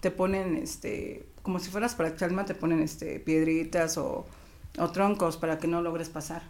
te 0.00 0.10
ponen, 0.10 0.56
este, 0.56 1.26
como 1.42 1.58
si 1.58 1.70
fueras 1.70 1.94
para 1.94 2.14
Chalma, 2.16 2.44
te 2.44 2.54
ponen, 2.54 2.80
este, 2.82 3.18
piedritas 3.20 3.98
o, 3.98 4.26
o 4.78 4.90
troncos 4.90 5.36
para 5.36 5.58
que 5.58 5.66
no 5.66 5.82
logres 5.82 6.08
pasar. 6.08 6.42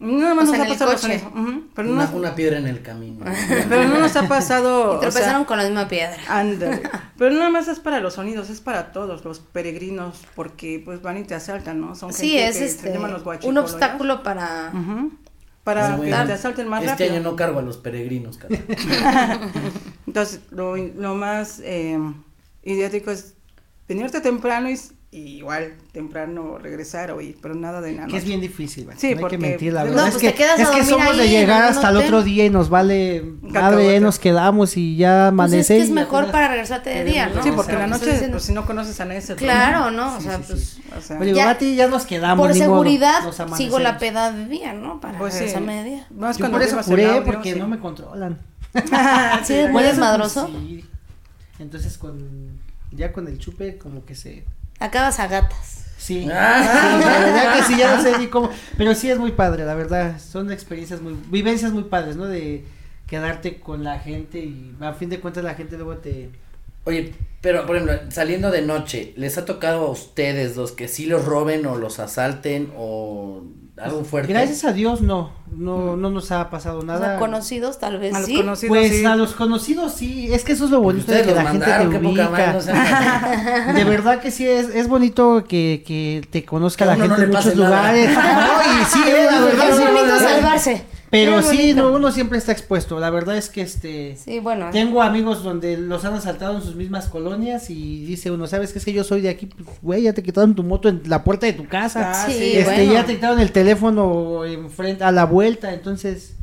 Nada 0.00 0.34
más 0.34 0.48
O 0.48 0.52
sea, 0.52 0.58
nos 0.64 0.66
ha 0.66 0.72
pasado 0.72 0.92
coche. 0.94 1.14
eso, 1.14 1.28
ujú, 1.28 1.64
pero, 1.76 1.86
no 1.88 1.94
Una, 1.94 2.04
nos, 2.06 2.14
una 2.14 2.34
piedra 2.34 2.58
en 2.58 2.66
el 2.66 2.82
camino. 2.82 3.24
pero 3.68 3.84
no 3.88 3.98
nos 4.00 4.16
ha 4.16 4.26
pasado, 4.26 4.94
Y 4.94 4.96
o 4.96 4.98
tropezaron 4.98 5.42
sea, 5.42 5.46
con 5.46 5.58
la 5.58 5.64
misma 5.64 5.86
piedra. 5.86 6.16
ándale. 6.28 6.82
pero 7.16 7.34
nada 7.36 7.50
más 7.50 7.68
es 7.68 7.78
para 7.78 8.00
los 8.00 8.14
sonidos, 8.14 8.50
es 8.50 8.60
para 8.60 8.90
todos 8.90 9.24
los 9.24 9.38
peregrinos, 9.38 10.18
porque 10.34 10.82
pues 10.84 11.02
van 11.02 11.18
y 11.18 11.24
te 11.24 11.36
asaltan, 11.36 11.80
¿no? 11.80 11.94
Son 11.94 12.12
Sí, 12.12 12.30
gente 12.30 12.48
es 12.48 12.56
que 12.56 12.64
este 12.64 12.82
se 12.88 12.92
llaman 12.94 13.12
los 13.12 13.44
un 13.44 13.58
obstáculo 13.58 14.24
para 14.24 14.72
Ujú, 14.74 15.12
Para 15.62 15.96
Sí, 15.96 16.02
que 16.02 16.10
te 16.10 16.32
asalten 16.32 16.66
más 16.68 16.80
este 16.82 16.90
rápido. 17.04 17.12
año 17.12 17.22
no 17.30 17.36
cargo 17.36 17.60
a 17.60 17.62
los 17.62 17.76
peregrinos. 17.76 18.40
Entonces, 20.06 20.40
lo, 20.50 20.76
lo 20.76 21.14
más 21.14 21.60
eh, 21.64 21.96
idiático 22.64 23.10
es 23.12 23.34
venirte 23.88 24.20
temprano 24.20 24.68
y, 24.70 24.78
y 25.14 25.36
igual 25.36 25.74
temprano 25.92 26.56
regresar 26.56 27.10
o 27.12 27.20
ir, 27.20 27.36
pero 27.42 27.54
nada 27.54 27.82
de 27.82 27.92
nada. 27.92 28.08
Que 28.08 28.16
es 28.16 28.24
bien 28.24 28.40
difícil, 28.40 28.86
güey. 28.86 28.96
Sí, 28.98 29.08
no 29.10 29.16
hay 29.16 29.20
porque- 29.20 29.36
que 29.36 29.42
mentir, 29.46 29.72
la 29.74 29.80
No, 29.84 29.90
verdad. 29.90 30.02
pues 30.04 30.14
es 30.14 30.20
te 30.22 30.34
que, 30.34 30.44
es 30.82 30.88
somos 30.88 31.16
de 31.18 31.22
ahí 31.24 31.28
llegar 31.30 31.64
hasta 31.64 31.90
el 31.90 31.98
otro 31.98 32.22
día 32.22 32.46
y 32.46 32.50
nos 32.50 32.70
vale 32.70 33.22
madre, 33.42 34.00
nos 34.00 34.18
quedamos 34.18 34.74
y 34.78 34.96
ya 34.96 35.30
Pues 35.36 35.52
es 35.52 35.68
amanece. 35.68 35.76
que 35.76 35.82
es 35.82 35.90
mejor 35.90 36.30
para 36.30 36.48
regresarte 36.48 36.88
de 36.90 37.04
día, 37.04 37.26
¿no? 37.28 37.42
Sí, 37.42 37.50
O 37.50 37.54
porque 37.56 37.72
sea, 37.72 37.84
en 37.84 37.90
la 37.90 37.96
noche, 37.98 38.10
diciendo. 38.10 38.36
pues 38.36 38.44
si 38.44 38.52
no 38.54 38.64
conoces 38.64 38.98
a 39.00 39.04
nadie, 39.04 39.20
se 39.20 39.36
Claro, 39.36 39.90
¿no? 39.90 40.16
O 40.16 40.20
sea, 40.22 40.38
sí, 40.38 40.44
pues. 40.48 40.78
O 40.96 41.00
sea, 41.02 41.18
Oye, 41.20 41.34
Ya- 41.34 41.44
Mati, 41.44 41.76
ya 41.76 41.88
nos 41.88 42.06
quedamos. 42.06 42.46
por 42.46 42.56
modo, 42.56 42.58
seguridad 42.64 43.20
sigo 43.58 43.78
la 43.80 43.98
peda 43.98 44.32
de 44.32 44.46
día, 44.46 44.72
¿no? 44.72 44.98
Para 44.98 45.18
pues 45.18 45.34
regresarme 45.34 45.82
de 45.82 45.90
día. 45.90 46.06
Más 46.16 46.38
Yo 46.38 46.42
cuando 46.42 46.56
por 46.56 46.66
eso 46.66 46.78
audio, 46.78 47.22
porque 47.24 47.54
no 47.54 47.68
me 47.68 47.78
controlan. 47.78 48.38
Sí, 49.44 49.52
¿Eres 49.52 49.64
Por 49.66 49.72
muy 49.72 49.82
eso, 49.82 49.90
desmadroso? 49.90 50.48
pues, 50.50 50.62
sí. 50.64 50.84
Entonces, 51.58 51.98
con 51.98 52.18
ya 52.92 53.12
con 53.12 53.28
el 53.28 53.38
chupe, 53.38 53.76
como 53.76 54.06
que 54.06 54.14
se. 54.14 54.44
Acabas 54.82 55.20
a 55.20 55.28
gatas. 55.28 55.84
Sí. 55.96 56.28
Ah. 56.32 56.98
Sí, 56.98 57.04
la 57.04 57.18
verdad 57.20 57.56
que 57.56 57.62
sí, 57.62 57.78
ya 57.78 57.96
no 57.96 58.02
sé 58.02 58.18
ni 58.18 58.26
cómo. 58.30 58.50
Pero 58.76 58.94
sí 58.94 59.08
es 59.08 59.18
muy 59.18 59.30
padre, 59.30 59.64
la 59.64 59.74
verdad. 59.74 60.18
Son 60.18 60.50
experiencias 60.50 61.00
muy. 61.00 61.16
Vivencias 61.28 61.72
muy 61.72 61.84
padres, 61.84 62.16
¿no? 62.16 62.26
De 62.26 62.64
quedarte 63.06 63.60
con 63.60 63.84
la 63.84 64.00
gente 64.00 64.40
y 64.40 64.74
a 64.80 64.92
fin 64.94 65.08
de 65.08 65.20
cuentas 65.20 65.44
la 65.44 65.54
gente 65.54 65.76
luego 65.76 65.98
te. 65.98 66.30
Oye, 66.84 67.14
pero 67.40 67.64
por 67.64 67.76
ejemplo, 67.76 67.96
saliendo 68.10 68.50
de 68.50 68.62
noche, 68.62 69.12
¿les 69.16 69.38
ha 69.38 69.44
tocado 69.44 69.86
a 69.86 69.90
ustedes 69.90 70.56
los 70.56 70.72
que 70.72 70.88
sí 70.88 71.06
los 71.06 71.24
roben 71.24 71.64
o 71.66 71.76
los 71.76 72.00
asalten 72.00 72.72
o 72.76 73.44
algo 73.78 74.04
fuerte? 74.04 74.32
Gracias 74.32 74.64
a 74.64 74.72
Dios, 74.72 75.00
no. 75.00 75.30
No, 75.54 75.96
no 75.96 76.08
nos 76.10 76.30
ha 76.32 76.48
pasado 76.50 76.82
nada. 76.82 77.00
sea, 77.00 77.18
conocidos 77.18 77.78
tal 77.78 77.98
vez 77.98 78.14
A 78.14 78.18
los 78.20 78.26
sí. 78.26 78.36
conocidos, 78.36 78.68
Pues 78.68 78.90
sí. 78.92 79.04
a 79.04 79.16
los 79.16 79.32
conocidos 79.34 79.92
sí, 79.92 80.32
es 80.32 80.44
que 80.44 80.52
eso 80.52 80.64
es 80.64 80.70
lo 80.70 80.80
bonito 80.80 81.12
de 81.12 81.22
que 81.22 81.34
la 81.34 81.44
gente 81.46 81.66
te 81.66 81.86
ubica. 81.98 82.52
no 82.54 83.72
De 83.74 83.84
verdad 83.84 84.20
que 84.20 84.30
sí, 84.30 84.46
es, 84.48 84.68
es 84.74 84.88
bonito 84.88 85.44
que, 85.46 85.82
que 85.86 86.26
te 86.30 86.44
conozca 86.44 86.84
Que 86.84 86.96
la 86.96 87.04
a 87.04 87.06
gente 87.08 87.22
en 87.24 87.30
muchos 87.30 87.56
lugares. 87.56 88.10
No, 88.16 88.82
y 88.82 88.84
sí, 88.86 89.00
la 89.04 89.40
verdad. 89.44 89.68
Es 89.70 89.78
bonito 89.78 90.04
¿verdad? 90.04 90.18
salvarse. 90.20 90.84
Pero 91.12 91.42
sí, 91.42 91.74
no, 91.74 91.92
uno 91.92 92.10
siempre 92.10 92.38
está 92.38 92.52
expuesto. 92.52 92.98
La 92.98 93.10
verdad 93.10 93.36
es 93.36 93.50
que 93.50 93.60
este. 93.60 94.16
Sí, 94.16 94.40
bueno. 94.40 94.70
Tengo 94.72 95.02
amigos 95.02 95.44
donde 95.44 95.76
los 95.76 96.04
han 96.06 96.14
asaltado 96.14 96.56
en 96.56 96.62
sus 96.62 96.74
mismas 96.74 97.06
colonias 97.08 97.68
y 97.68 98.04
dice 98.06 98.30
uno, 98.30 98.46
¿sabes 98.46 98.72
qué 98.72 98.78
es 98.78 98.84
que 98.86 98.94
yo 98.94 99.04
soy 99.04 99.20
de 99.20 99.28
aquí? 99.28 99.44
Pues, 99.46 99.68
güey, 99.82 100.02
ya 100.04 100.14
te 100.14 100.22
quitaron 100.22 100.54
tu 100.54 100.62
moto 100.62 100.88
en 100.88 101.02
la 101.06 101.22
puerta 101.22 101.44
de 101.46 101.52
tu 101.52 101.68
casa. 101.68 102.12
Ah, 102.12 102.26
Sí, 102.26 102.32
sí. 102.32 102.52
este, 102.56 102.64
bueno. 102.76 102.92
ya 102.94 103.04
te 103.04 103.14
quitaron 103.16 103.40
el 103.40 103.52
teléfono 103.52 104.44
enfrente, 104.46 105.04
a 105.04 105.12
la 105.12 105.26
vuelta. 105.26 105.74
Entonces, 105.74 106.34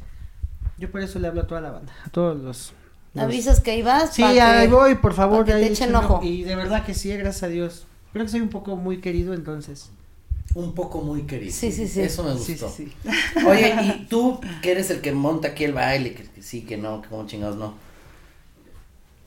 yo 0.78 0.92
por 0.92 1.02
eso 1.02 1.18
le 1.18 1.28
hablo 1.28 1.42
a 1.42 1.48
toda 1.48 1.62
la 1.62 1.72
banda, 1.72 1.92
a 2.06 2.10
todos 2.12 2.38
los. 2.40 2.74
los- 3.16 3.24
Avisas 3.24 3.62
que 3.62 3.76
ibas. 3.76 4.14
Sí, 4.14 4.22
pa' 4.22 4.34
que- 4.34 4.42
ahí 4.42 4.68
voy, 4.68 4.94
por 4.96 5.14
favor. 5.16 5.46
que 5.46 5.54
ahí 5.54 5.66
te 5.66 5.72
echen 5.74 5.96
ojo. 5.96 6.22
Y 6.24 6.44
de 6.44 6.56
verdad 6.56 6.86
que 6.86 6.94
sí, 6.94 7.10
gracias 7.10 7.42
a 7.42 7.48
Dios. 7.48 7.88
Creo 8.14 8.24
que 8.24 8.30
soy 8.32 8.42
un 8.42 8.50
poco 8.50 8.76
muy 8.76 9.02
querido, 9.02 9.34
entonces. 9.34 9.90
Un 10.56 10.74
poco 10.74 11.02
muy 11.02 11.24
querido. 11.24 11.54
Sí, 11.54 11.72
sí, 11.72 11.88
sí. 11.88 12.02
Eso 12.02 12.24
me 12.24 12.32
Sí, 12.38 12.54
gustó. 12.54 12.70
sí, 12.76 12.92
Oye, 13.46 13.76
y 13.84 14.08
tú, 14.10 14.40
que 14.62 14.72
eres 14.72 14.90
el 14.90 15.00
que 15.02 15.12
monta 15.12 15.50
aquí 15.50 15.64
el 15.64 15.74
baile, 15.74 16.14
que, 16.14 16.24
que 16.24 16.42
sí, 16.42 16.62
que 16.62 16.76
no, 16.78 17.02
que 17.02 17.10
como 17.10 17.28
chingados 17.28 17.56
no. 17.58 17.76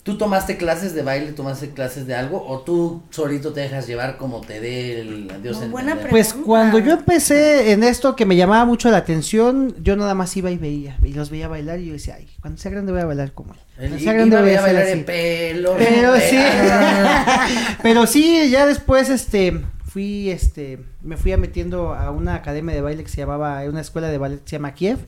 ¿Tú 0.03 0.17
tomaste 0.17 0.57
clases 0.57 0.93
de 0.93 1.01
baile, 1.01 1.31
tomaste 1.31 1.69
clases 1.69 2.05
de 2.05 2.13
algo, 2.13 2.45
o 2.45 2.59
tú 2.59 3.01
solito 3.09 3.53
te 3.53 3.61
dejas 3.61 3.87
llevar 3.87 4.17
como 4.17 4.41
te 4.41 4.59
dé 4.59 4.99
el 4.99 5.41
Dios 5.41 5.61
a 5.61 5.67
buena? 5.67 5.95
Pues 6.09 6.27
Pregunta. 6.33 6.45
cuando 6.45 6.79
yo 6.79 6.91
empecé 6.91 7.71
en 7.71 7.83
esto 7.83 8.13
que 8.17 8.25
me 8.25 8.35
llamaba 8.35 8.65
mucho 8.65 8.91
la 8.91 8.97
atención, 8.97 9.73
yo 9.81 9.95
nada 9.95 10.13
más 10.13 10.35
iba 10.35 10.51
y 10.51 10.57
veía, 10.57 10.97
y 11.05 11.13
los 11.13 11.29
veía 11.29 11.47
bailar 11.47 11.79
y 11.79 11.85
yo 11.85 11.93
decía, 11.93 12.15
ay, 12.17 12.27
cuando 12.41 12.59
sea 12.59 12.69
grande 12.71 12.91
voy 12.91 12.99
a 12.99 13.05
bailar 13.05 13.31
como 13.31 13.53
él. 13.53 13.59
El- 13.77 13.87
Cuando 13.91 13.99
sea 14.03 14.11
grande 14.13 14.41
voy 14.41 14.53
a 14.55 14.61
bailar 14.61 14.83
así". 14.83 14.91
en 14.91 15.05
pelo. 15.05 15.75
Pero 15.77 16.15
sí, 16.17 16.35
pe- 16.35 17.77
pero 17.81 18.05
sí, 18.05 18.49
ya 18.49 18.65
después, 18.65 19.09
este, 19.09 19.61
fui, 19.93 20.31
este, 20.31 20.79
me 21.03 21.17
fui 21.17 21.37
metiendo 21.37 21.93
a 21.93 22.09
una 22.09 22.33
academia 22.33 22.73
de 22.73 22.81
baile 22.81 23.03
que 23.03 23.11
se 23.11 23.17
llamaba, 23.17 23.61
una 23.69 23.81
escuela 23.81 24.07
de 24.07 24.17
ballet 24.17 24.41
que 24.41 24.49
se 24.49 24.55
llama 24.55 24.73
Kiev, 24.73 25.07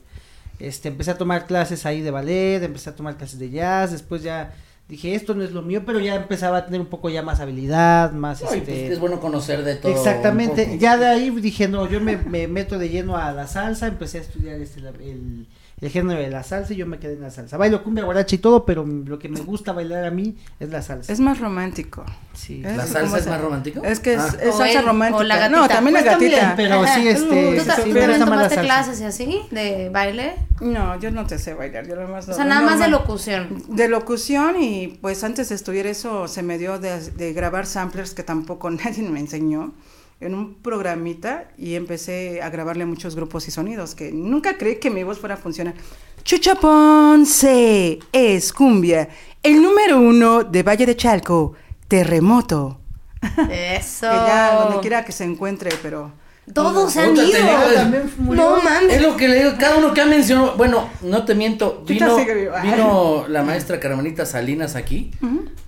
este, 0.60 0.86
empecé 0.86 1.10
a 1.10 1.18
tomar 1.18 1.46
clases 1.46 1.84
ahí 1.86 2.02
de 2.02 2.12
ballet, 2.12 2.62
empecé 2.62 2.90
a 2.90 2.94
tomar 2.94 3.16
clases 3.16 3.40
de 3.40 3.50
jazz, 3.50 3.90
después 3.90 4.22
ya 4.22 4.54
dije, 4.88 5.14
esto 5.14 5.34
no 5.34 5.42
es 5.42 5.52
lo 5.52 5.62
mío, 5.62 5.82
pero 5.84 5.98
ya 6.00 6.14
empezaba 6.14 6.58
a 6.58 6.64
tener 6.66 6.80
un 6.80 6.86
poco 6.86 7.08
ya 7.10 7.22
más 7.22 7.40
habilidad, 7.40 8.12
más, 8.12 8.42
Ay, 8.42 8.58
este, 8.58 8.72
pues, 8.72 8.92
es 8.92 9.00
bueno 9.00 9.20
conocer 9.20 9.64
de 9.64 9.74
todo. 9.76 9.92
Exactamente, 9.92 10.78
ya 10.78 10.96
de 10.96 11.06
ahí 11.06 11.30
dije, 11.30 11.68
no, 11.68 11.88
yo 11.88 12.00
me, 12.00 12.16
me 12.16 12.46
meto 12.48 12.78
de 12.78 12.88
lleno 12.88 13.16
a 13.16 13.32
la 13.32 13.46
salsa, 13.46 13.86
empecé 13.88 14.18
a 14.18 14.20
estudiar 14.22 14.60
este, 14.60 14.80
la- 14.80 14.90
el, 14.90 15.46
el 15.80 15.90
género 15.90 16.18
de 16.20 16.30
la 16.30 16.42
salsa 16.42 16.72
y 16.72 16.76
yo 16.76 16.86
me 16.86 16.98
quedé 16.98 17.14
en 17.14 17.20
la 17.20 17.30
salsa. 17.30 17.58
Bailo 17.58 17.82
cumbia, 17.84 18.02
guaracha 18.04 18.34
y 18.34 18.38
todo, 18.38 18.64
pero 18.64 18.86
lo 18.86 19.18
que 19.18 19.28
me 19.28 19.40
gusta 19.40 19.72
bailar 19.72 20.04
a 20.06 20.10
mí 20.10 20.36
es 20.58 20.70
la 20.70 20.80
salsa. 20.80 21.12
Es 21.12 21.20
más 21.20 21.38
romántico. 21.38 22.02
sí. 22.32 22.62
¿La 22.62 22.84
es 22.84 22.90
salsa 22.90 23.18
es 23.18 23.26
más 23.26 23.40
romántico? 23.42 23.82
Es 23.84 24.00
que 24.00 24.14
es, 24.14 24.20
Ah. 24.20 24.36
es 24.42 24.54
salsa 24.54 24.80
romántica. 24.82 25.18
o 25.18 25.22
la 25.24 25.48
No, 25.50 25.58
gatita. 25.62 25.74
también 25.74 25.94
la 25.94 26.00
Pues 26.00 26.10
también, 26.12 26.32
gatita. 26.32 26.56
pero 26.56 26.86
sí, 26.86 27.08
este, 27.08 27.26
¿Tú, 27.56 27.60
sí, 27.60 27.66
tú 27.66 27.92
también 27.92 28.10
más 28.10 28.18
tomaste 28.20 28.56
clases 28.60 29.00
y 29.02 29.04
así 29.04 29.40
de 29.50 29.90
baile? 29.90 30.36
No, 30.62 30.98
yo 30.98 31.10
no 31.10 31.26
te 31.26 31.38
sé 31.38 31.52
bailar, 31.52 31.86
yo 31.86 31.94
nomás 31.96 32.26
O 32.26 32.32
sea, 32.32 32.46
nada 32.46 32.62
más 32.62 32.78
de 32.80 32.88
locución. 32.88 33.62
De 33.68 33.88
locución 33.88 34.56
y 34.62 34.75
pues 35.00 35.24
antes 35.24 35.48
de 35.48 35.54
estudiar 35.54 35.86
eso 35.86 36.28
se 36.28 36.42
me 36.42 36.58
dio 36.58 36.78
de, 36.78 37.10
de 37.10 37.32
grabar 37.32 37.66
samplers 37.66 38.14
que 38.14 38.22
tampoco 38.22 38.70
nadie 38.82 39.02
me 39.02 39.20
enseñó 39.20 39.74
en 40.20 40.34
un 40.34 40.54
programita 40.54 41.48
y 41.58 41.74
empecé 41.74 42.40
a 42.40 42.48
grabarle 42.48 42.86
muchos 42.86 43.14
grupos 43.14 43.48
y 43.48 43.50
sonidos 43.50 43.94
que 43.94 44.12
nunca 44.12 44.56
creí 44.56 44.76
que 44.76 44.90
mi 44.90 45.02
voz 45.02 45.18
fuera 45.18 45.34
a 45.34 45.38
funcionar. 45.38 45.74
Chucha 46.24 46.54
Ponce 46.54 47.98
es 48.12 48.52
cumbia, 48.52 49.08
el 49.42 49.62
número 49.62 50.00
uno 50.00 50.42
de 50.42 50.62
Valle 50.62 50.86
de 50.86 50.96
Chalco, 50.96 51.54
terremoto. 51.88 52.80
Eso. 53.50 54.06
Ya 54.26 54.54
donde 54.54 54.80
quiera 54.80 55.04
que 55.04 55.12
se 55.12 55.24
encuentre, 55.24 55.70
pero... 55.82 56.25
Todos 56.54 56.96
han 56.96 57.14
ido. 57.16 57.24
es-. 57.26 58.18
No 58.18 58.62
mames. 58.62 58.94
Es 58.94 59.02
lo 59.02 59.16
que 59.16 59.28
le 59.28 59.36
digo, 59.44 59.52
cada 59.58 59.76
uno 59.76 59.92
que 59.92 60.00
ha 60.00 60.06
mencionado, 60.06 60.54
bueno, 60.56 60.88
no 61.02 61.24
te 61.24 61.34
miento, 61.34 61.82
vino, 61.86 62.16
vino 62.62 63.26
la 63.28 63.42
maestra 63.42 63.80
Carmenita 63.80 64.24
Salinas 64.26 64.74
aquí, 64.76 65.10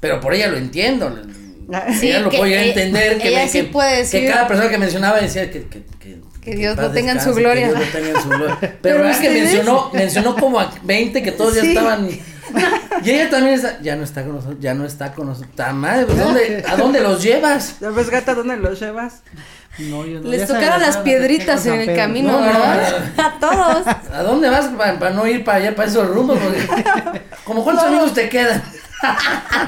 pero 0.00 0.20
por 0.20 0.34
ella 0.34 0.48
lo 0.48 0.56
entiendo. 0.56 1.14
Sí, 1.98 2.08
ella 2.08 2.20
lo 2.20 2.30
podía 2.30 2.62
e- 2.62 2.68
entender, 2.70 3.18
que, 3.18 3.28
ella 3.28 3.42
me- 3.44 3.48
sí 3.48 3.58
que- 3.62 3.64
puede 3.68 3.98
decir- 3.98 4.20
que 4.20 4.26
cada 4.28 4.46
persona 4.48 4.70
que 4.70 4.78
mencionaba 4.78 5.20
decía 5.20 5.50
que, 5.50 5.66
que, 5.66 5.82
que, 6.00 6.20
Que 6.40 6.54
Dios 6.56 6.76
lo 6.78 6.90
tenga 6.92 7.12
en 7.12 7.20
su 7.20 7.34
gloria. 7.34 7.68
que 7.68 7.74
Dios 7.74 7.86
lo 7.86 7.92
tenga 7.92 8.08
en 8.16 8.22
su 8.22 8.28
gloria. 8.30 8.56
Pero, 8.60 8.74
Pero 8.80 8.98
verdad 9.02 9.20
que 9.20 9.30
mencionó, 9.30 9.90
mencionó 9.92 10.36
como 10.36 10.60
a 10.60 10.72
20 10.84 11.22
que 11.22 11.32
todos 11.32 11.54
ya 11.56 11.62
estaban. 11.62 12.08
Y 13.04 13.10
ella 13.10 13.28
también 13.28 13.54
está, 13.56 13.78
ya 13.82 13.94
no 13.94 14.04
está 14.04 14.24
con 14.24 14.34
nosotros, 14.36 14.56
ya 14.58 14.72
no 14.72 14.86
está 14.86 15.12
con 15.12 15.26
nosotros. 15.26 15.72
Madre, 15.74 16.06
pues, 16.06 16.18
¿dónde, 16.18 16.64
¿a 16.66 16.76
dónde 16.76 17.00
los 17.02 17.22
llevas? 17.22 17.78
¿Ya 17.78 17.90
ves, 17.90 18.08
gata, 18.08 18.34
dónde 18.34 18.56
los 18.56 18.80
llevas? 18.80 19.20
No, 19.78 20.04
yo 20.04 20.20
no, 20.20 20.28
Les 20.28 20.46
tocaron 20.46 20.80
las 20.80 20.96
piedritas 20.98 21.64
en 21.66 21.80
el 21.80 21.94
camino, 21.96 22.32
No, 22.32 22.40
¿verdad? 22.40 23.12
A 23.16 23.38
todos. 23.38 23.86
¿A 24.12 24.22
dónde 24.22 24.48
vas 24.50 24.66
para, 24.76 25.10
no 25.10 25.26
ir 25.26 25.44
para 25.44 25.58
allá, 25.58 25.74
para 25.76 25.88
esos 25.88 26.08
rumbos? 26.08 26.38
Porque, 26.38 27.20
como 27.44 27.62
cuántos 27.62 27.84
amigos 27.86 28.12
te 28.14 28.28
quedan. 28.28 28.62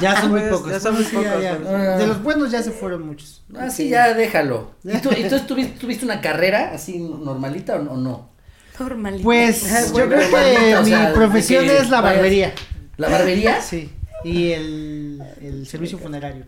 Ya 0.00 0.20
son 0.20 0.30
muy 0.32 0.40
Pues, 0.40 0.52
pocos. 0.52 0.72
ya 0.72 0.80
son 0.80 0.94
muy 0.96 1.04
Sí, 1.04 1.14
pocos, 1.14 1.40
ya. 1.40 1.56
pero- 1.56 1.98
De 1.98 2.06
los 2.08 2.20
buenos 2.20 2.50
ya 2.50 2.60
se 2.64 2.72
fueron 2.72 3.06
muchos. 3.06 3.44
Así 3.56 3.88
ya 3.88 4.12
déjalo. 4.12 4.72
¿Y 4.82 4.98
tú, 4.98 5.10
entonces 5.12 5.46
tuviste, 5.46 5.78
tuviste 5.78 6.04
una 6.04 6.20
carrera 6.20 6.72
así 6.74 6.98
normalita 6.98 7.76
o, 7.76 7.96
no? 7.96 8.28
Normalito. 8.78 9.22
Pues 9.22 9.92
yo 9.92 10.08
creo 10.08 10.18
que 10.18 10.26
normalita, 10.30 10.80
o 10.80 10.82
mi 10.82 10.90
sea, 10.90 11.12
profesión 11.12 11.64
que 11.64 11.76
es 11.76 11.90
la 11.90 12.00
barbería. 12.00 12.52
¿La 12.96 13.08
barbería? 13.08 13.60
Sí. 13.62 13.92
Y 14.24 14.50
el 14.50 15.22
el, 15.40 15.46
el 15.46 15.66
servicio 15.68 15.96
funerario. 15.98 16.44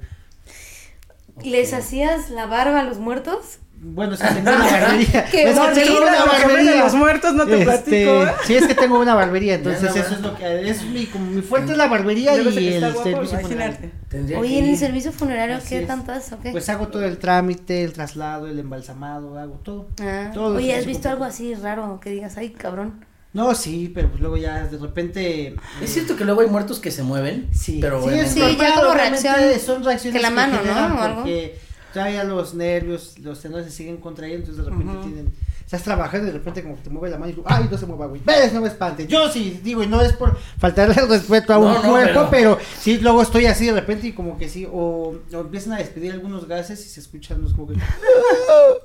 ¿Les 1.44 1.72
hacías 1.72 2.30
la 2.30 2.46
barba 2.46 2.80
a 2.80 2.82
los 2.84 2.98
muertos? 2.98 3.58
Bueno, 3.84 4.16
sí, 4.16 4.22
tengo 4.32 4.50
una 4.54 4.58
barbería. 4.70 5.24
Qué 5.32 5.42
Es 5.50 5.58
que 5.58 5.74
tengo 5.80 5.98
una 6.02 6.12
que 6.12 6.28
barbería. 6.44 6.84
los 6.84 6.94
muertos, 6.94 7.34
no 7.34 7.46
te 7.46 7.54
Este, 7.54 7.64
platico. 7.64 8.24
¿eh? 8.26 8.32
Sí, 8.44 8.54
es 8.54 8.66
que 8.68 8.74
tengo 8.76 9.00
una 9.00 9.14
barbería, 9.16 9.54
entonces 9.56 9.82
no, 9.82 10.00
eso 10.00 10.14
es 10.14 10.20
lo 10.20 10.36
que 10.36 10.70
es 10.70 10.84
mi, 10.84 11.06
como 11.06 11.26
mi 11.26 11.42
fuerte 11.42 11.72
es 11.72 11.78
la 11.78 11.88
barbería 11.88 12.36
y 12.40 12.44
que 12.54 12.76
el 12.76 12.92
guapo, 12.92 13.02
servicio 13.02 13.40
funerario. 13.40 13.90
Oye, 14.38 14.48
que 14.50 14.58
en 14.58 14.64
el 14.66 14.76
servicio 14.76 15.10
funerario, 15.10 15.56
Así 15.56 15.70
¿qué 15.70 15.78
es. 15.80 15.86
tanto 15.88 16.12
es? 16.12 16.30
Pues 16.52 16.68
hago 16.68 16.88
todo 16.88 17.04
el 17.04 17.18
trámite, 17.18 17.82
el 17.82 17.92
traslado, 17.92 18.46
el 18.46 18.60
embalsamado, 18.60 19.36
hago 19.36 19.54
todo. 19.64 19.88
Ah, 20.00 20.30
todo 20.32 20.56
Oye, 20.58 20.76
¿has 20.76 20.86
visto 20.86 21.08
algo 21.08 21.24
así 21.24 21.52
raro 21.54 21.98
que 22.00 22.10
digas, 22.10 22.36
ay, 22.36 22.50
cabrón? 22.50 23.04
No, 23.34 23.54
sí, 23.54 23.90
pero 23.94 24.08
pues 24.08 24.20
luego 24.20 24.36
ya 24.36 24.66
de 24.66 24.76
repente 24.78 25.56
Es 25.80 25.90
cierto 25.94 26.16
que 26.16 26.24
luego 26.24 26.42
hay 26.42 26.48
muertos 26.48 26.78
que 26.80 26.90
se 26.90 27.02
mueven. 27.02 27.48
Sí, 27.54 27.78
pero 27.80 28.02
sí, 28.02 28.10
Sí, 28.26 28.38
normal, 28.40 28.56
ya 28.58 28.74
como 28.74 28.90
obviamente 28.92 29.28
reacción 29.28 29.60
son 29.60 29.84
reacciones 29.84 30.16
que 30.20 30.22
la 30.22 30.30
mano, 30.30 30.58
¿no? 30.62 30.72
O 30.72 31.00
algo. 31.00 31.16
Porque 31.22 31.58
todavía 31.94 32.24
los 32.24 32.54
nervios, 32.54 33.18
los 33.20 33.40
tendones 33.40 33.66
se 33.66 33.72
siguen 33.72 33.96
contrayendo, 33.98 34.50
entonces 34.50 34.64
de 34.64 34.70
repente 34.70 35.02
tienen, 35.02 35.32
estás 35.64 35.82
trabajando 35.82 36.26
y 36.28 36.30
de 36.30 36.38
repente 36.38 36.62
como 36.62 36.76
que 36.76 36.82
te 36.82 36.90
mueve 36.90 37.08
la 37.10 37.18
mano 37.18 37.32
y 37.32 37.34
tú, 37.34 37.42
ay, 37.46 37.68
no 37.70 37.78
se 37.78 37.86
mueva, 37.86 38.06
güey, 38.06 38.20
ves, 38.24 38.52
no 38.52 38.60
me 38.60 38.68
espantes. 38.68 39.08
Yo 39.08 39.28
sí, 39.30 39.60
digo, 39.64 39.82
y 39.82 39.86
no 39.86 40.00
es 40.02 40.12
por 40.14 40.38
faltarle 40.58 40.94
el 40.98 41.08
respeto 41.08 41.52
a 41.54 41.58
No, 41.58 41.66
un 41.66 41.72
no, 41.74 41.90
cuerpo, 41.90 42.28
pero- 42.30 42.56
pero... 42.56 42.58
sí, 42.80 42.98
luego 42.98 43.22
estoy 43.22 43.46
así 43.46 43.64
de 43.66 43.72
repente 43.72 44.06
y 44.08 44.12
como 44.12 44.36
que 44.38 44.48
sí, 44.50 44.66
o, 44.70 45.16
o 45.32 45.40
empiezan 45.40 45.72
a 45.74 45.78
despedir 45.78 46.12
algunos 46.12 46.46
gases 46.46 46.84
y 46.84 46.88
se 46.90 47.00
escuchan 47.00 47.40
los 47.42 47.52
como 47.54 47.68
que, 47.68 47.74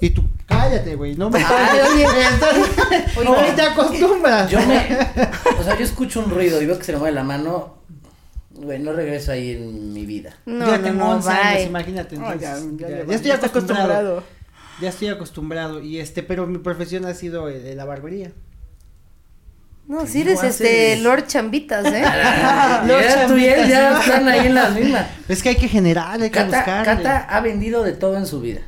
y 0.00 0.10
tú, 0.10 0.24
cállate, 0.46 0.94
güey, 0.94 1.14
no 1.16 1.30
me 1.30 1.38
oye, 1.44 2.04
Entonces, 2.32 3.16
Oye, 3.16 3.28
no 3.28 3.54
te 3.54 3.62
acostumbras. 3.62 4.50
Yo 4.50 4.60
me. 4.66 4.76
O 5.58 5.62
sea, 5.62 5.76
yo 5.78 5.84
escucho 5.84 6.20
un 6.20 6.30
ruido 6.30 6.60
y 6.60 6.66
veo 6.66 6.78
que 6.78 6.84
se 6.84 6.92
le 6.92 6.98
mueve 6.98 7.14
la 7.14 7.24
mano. 7.24 7.76
Güey, 8.50 8.78
no 8.78 8.92
regreso 8.92 9.32
ahí 9.32 9.52
en 9.52 9.92
mi 9.92 10.06
vida. 10.06 10.36
No, 10.46 10.66
ya 10.66 10.78
no, 10.78 10.84
tengo 10.84 10.98
no, 11.04 11.10
11 11.16 11.30
años, 11.30 11.66
imagínate. 11.66 12.14
Entonces, 12.16 12.40
ya, 12.40 12.56
ya, 12.56 12.88
ya, 12.88 12.98
ya, 12.98 13.04
ya 13.06 13.14
estoy 13.14 13.30
acostumbrado. 13.32 14.22
Ya 14.80 14.88
estoy 14.90 15.08
acostumbrado 15.08 15.80
y 15.82 16.00
este, 16.00 16.22
pero 16.22 16.46
mi 16.46 16.58
profesión 16.58 17.06
ha 17.06 17.14
sido 17.14 17.48
eh, 17.48 17.60
de 17.60 17.74
la 17.74 17.84
barbería. 17.84 18.32
No, 19.88 20.04
sí 20.06 20.22
eres 20.22 20.42
este 20.42 20.94
haces- 20.94 21.02
Lord 21.02 21.26
Chambitas, 21.28 21.86
¿eh? 21.86 22.02
Ya 22.02 23.26
tú 23.28 23.36
y 23.36 23.46
él 23.46 23.68
ya 23.68 24.00
están 24.00 24.26
ahí 24.28 24.48
en 24.48 24.54
las 24.54 24.74
mismas. 24.74 25.06
Es 25.28 25.42
que 25.42 25.50
hay 25.50 25.56
que 25.56 25.68
generar, 25.68 26.20
hay 26.20 26.28
que 26.28 26.38
Cata, 26.38 26.56
buscar. 26.56 26.84
Cata 26.84 27.18
ha 27.28 27.40
vendido 27.40 27.84
de 27.84 27.92
todo 27.92 28.16
en 28.16 28.26
su 28.26 28.40
vida. 28.40 28.62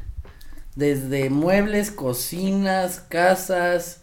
Desde 0.78 1.28
muebles, 1.28 1.90
cocinas, 1.90 3.00
casas, 3.08 4.02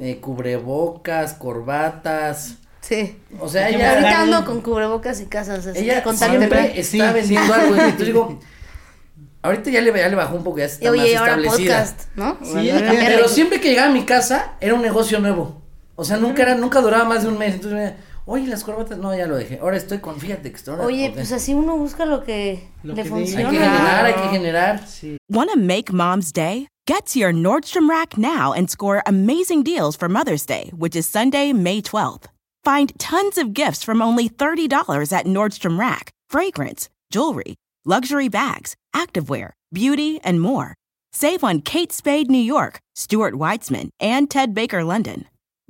eh, 0.00 0.20
cubrebocas, 0.22 1.34
corbatas. 1.34 2.54
Sí. 2.80 3.18
O 3.40 3.46
sea, 3.50 3.68
ella. 3.68 3.90
Ahorita 3.92 4.22
ando 4.22 4.44
con 4.46 4.62
cubrebocas 4.62 5.20
y 5.20 5.26
casas, 5.26 5.66
así 5.66 5.80
ella 5.80 6.02
con 6.02 6.16
siempre 6.16 6.80
está 6.80 7.08
Sí, 7.08 7.14
vendiendo 7.14 7.54
sí. 7.54 7.60
algo. 7.60 7.74
Entonces 7.74 8.06
digo, 8.06 8.40
ahorita 9.42 9.68
ya 9.70 9.82
le, 9.82 9.92
ya 9.94 10.08
le 10.08 10.16
bajó 10.16 10.36
un 10.36 10.44
poco, 10.44 10.56
ya 10.60 10.64
está 10.64 10.90
Oye, 10.90 11.12
más 11.12 11.20
ahora 11.20 11.34
establecida. 11.42 11.76
podcast, 11.84 12.00
¿no? 12.16 12.38
Sí, 12.42 12.52
Bueno. 12.52 12.92
Pero 13.06 13.28
siempre 13.28 13.60
que 13.60 13.68
llegaba 13.68 13.90
a 13.90 13.92
mi 13.92 14.04
casa 14.06 14.52
era 14.62 14.72
un 14.72 14.80
negocio 14.80 15.20
nuevo. 15.20 15.60
O 15.94 16.04
sea, 16.04 16.16
nunca 16.16 16.40
era, 16.42 16.54
nunca 16.54 16.80
duraba 16.80 17.04
más 17.04 17.22
de 17.22 17.28
un 17.28 17.36
mes. 17.38 17.54
Entonces, 17.56 17.78
me- 17.78 17.96
oye, 18.26 18.46
las 18.46 18.64
corbatas, 18.64 18.98
no, 18.98 19.14
ya 19.14 19.26
lo 19.26 19.36
dejé. 19.36 19.58
Ahora 19.60 19.76
estoy 19.76 19.98
con, 19.98 20.18
fíjate 20.18 20.50
que 20.50 20.56
estoy 20.56 20.78
Oye, 20.80 21.08
ok. 21.08 21.14
pues 21.14 21.32
así 21.32 21.54
uno 21.54 21.76
busca 21.76 22.04
lo 22.06 22.24
que 22.24 22.68
Lo 22.82 22.94
le 22.94 23.02
que 23.02 23.08
funciona. 23.08 23.48
hay 23.48 23.54
que 23.56 23.60
generar, 23.62 24.04
hay 24.06 24.14
que 24.14 24.28
generar. 24.28 24.86
Sí. 24.86 25.16
Want 25.30 25.50
to 25.52 25.58
make 25.58 25.92
mom's 25.92 26.32
day? 26.32 26.68
Get 26.86 27.06
to 27.06 27.18
your 27.18 27.32
Nordstrom 27.32 27.88
Rack 27.88 28.18
now 28.18 28.52
and 28.52 28.68
score 28.68 29.02
amazing 29.06 29.62
deals 29.62 29.96
for 29.96 30.08
Mother's 30.08 30.44
Day, 30.44 30.70
which 30.76 30.94
is 30.94 31.08
Sunday, 31.08 31.52
May 31.52 31.80
12th. 31.80 32.24
Find 32.62 32.92
tons 32.98 33.38
of 33.38 33.54
gifts 33.54 33.82
from 33.82 34.02
only 34.02 34.28
$30 34.28 35.12
at 35.12 35.26
Nordstrom 35.26 35.78
Rack 35.78 36.10
fragrance, 36.28 36.88
jewelry, 37.10 37.54
luxury 37.84 38.28
bags, 38.28 38.74
activewear, 38.94 39.50
beauty, 39.72 40.18
and 40.24 40.40
more. 40.40 40.74
Save 41.12 41.44
on 41.44 41.60
Kate 41.60 41.92
Spade 41.92 42.28
New 42.30 42.38
York, 42.38 42.80
Stuart 42.96 43.34
Weitzman, 43.34 43.88
and 44.00 44.28
Ted 44.30 44.52
Baker 44.52 44.82
London. 44.82 45.26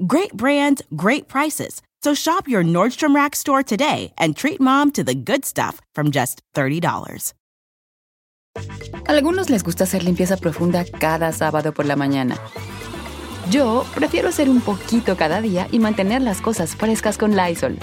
Great 0.07 0.33
brands, 0.33 0.83
great 0.97 1.29
prices. 1.29 1.83
So 2.05 2.13
shop 2.13 2.47
your 2.47 2.63
Nordstrom 2.63 3.15
Rack 3.15 3.35
store 3.35 3.63
today 3.63 4.13
and 4.19 4.37
treat 4.37 4.61
mom 4.61 4.91
to 4.91 5.03
the 5.03 5.15
good 5.15 5.47
stuff 5.47 5.81
from 5.95 6.11
just 6.11 6.43
$30. 6.55 7.33
A 9.09 9.11
algunos 9.11 9.49
les 9.49 9.63
gusta 9.63 9.85
hacer 9.85 10.05
limpieza 10.05 10.37
profunda 10.37 10.85
cada 10.85 11.33
sábado 11.33 11.73
por 11.73 11.87
la 11.87 11.97
mañana. 11.97 12.37
Yo 13.51 13.87
prefiero 13.95 14.29
hacer 14.29 14.51
un 14.51 14.61
poquito 14.61 15.17
cada 15.17 15.41
día 15.41 15.67
y 15.73 15.79
mantener 15.79 16.21
las 16.21 16.43
cosas 16.43 16.77
frescas 16.77 17.17
con 17.17 17.37
Lysol. 17.37 17.79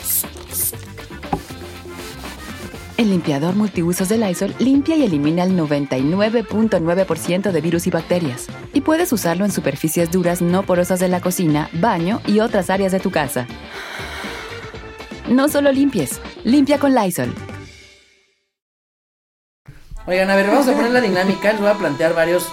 El 2.97 3.09
limpiador 3.09 3.55
multiusos 3.55 4.07
de 4.09 4.19
Lysol 4.19 4.53
limpia 4.59 4.95
y 4.97 5.03
elimina 5.03 5.45
el 5.45 5.57
99.9% 5.57 7.51
de 7.51 7.61
virus 7.61 7.87
y 7.87 7.89
bacterias. 7.89 8.45
Y 8.71 8.81
puedes 8.81 9.11
usarlo 9.11 9.45
en 9.45 9.51
superficies 9.51 10.11
duras 10.11 10.43
no 10.43 10.61
porosas 10.61 10.99
de 10.99 11.07
la 11.07 11.21
cocina, 11.21 11.71
baño 11.73 12.21
y 12.27 12.39
otras 12.41 12.69
áreas 12.69 12.91
de 12.91 12.99
tu 12.99 13.09
casa. 13.09 13.47
No 15.29 15.47
solo 15.47 15.71
limpies, 15.71 16.19
limpia 16.43 16.79
con 16.79 16.93
Lysol. 16.93 17.33
Oigan, 20.07 20.29
a 20.29 20.35
ver, 20.35 20.47
vamos 20.47 20.67
a 20.67 20.73
poner 20.73 20.91
la 20.91 21.01
dinámica. 21.01 21.51
Les 21.51 21.61
voy 21.61 21.69
a 21.69 21.75
plantear 21.75 22.15
varios 22.15 22.47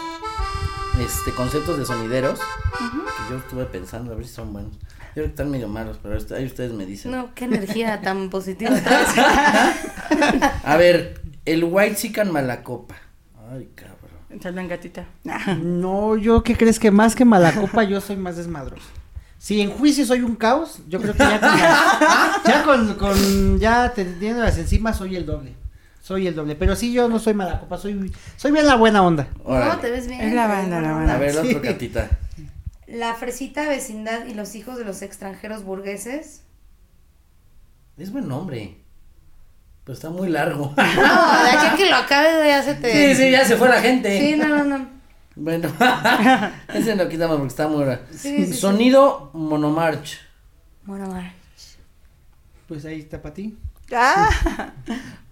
este, 1.01 1.33
conceptos 1.33 1.79
de 1.79 1.87
sonideros 1.87 2.39
que 2.39 3.31
yo 3.33 3.39
estuve 3.39 3.65
pensando 3.65 4.13
a 4.13 4.17
ver 4.17 4.27
si 4.27 4.35
son 4.35 4.53
buenos. 4.53 4.73
Yo 4.79 5.15
creo 5.15 5.25
que 5.25 5.31
están 5.31 5.51
medio 5.51 5.69
malos, 5.69 5.99
pero 6.03 6.19
ahí 6.37 6.45
ustedes 6.45 6.73
me 6.73 6.85
dicen. 6.87 7.11
No, 7.11 7.35
qué 7.35 7.47
energía 7.47 8.01
tan 8.03 8.31
positiva. 8.31 8.77
A 10.63 10.77
ver, 10.77 11.21
el 11.47 11.65
White 11.65 11.97
Chicken 11.97 12.31
Malacopa. 12.31 12.97
Ay, 13.51 13.71
cabrón. 13.75 13.97
Echarle 14.31 14.61
en 14.61 14.69
gatita. 14.69 15.07
No, 15.63 16.17
yo 16.17 16.43
qué 16.43 16.55
crees 16.57 16.79
que 16.79 16.91
más 16.91 17.17
que 17.17 17.25
malacopa 17.25 17.83
yo 17.83 18.01
soy 18.01 18.17
más 18.17 18.37
desmadroso. 18.37 18.87
Si 19.39 19.61
en 19.61 19.71
juicio 19.71 20.05
soy 20.05 20.21
un 20.23 20.35
caos, 20.37 20.81
yo 20.89 21.01
creo 21.01 21.13
que 21.15 21.19
ya 21.21 21.39
con, 21.41 21.59
las- 21.59 22.43
ya 22.45 22.63
con, 22.65 22.95
con- 22.95 23.59
ya 23.61 23.93
teniéndolas 23.95 24.59
encima 24.59 24.93
soy 24.93 25.17
el 25.17 25.25
doble. 25.27 25.55
Soy 26.03 26.27
el 26.27 26.35
doble, 26.35 26.55
pero 26.57 26.75
sí 26.75 26.93
yo 26.93 27.09
no 27.09 27.19
soy 27.19 27.35
malacopa, 27.35 27.77
soy 27.79 28.13
soy 28.37 28.51
bien 28.51 28.67
la 28.67 28.77
buena 28.77 29.03
onda. 29.03 29.29
Órale. 29.45 29.73
No, 29.73 29.79
te 29.79 29.91
ves 29.91 30.09
bien. 30.09 30.21
Es 30.23 30.33
la 30.33 30.47
banda, 30.47 30.79
buena 30.81 30.89
la 30.93 30.97
onda. 30.97 31.15
A 31.15 31.19
ver, 31.19 31.31
el 31.37 31.43
Sí. 31.43 31.49
otro 31.49 31.63
catita. 31.63 32.09
La 32.87 33.15
fresita 33.15 33.69
vecindad 33.69 34.25
y 34.27 34.35
los 34.35 34.55
hijos 34.55 34.79
de 34.79 34.85
los 34.85 35.03
extranjeros 35.03 35.63
burgueses. 35.65 36.43
Es 37.99 38.11
buen 38.13 38.27
nombre. 38.29 38.79
Pero 39.85 39.95
está 39.95 40.09
muy 40.11 40.29
largo. 40.31 40.73
No, 40.77 40.83
de 40.83 41.51
aquí 41.51 41.77
que 41.83 41.91
lo 41.91 41.97
acabe 41.97 42.47
ya 42.49 42.63
se 42.63 42.75
te... 42.75 43.15
sí, 43.15 43.23
sí, 43.23 43.31
ya 43.31 43.45
se 43.45 43.57
fue 43.57 43.69
la 43.69 43.81
gente. 43.81 44.19
Sí, 44.19 44.37
no, 44.37 44.49
no, 44.49 44.65
no. 44.65 44.98
Bueno, 45.39 45.71
ese 46.75 46.97
lo 46.97 47.09
quitamos 47.09 47.37
porque 47.37 47.49
está 47.49 47.69
muy 47.69 47.85
raro. 47.85 48.03
Sí, 48.11 48.45
sí, 48.45 48.47
sí. 48.47 48.55
Sonido 48.55 49.31
monomarch. 49.33 50.19
Mar. 50.85 51.33
Pues 52.67 52.85
ahí 52.85 53.01
está 53.01 53.23
para 53.23 53.35
ti. 53.35 53.57
Ah. 53.93 54.29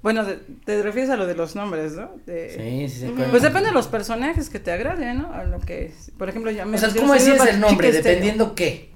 Bueno, 0.03 0.25
te 0.65 0.81
refieres 0.85 1.11
a 1.11 1.17
lo 1.17 1.27
de 1.27 1.35
los 1.35 1.57
nombres, 1.57 1.95
¿no? 1.95 2.13
De- 2.27 2.87
Sí, 2.89 2.95
sí, 2.95 3.07
sí. 3.09 3.15
Pues 3.29 3.43
depende 3.43 3.71
de 3.71 3.75
los 3.75 3.89
personajes 3.89 4.49
que 4.49 4.61
te 4.61 4.71
agraden, 4.71 5.19
¿no? 5.19 5.33
A 5.33 5.43
lo 5.43 5.59
que, 5.59 5.93
por 6.17 6.29
ejemplo, 6.29 6.53
ya 6.53 6.65
me 6.65 6.77
O 6.77 6.79
sea, 6.79 6.91
¿cómo 6.95 7.13
decides 7.13 7.45
el 7.45 7.59
nombre? 7.59 7.91
Dependiendo 7.91 8.55
qué. 8.55 8.91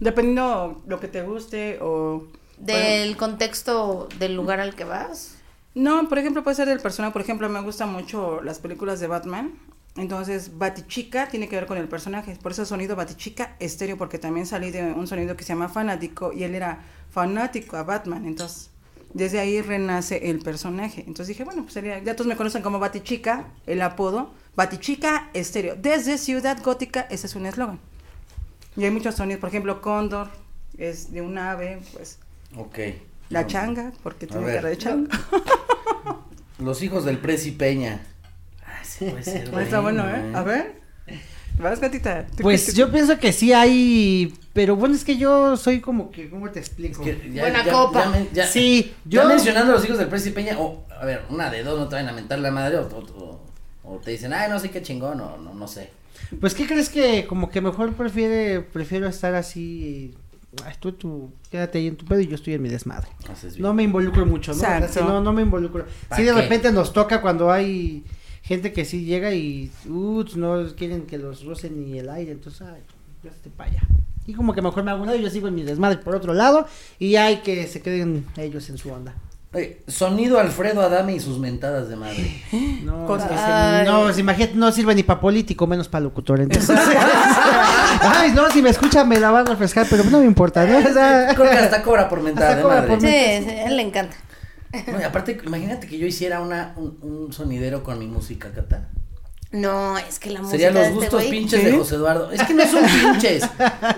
Dependiendo 0.00 0.82
lo 0.86 1.00
que 1.00 1.08
te 1.08 1.20
guste 1.20 1.78
o... 1.82 2.26
Del 2.56 3.18
contexto 3.18 4.08
del 4.18 4.34
lugar 4.34 4.58
al 4.60 4.74
que 4.74 4.84
vas. 4.84 5.34
No, 5.74 6.08
por 6.08 6.18
ejemplo, 6.18 6.42
puede 6.42 6.56
ser 6.56 6.66
del 6.66 6.80
personaje. 6.80 7.12
Por 7.12 7.20
ejemplo, 7.20 7.46
me 7.50 7.60
gustan 7.60 7.92
mucho 7.92 8.40
las 8.42 8.58
películas 8.58 9.00
de 9.00 9.08
Batman. 9.08 9.52
Entonces, 9.96 10.56
Batichica 10.56 11.28
tiene 11.28 11.48
que 11.48 11.56
ver 11.56 11.66
con 11.66 11.76
el 11.76 11.86
personaje. 11.88 12.36
Por 12.42 12.52
eso 12.52 12.64
sonido 12.64 12.96
Batichica 12.96 13.56
estéreo, 13.60 13.98
porque 13.98 14.18
también 14.18 14.46
salí 14.46 14.70
de 14.70 14.82
un 14.92 15.06
sonido 15.06 15.36
que 15.36 15.44
se 15.44 15.50
llama 15.50 15.68
fanático 15.68 16.32
y 16.32 16.44
él 16.44 16.54
era 16.54 16.82
fanático 17.10 17.76
a 17.76 17.82
Batman. 17.82 18.24
Entonces, 18.24 18.70
desde 19.12 19.38
ahí 19.40 19.60
renace 19.60 20.30
el 20.30 20.38
personaje. 20.38 21.00
Entonces 21.00 21.28
dije, 21.28 21.44
bueno, 21.44 21.62
pues 21.62 21.74
sería, 21.74 21.98
ya 22.02 22.16
todos 22.16 22.26
me 22.26 22.36
conocen 22.36 22.62
como 22.62 22.78
Batichica, 22.78 23.44
el 23.66 23.82
apodo. 23.82 24.32
Batichica 24.56 25.28
estéreo. 25.34 25.76
Desde 25.76 26.16
Ciudad 26.16 26.62
Gótica, 26.62 27.02
ese 27.10 27.26
es 27.26 27.34
un 27.36 27.44
eslogan. 27.44 27.78
Y 28.76 28.84
hay 28.84 28.90
muchos 28.90 29.14
sonidos, 29.16 29.40
por 29.40 29.50
ejemplo, 29.50 29.82
Cóndor, 29.82 30.28
es 30.78 31.12
de 31.12 31.20
un 31.20 31.36
ave, 31.36 31.80
pues 31.92 32.18
Ok. 32.56 32.78
la 33.28 33.42
No. 33.42 33.46
changa, 33.48 33.92
porque 34.02 34.26
tiene 34.26 34.46
cara 34.46 34.70
de 34.70 34.78
changa. 34.78 35.10
Los 36.58 36.82
hijos 36.82 37.04
del 37.04 37.18
Presi 37.18 37.50
Peña. 37.50 38.06
Puede 39.10 39.24
ser. 39.24 39.54
Está 39.62 39.80
bueno, 39.80 40.04
¿eh? 40.08 40.32
A 40.34 40.42
ver. 40.42 40.80
Vas, 41.58 41.80
gatita. 41.80 42.26
¿Tú 42.34 42.42
Pues 42.42 42.74
yo 42.74 42.90
pienso 42.90 43.18
que 43.18 43.30
sí 43.32 43.52
hay, 43.52 44.34
pero 44.54 44.74
bueno, 44.74 44.94
es 44.94 45.04
que 45.04 45.16
yo 45.18 45.56
soy 45.56 45.80
como 45.80 46.10
que, 46.10 46.30
¿cómo 46.30 46.50
te 46.50 46.58
explico? 46.58 47.02
Que 47.04 47.30
ya- 47.32 47.42
Buena 47.42 47.64
ya- 47.64 47.72
copa. 47.72 48.10
ya 48.12 48.26
ya- 48.32 48.46
Sí, 48.46 48.94
Ya 49.04 49.22
yo- 49.22 49.28
mencionando 49.28 49.72
a 49.72 49.76
los 49.76 49.84
hijos 49.84 49.98
del 49.98 50.08
Presi 50.08 50.30
Peña, 50.30 50.58
o, 50.58 50.84
a 50.98 51.04
ver, 51.04 51.22
una 51.28 51.50
de 51.50 51.62
dos 51.62 51.78
no 51.78 51.88
te 51.88 51.96
van 51.96 52.08
a 52.08 52.12
mentar 52.12 52.38
la 52.38 52.50
madre, 52.50 52.78
o, 52.78 52.82
o- 52.88 53.40
o 53.84 53.96
te 53.98 54.12
dicen, 54.12 54.32
ay, 54.32 54.48
no 54.50 54.58
sé 54.58 54.70
qué 54.70 54.80
chingón, 54.82 55.20
o 55.20 55.36
no, 55.36 55.52
no 55.54 55.68
sé. 55.68 55.90
Pues, 56.40 56.54
¿qué 56.54 56.66
crees 56.66 56.88
que 56.88 57.26
como 57.26 57.50
que 57.50 57.60
mejor 57.60 57.92
prefiere, 57.92 58.60
prefiero 58.62 59.06
estar 59.06 59.34
así 59.34 60.14
ay, 60.64 60.74
tú, 60.80 60.92
tú, 60.92 61.30
quédate 61.50 61.78
ahí 61.78 61.86
en 61.88 61.96
tu 61.96 62.04
pedo 62.06 62.20
y 62.20 62.26
yo 62.28 62.34
estoy 62.34 62.54
en 62.54 62.62
mi 62.62 62.68
desmadre. 62.70 63.08
No 63.58 63.74
me 63.74 63.82
involucro 63.82 64.24
mucho, 64.26 64.52
¿no? 64.54 64.58
Exacto. 64.58 65.04
no, 65.04 65.20
no 65.20 65.32
me 65.32 65.42
involucro. 65.42 65.86
¿Pa 66.08 66.16
Sí, 66.16 66.22
de 66.22 66.32
qué? 66.34 66.40
repente 66.42 66.72
nos 66.72 66.92
toca 66.92 67.20
cuando 67.20 67.50
hay 67.52 68.04
gente 68.42 68.72
que 68.72 68.84
sí 68.84 69.04
llega 69.04 69.32
y, 69.32 69.70
uh, 69.88 70.24
no 70.36 70.66
quieren 70.76 71.06
que 71.06 71.16
los 71.18 71.44
rocen 71.44 71.80
ni 71.80 71.98
el 71.98 72.10
aire, 72.10 72.32
entonces, 72.32 72.62
ay, 72.62 72.82
ya 73.22 73.30
te 73.42 73.50
para 73.50 73.70
allá. 73.70 73.82
Y 74.26 74.34
como 74.34 74.52
que 74.54 74.62
mejor 74.62 74.84
me 74.84 74.90
hago 74.90 75.00
un 75.00 75.06
lado 75.06 75.18
y 75.18 75.22
yo 75.22 75.30
sigo 75.30 75.48
en 75.48 75.54
mi 75.54 75.62
desmadre 75.62 75.98
por 75.98 76.14
otro 76.14 76.32
lado 76.34 76.66
y 76.98 77.16
hay 77.16 77.38
que 77.38 77.66
se 77.66 77.80
queden 77.82 78.24
ellos 78.36 78.68
en 78.70 78.78
su 78.78 78.92
onda. 78.92 79.14
Oye, 79.54 79.82
sonido 79.86 80.38
Alfredo 80.40 80.80
Adame 80.80 81.14
y 81.14 81.20
sus 81.20 81.38
mentadas 81.38 81.88
de 81.88 81.96
madre. 81.96 82.42
No, 82.84 83.04
Cosas. 83.06 83.30
es 83.30 83.36
que 83.36 83.38
se- 83.38 83.84
no, 83.90 84.18
imagínate, 84.18 84.54
no 84.54 84.72
sirve 84.72 84.94
ni 84.94 85.02
para 85.02 85.20
político, 85.20 85.66
menos 85.66 85.88
para 85.88 86.02
locutor. 86.04 86.40
Entonces, 86.40 86.76
ay, 88.00 88.32
no, 88.32 88.50
si 88.50 88.62
me 88.62 88.70
escucha 88.70 89.04
me 89.04 89.18
la 89.20 89.30
van 89.30 89.46
a 89.46 89.50
refrescar, 89.50 89.86
pero 89.90 90.04
no 90.04 90.20
me 90.20 90.26
importa, 90.26 90.64
¿no? 90.66 90.78
O 90.78 90.92
sea, 90.92 91.32
Creo 91.34 91.50
que 91.50 91.56
hasta 91.56 91.82
cobra 91.82 92.08
por 92.08 92.22
mentada 92.22 92.48
Hasta 92.48 92.56
de 92.56 92.62
cobra 92.62 92.76
madre. 92.82 92.88
por 92.90 93.00
Sí, 93.00 93.06
sí, 93.44 93.50
a 93.50 93.66
él 93.68 93.76
le 93.76 93.82
encanta. 93.82 94.16
No, 94.90 95.00
y 95.00 95.02
aparte, 95.02 95.38
imagínate 95.44 95.86
que 95.86 95.98
yo 95.98 96.06
hiciera 96.06 96.40
una, 96.40 96.72
un, 96.76 96.98
un 97.02 97.32
sonidero 97.32 97.82
con 97.82 97.98
mi 97.98 98.06
música, 98.06 98.50
Cata. 98.52 98.88
No, 99.50 99.98
es 99.98 100.18
que 100.18 100.30
la 100.30 100.40
música 100.40 100.52
Serían 100.56 100.72
los 100.74 100.82
de 100.82 100.88
este 100.88 100.98
gustos 101.16 101.24
pinches 101.24 101.60
¿Sí? 101.60 101.66
de 101.66 101.72
José 101.76 101.94
Eduardo. 101.96 102.32
Es 102.32 102.42
que 102.42 102.54
no 102.54 102.64
son 102.66 102.82
pinches. 102.86 103.42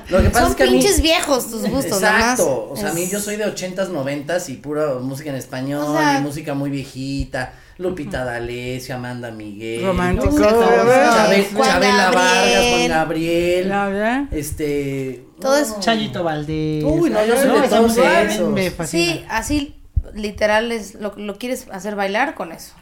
Lo 0.09 0.21
que 0.21 0.31
pasa 0.31 0.41
Son 0.41 0.51
es 0.51 0.57
que 0.57 0.63
a 0.65 0.67
mí- 0.67 0.73
pinches 0.73 1.01
viejos 1.01 1.49
tus 1.49 1.63
gustos. 1.69 2.03
Exacto. 2.03 2.71
O 2.73 2.77
sea, 2.77 2.91
a 2.91 2.93
mí 2.93 3.09
yo 3.09 3.21
soy 3.21 3.37
de 3.37 3.45
ochentas, 3.45 3.89
noventas 3.91 4.49
y 4.49 4.55
pura 4.55 4.95
música 5.01 5.31
en 5.31 5.37
español 5.37 5.85
O 5.87 5.97
sea- 5.97 6.19
y 6.19 6.23
música 6.23 6.55
muy 6.55 6.71
viejita. 6.71 7.53
Lupita 7.79 8.25
D'Alessio, 8.25 8.95
Amanda 8.97 9.31
Miguel. 9.33 9.85
Romántico, 9.85 10.31
no, 10.39 10.59
¿verdad? 10.59 11.29
Chabel- 11.29 11.53
Juan 11.55 11.69
Chabela 11.71 12.11
Vargas, 12.13 12.65
Juan 12.71 12.89
Gabriel. 12.89 13.69
La 13.69 13.89
verdad. 13.89 14.23
Este. 14.33 15.25
Todo 15.41 15.57
es- 15.57 15.79
Chayito 15.81 16.23
Valdés. 16.25 16.83
Uy, 16.85 17.11
no, 17.11 17.25
yo 17.25 17.37
soy 17.37 17.61
de 17.61 17.69
todos 17.69 17.97
esos. 17.97 18.51
Me 18.51 18.71
fascina. 18.73 19.13
Sí, 19.15 19.25
así 19.29 19.75
literal 20.15 20.73
es 20.73 20.95
lo, 20.95 21.15
lo 21.17 21.37
quieres 21.39 21.67
hacer 21.71 21.95
bailar 21.95 22.35
con 22.35 22.53
eso. 22.53 22.75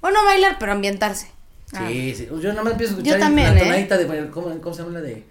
Bueno, 0.00 0.24
bailar, 0.24 0.56
pero 0.58 0.72
ambientarse. 0.72 1.28
Sí, 1.88 2.14
sí. 2.16 2.28
Yo 2.40 2.48
nada 2.50 2.62
más 2.62 2.72
empiezo 2.72 2.94
a 2.94 2.96
Yo 2.96 3.02
escuchar 3.02 3.20
también, 3.20 3.54
la 3.54 3.60
¿eh? 3.60 3.64
tonadita 3.64 3.98
de. 3.98 4.30
¿cómo, 4.30 4.60
cómo 4.60 4.74
se 4.74 4.82
llama 4.82 4.94
la 4.94 5.00
de.? 5.02 5.24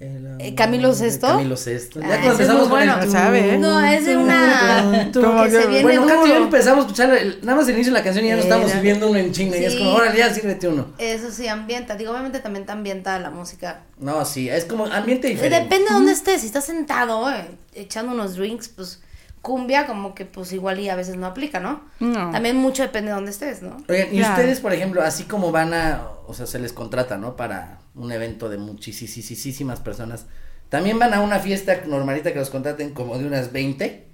el, 0.00 0.36
Eh, 0.40 0.54
Camilo 0.54 0.88
de 0.88 0.94
Sesto. 0.94 1.26
Camilo 1.28 1.56
Sesto. 1.56 2.00
Ah, 2.02 2.08
Ya 2.08 2.14
ese 2.14 2.22
cuando 2.24 2.32
es 2.32 2.40
empezamos 2.40 2.62
con 2.62 2.70
bueno. 2.70 3.02
el. 3.02 3.10
¿Sabe, 3.10 3.54
eh? 3.54 3.58
No, 3.58 3.80
es 3.84 4.06
de 4.06 4.16
una 4.16 5.10
Como 5.14 5.44
que 5.44 5.50
yo- 5.50 5.60
se 5.60 5.66
viene 5.68 5.82
Bueno, 5.82 6.08
yo 6.08 6.20
duro. 6.26 6.44
empezamos 6.44 6.78
a 6.84 6.86
escuchar 6.88 7.14
el- 7.14 7.38
nada 7.42 7.58
más 7.58 7.68
el 7.68 7.74
inicio 7.74 7.92
de 7.92 7.98
la 7.98 8.04
canción 8.04 8.24
y 8.24 8.28
ya 8.28 8.36
nos 8.36 8.44
estamos 8.46 8.72
subiendo 8.72 9.08
uno 9.10 9.18
en 9.18 9.30
chinga 9.32 9.58
y 9.58 9.64
es 9.66 9.76
como, 9.76 9.92
órale, 9.92 10.18
ya 10.18 10.32
sírvete 10.32 10.66
uno. 10.68 10.86
Eso 10.98 11.30
sí, 11.30 11.46
ambienta. 11.46 11.94
Digo, 11.96 12.12
obviamente 12.12 12.40
también 12.40 12.64
te 12.66 12.72
ambienta 12.72 13.18
la 13.18 13.30
música. 13.30 13.82
No, 13.98 14.24
sí, 14.24 14.48
es 14.48 14.64
como 14.64 14.86
ambiente 14.86 15.28
diferente. 15.28 15.60
Depende 15.64 15.88
de 15.90 15.94
dónde 15.94 16.12
estés. 16.12 16.40
Si 16.40 16.46
estás 16.46 16.64
sentado 16.64 17.30
eh, 17.30 17.44
echando 17.74 18.12
unos 18.12 18.36
drinks, 18.36 18.68
pues 18.70 19.00
cumbia 19.42 19.86
como 19.86 20.14
que 20.14 20.24
pues 20.26 20.52
igual 20.52 20.80
y 20.80 20.88
a 20.90 20.96
veces 20.96 21.16
no 21.16 21.26
aplica, 21.26 21.60
¿no? 21.60 21.82
No. 21.98 22.30
También 22.30 22.56
mucho 22.56 22.82
depende 22.82 23.08
de 23.08 23.14
dónde 23.14 23.30
estés, 23.30 23.62
¿no? 23.62 23.76
Oigan, 23.88 24.08
y 24.14 24.18
Claro. 24.18 24.34
ustedes, 24.34 24.60
por 24.60 24.72
ejemplo, 24.72 25.02
así 25.02 25.24
como 25.24 25.50
van 25.50 25.72
a, 25.74 26.02
o 26.26 26.34
sea, 26.34 26.46
se 26.46 26.58
les 26.58 26.72
contrata, 26.72 27.16
¿no? 27.16 27.36
Para 27.36 27.78
un 27.94 28.12
evento 28.12 28.48
de 28.48 28.58
muchísimas 28.58 29.80
personas. 29.80 30.26
¿También 30.68 30.98
van 30.98 31.14
a 31.14 31.20
una 31.20 31.38
fiesta 31.38 31.74
normalita 31.86 32.32
que 32.32 32.38
los 32.38 32.50
contraten 32.50 32.90
como 32.94 33.18
de 33.18 33.26
unas 33.26 33.50
20? 33.52 34.06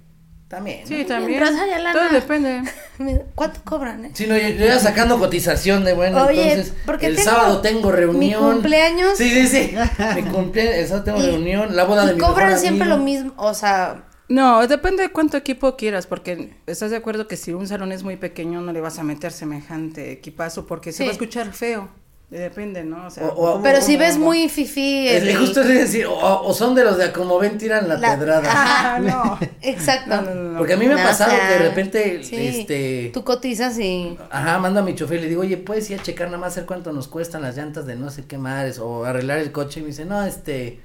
También. 0.47 0.81
¿no? 0.83 0.87
Sí, 0.87 1.03
también. 1.03 1.41
Lana. 1.43 1.91
Todo 1.91 2.09
depende. 2.09 2.61
¿Cuánto 3.35 3.59
cobran, 3.65 4.05
eh? 4.05 4.11
Sí, 4.13 4.27
no, 4.27 4.37
yo, 4.37 4.47
yo 4.47 4.65
ya 4.65 4.79
sacando 4.79 5.19
cotización 5.19 5.83
de 5.83 5.93
bueno, 5.93 6.23
Oye, 6.25 6.51
entonces 6.53 6.73
porque 6.85 7.07
el 7.07 7.17
tengo 7.17 7.29
sábado 7.29 7.59
tengo 7.61 7.91
reunión. 7.91 8.45
mi 8.45 8.51
cumpleaños. 8.53 9.17
Sí, 9.17 9.29
sí, 9.29 9.47
sí. 9.47 9.75
mi 10.15 10.21
cumpleaños, 10.23 10.73
el 10.75 10.87
sábado 10.87 11.03
tengo 11.03 11.19
Y- 11.19 11.25
reunión, 11.31 11.75
la 11.75 11.83
boda 11.83 12.05
de 12.05 12.13
y 12.13 12.15
mi 12.15 12.21
cobran 12.21 12.57
siempre 12.57 12.83
amigo. 12.89 12.97
lo 12.97 13.03
mismo, 13.03 13.33
o 13.35 13.53
sea, 13.53 14.05
No, 14.29 14.65
depende 14.67 15.03
de 15.03 15.09
cuánto 15.09 15.37
equipo 15.37 15.77
quieras, 15.77 16.05
porque 16.05 16.53
estás 16.67 16.91
de 16.91 16.97
acuerdo 16.97 17.27
que 17.27 17.37
si 17.37 17.53
un 17.53 17.65
salón 17.67 17.91
es 17.93 18.03
muy 18.03 18.17
pequeño 18.17 18.59
no 18.61 18.73
le 18.73 18.81
vas 18.81 18.99
a 18.99 19.03
meter 19.03 19.31
semejante 19.31 20.11
equipazo 20.11 20.67
porque 20.67 20.91
se 20.91 21.03
va 21.03 21.09
a 21.09 21.13
escuchar 21.13 21.53
feo. 21.53 21.89
Depende, 22.29 22.83
¿no? 22.83 23.07
O 23.07 23.09
sea, 23.09 23.25
O- 23.25 23.29
o- 23.29 23.51
¿cómo- 23.53 23.63
pero 23.63 23.79
si 23.81 23.95
ves 23.95 24.17
muy 24.17 24.49
fifi 24.49 25.07
Es, 25.07 25.21
el- 25.21 25.29
es 25.29 25.37
justo 25.37 25.61
es 25.61 25.67
decir, 25.69 26.05
o, 26.07 26.41
o 26.41 26.53
son 26.53 26.75
de 26.75 26.83
los 26.83 26.97
de 26.97 27.05
a 27.05 27.13
como 27.13 27.39
ven 27.39 27.57
tiran 27.57 27.87
la, 27.87 27.97
la- 27.97 28.17
pedrada. 28.17 28.51
Ajá, 28.51 28.99
no. 28.99 29.39
exacto. 29.61 30.09
No, 30.13 30.21
no, 30.23 30.33
no, 30.35 30.43
no. 30.51 30.57
Porque 30.57 30.73
a 30.73 30.77
mí 30.77 30.87
me 30.87 30.99
ha 31.01 31.05
pasado 31.05 31.31
o 31.31 31.35
sea, 31.37 31.47
que 31.47 31.53
de 31.53 31.59
repente, 31.69 32.23
sí, 32.25 32.35
este, 32.35 33.11
Tú 33.13 33.23
cotizas 33.23 33.79
y... 33.79 34.17
ajá, 34.29 34.59
mando 34.59 34.81
a 34.81 34.83
mi 34.83 34.93
chofer 34.93 35.19
y 35.19 35.21
le 35.21 35.29
digo, 35.29 35.41
oye, 35.43 35.55
¿puedes 35.55 35.89
ir 35.89 36.01
a 36.01 36.03
checar 36.03 36.27
nada 36.27 36.39
más 36.39 36.57
a 36.57 36.59
ver 36.59 36.65
cuánto 36.67 36.91
nos 36.91 37.07
cuestan 37.07 37.43
las 37.43 37.55
llantas 37.55 37.85
de 37.85 37.95
no 37.95 38.09
sé 38.09 38.25
qué 38.25 38.37
madres 38.37 38.77
o 38.79 39.05
arreglar 39.05 39.37
el 39.37 39.53
coche? 39.53 39.79
Y 39.79 39.83
me 39.83 39.87
dice, 39.87 40.03
no, 40.03 40.21
este, 40.23 40.81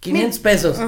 500 0.00 0.38
pesos. 0.40 0.78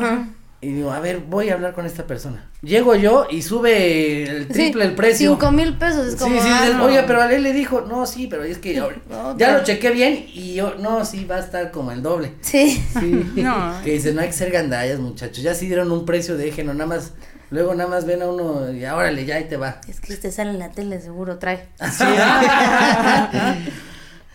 Y 0.64 0.68
digo, 0.74 0.92
a 0.92 1.00
ver, 1.00 1.18
voy 1.18 1.48
a 1.50 1.54
hablar 1.54 1.74
con 1.74 1.86
esta 1.86 2.06
persona. 2.06 2.48
Llego 2.62 2.94
yo 2.94 3.26
y 3.28 3.42
sube 3.42 4.22
el 4.22 4.46
triple 4.46 4.84
Sí, 4.84 4.88
el 4.90 4.94
precio. 4.94 5.30
Cinco 5.32 5.50
mil 5.50 5.76
pesos, 5.76 6.06
es 6.06 6.12
Sí, 6.12 6.18
como... 6.20 6.40
sí, 6.40 6.48
ah, 6.48 6.60
dices, 6.62 6.76
no. 6.76 6.84
oye, 6.84 7.02
pero 7.04 7.20
a 7.20 7.32
él 7.34 7.42
le 7.42 7.52
dijo, 7.52 7.80
no, 7.80 8.06
sí, 8.06 8.28
pero 8.28 8.44
es 8.44 8.58
que 8.58 8.74
No, 8.76 8.88
ya 9.36 9.46
pero- 9.48 9.58
lo 9.58 9.64
chequé 9.64 9.90
bien 9.90 10.24
y 10.32 10.54
yo, 10.54 10.76
no, 10.78 11.04
sí, 11.04 11.24
va 11.24 11.36
a 11.36 11.40
estar 11.40 11.72
como 11.72 11.90
el 11.90 12.00
doble. 12.02 12.34
Sí. 12.42 12.80
No. 13.34 13.74
Que 13.82 13.90
dice, 13.94 14.12
no 14.14 14.20
hay 14.20 14.28
que 14.28 14.34
ser 14.34 14.52
gandallas, 14.52 15.00
muchachos, 15.00 15.42
ya 15.42 15.52
sí 15.54 15.66
dieron 15.66 15.90
un 15.90 16.06
precio 16.06 16.36
de 16.36 16.48
eje, 16.50 16.62
no, 16.62 16.72
nada 16.74 16.86
más, 16.86 17.12
luego 17.50 17.74
nada 17.74 17.90
más 17.90 18.06
ven 18.06 18.22
a 18.22 18.28
uno 18.28 18.72
y 18.72 18.84
órale, 18.84 19.24
ya 19.26 19.36
ahí 19.36 19.48
te 19.48 19.56
va. 19.56 19.80
Es 19.88 20.00
que 20.00 20.14
te 20.16 20.30
sale 20.30 20.50
en 20.50 20.60
la 20.60 20.70
tele, 20.70 21.00
seguro 21.00 21.38
trae. 21.38 21.66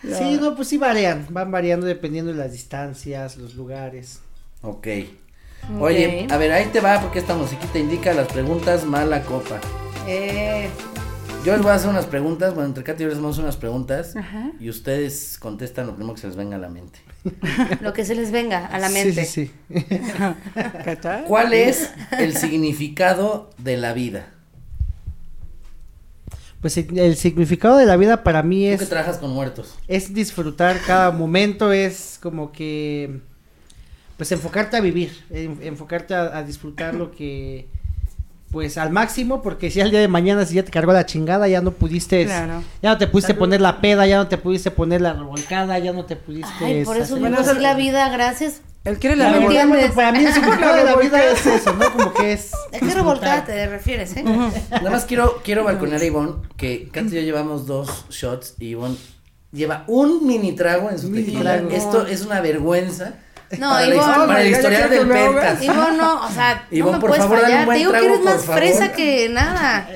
Sí, 0.02 0.38
no, 0.40 0.54
pues 0.54 0.68
sí 0.68 0.78
varían, 0.78 1.26
van 1.30 1.50
variando 1.50 1.84
dependiendo 1.86 2.30
de 2.32 2.38
las 2.38 2.52
distancias, 2.52 3.36
los 3.36 3.54
lugares. 3.56 4.20
Ok. 4.62 4.86
Oye, 5.80 6.26
a 6.30 6.36
ver, 6.38 6.52
ahí 6.52 6.66
te 6.72 6.80
va 6.80 7.00
porque 7.00 7.18
esta 7.18 7.34
musiquita 7.34 7.78
indica 7.78 8.12
las 8.14 8.28
preguntas 8.28 8.84
mala 8.84 9.22
copa. 9.22 9.60
Eh, 10.06 10.68
Yo 11.44 11.52
les 11.52 11.62
voy 11.62 11.70
a 11.70 11.74
hacer 11.74 11.90
unas 11.90 12.06
preguntas, 12.06 12.54
bueno, 12.54 12.68
entre 12.68 12.82
Katy 12.84 13.02
y 13.02 13.04
yo 13.04 13.08
les 13.10 13.18
vamos 13.18 13.30
a 13.30 13.36
hacer 13.36 13.44
unas 13.44 13.56
preguntas 13.56 14.16
Ajá. 14.16 14.50
y 14.58 14.70
ustedes 14.70 15.36
contestan 15.38 15.86
lo 15.86 15.94
primero 15.94 16.14
que 16.14 16.20
se 16.22 16.26
les 16.26 16.36
venga 16.36 16.56
a 16.56 16.58
la 16.58 16.68
mente. 16.68 16.98
lo 17.80 17.92
que 17.92 18.04
se 18.04 18.14
les 18.14 18.30
venga 18.32 18.66
a 18.66 18.78
la 18.78 18.88
mente. 18.88 19.24
sí, 19.24 19.50
sí. 19.70 19.84
¿Cuál 21.28 21.52
es 21.52 21.90
el 22.18 22.34
significado 22.36 23.50
de 23.58 23.76
la 23.76 23.92
vida? 23.92 24.28
Pues 26.60 26.76
el 26.76 27.14
significado 27.16 27.76
de 27.76 27.86
la 27.86 27.96
vida 27.96 28.24
para 28.24 28.42
mí 28.42 28.66
Tú 28.66 28.72
es 28.74 28.80
que 28.80 28.86
trabajas 28.86 29.18
con 29.18 29.30
muertos. 29.30 29.78
es 29.86 30.12
disfrutar 30.12 30.80
cada 30.86 31.12
momento, 31.12 31.72
es 31.72 32.18
como 32.20 32.50
que, 32.50 33.20
pues 34.18 34.30
enfocarte 34.32 34.76
a 34.76 34.80
vivir, 34.82 35.24
en- 35.30 35.58
enfocarte 35.62 36.14
a, 36.14 36.36
a 36.36 36.42
disfrutar 36.42 36.94
lo 36.94 37.10
que, 37.12 37.66
pues 38.50 38.76
al 38.78 38.90
máximo, 38.90 39.40
porque 39.42 39.70
si 39.70 39.80
al 39.80 39.90
día 39.90 40.00
de 40.00 40.08
mañana 40.08 40.44
si 40.44 40.54
ya 40.56 40.64
te 40.64 40.70
cargó 40.70 40.92
la 40.92 41.06
chingada, 41.06 41.48
ya 41.48 41.60
no 41.62 41.70
pudiste, 41.70 42.24
Claro. 42.26 42.62
ya 42.82 42.90
no 42.90 42.98
te 42.98 43.06
pudiste 43.06 43.32
poner 43.34 43.60
la 43.62 43.80
peda, 43.80 44.06
ya 44.06 44.16
no 44.18 44.26
te 44.28 44.36
pudiste 44.38 44.70
poner 44.70 45.00
la 45.00 45.12
revolcada, 45.14 45.78
ya 45.78 45.92
no 45.92 46.04
te 46.04 46.16
pudiste... 46.16 46.52
Ay, 46.64 46.84
por 46.84 46.96
eso 46.98 47.16
hacer- 47.16 47.34
así 47.34 47.60
la 47.60 47.74
vida, 47.74 48.08
gracias. 48.10 48.60
Él 48.84 48.98
quiere 48.98 49.16
la 49.16 49.24
La 49.30 49.30
¿Me 49.32 49.48
revolcada, 49.48 49.92
para 49.94 50.12
mí 50.12 50.24
el 50.24 50.32
significado 50.32 50.76
de 50.76 50.84
la 50.84 50.96
vida 50.96 51.24
es 51.30 51.44
eso, 51.46 51.74
¿no? 51.74 51.92
Como 51.92 52.12
que 52.14 52.32
es... 52.32 52.52
¿A 52.72 52.78
qué 52.78 52.94
revolcada 52.94 53.44
te 53.44 53.66
refieres, 53.66 54.16
eh? 54.16 54.22
Nada 54.22 54.90
más 54.90 55.04
quiero, 55.04 55.40
quiero 55.44 55.64
balconear 55.64 56.00
a 56.00 56.04
Ivonne, 56.04 56.32
que 56.56 56.88
Katy 56.90 57.08
y 57.08 57.14
yo 57.16 57.20
llevamos 57.20 57.66
dos 57.66 58.06
shots 58.08 58.54
y 58.58 58.68
Ivonne 58.68 58.96
lleva 59.52 59.84
un 59.88 60.26
mini 60.26 60.52
trago 60.52 60.90
en 60.90 60.98
su 60.98 61.08
Mini 61.10 61.24
tequila. 61.24 61.54
trago. 61.58 61.70
Esto 61.70 62.06
es 62.06 62.22
una 62.24 62.40
vergüenza. 62.40 63.14
No, 63.56 63.70
para, 63.70 63.86
la, 63.86 63.94
Ivonne- 63.94 63.98
histo- 64.12 64.26
para 64.26 64.40
el 64.42 64.50
historial 64.50 64.90
del. 64.90 65.06
Ivonne, 65.62 65.96
no, 65.96 66.26
o 66.26 66.30
sea, 66.30 66.54
no 66.70 66.76
Ivonne, 66.76 66.96
me 66.96 67.00
por 67.00 67.08
puedes 67.10 67.24
favor, 67.24 67.40
fallar. 67.40 67.66
Te 67.68 67.74
digo 67.74 67.92
que 67.92 68.04
eres 68.06 68.20
más 68.20 68.44
favor. 68.44 68.58
fresa 68.60 68.92
que 68.92 69.28
nada. 69.30 69.88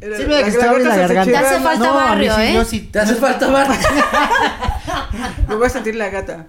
Mira 0.00 0.40
la 0.40 0.44
que 0.50 0.62
abre 0.62 0.84
la 0.84 0.96
garganta. 0.96 1.30
Te 1.32 1.36
hace 1.46 1.60
falta 1.60 1.86
No, 1.86 1.94
barrio, 1.94 2.38
¿eh? 2.38 2.52
yo 2.54 2.64
sí, 2.64 2.80
¿Te 2.92 2.98
hace 3.00 3.14
falta 3.16 3.46
bar? 3.48 3.68
Me 5.48 5.54
voy 5.54 5.66
a 5.66 5.70
sentir 5.70 5.94
la 5.94 6.08
gata. 6.10 6.46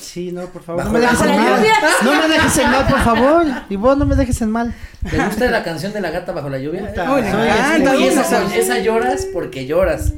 Sí, 0.00 0.30
no, 0.32 0.42
por 0.46 0.62
favor. 0.62 0.84
Bajo 0.84 0.92
No 0.92 0.98
me 0.98 1.00
dejes 1.06 1.20
en 1.22 1.26
bajo 1.28 1.38
la 1.38 1.50
mal. 1.50 1.58
lluvia. 1.58 1.74
No 2.02 2.12
me 2.28 2.28
dejes 2.34 2.58
en 2.58 2.70
mal, 2.70 2.86
por 2.86 3.00
favor. 3.00 3.46
Y 3.70 3.76
vos 3.76 3.96
no 3.96 4.04
me 4.06 4.14
dejes 4.14 4.42
en 4.42 4.50
mal. 4.50 4.74
¿Te 5.10 5.18
gusta 5.18 5.44
la 5.50 5.62
canción 5.64 5.92
de 5.94 6.00
la 6.02 6.10
gata 6.10 6.32
bajo 6.32 6.48
la 6.50 6.58
lluvia? 6.58 6.86
Puta, 6.88 7.12
Uy, 7.12 7.22
me 7.22 7.30
soy 7.30 7.48
encanta, 7.48 7.90
Uy, 7.96 8.04
este- 8.08 8.20
esa, 8.20 8.54
esa 8.56 8.78
lloras 8.78 9.26
porque 9.32 9.64
lloras. 9.66 10.12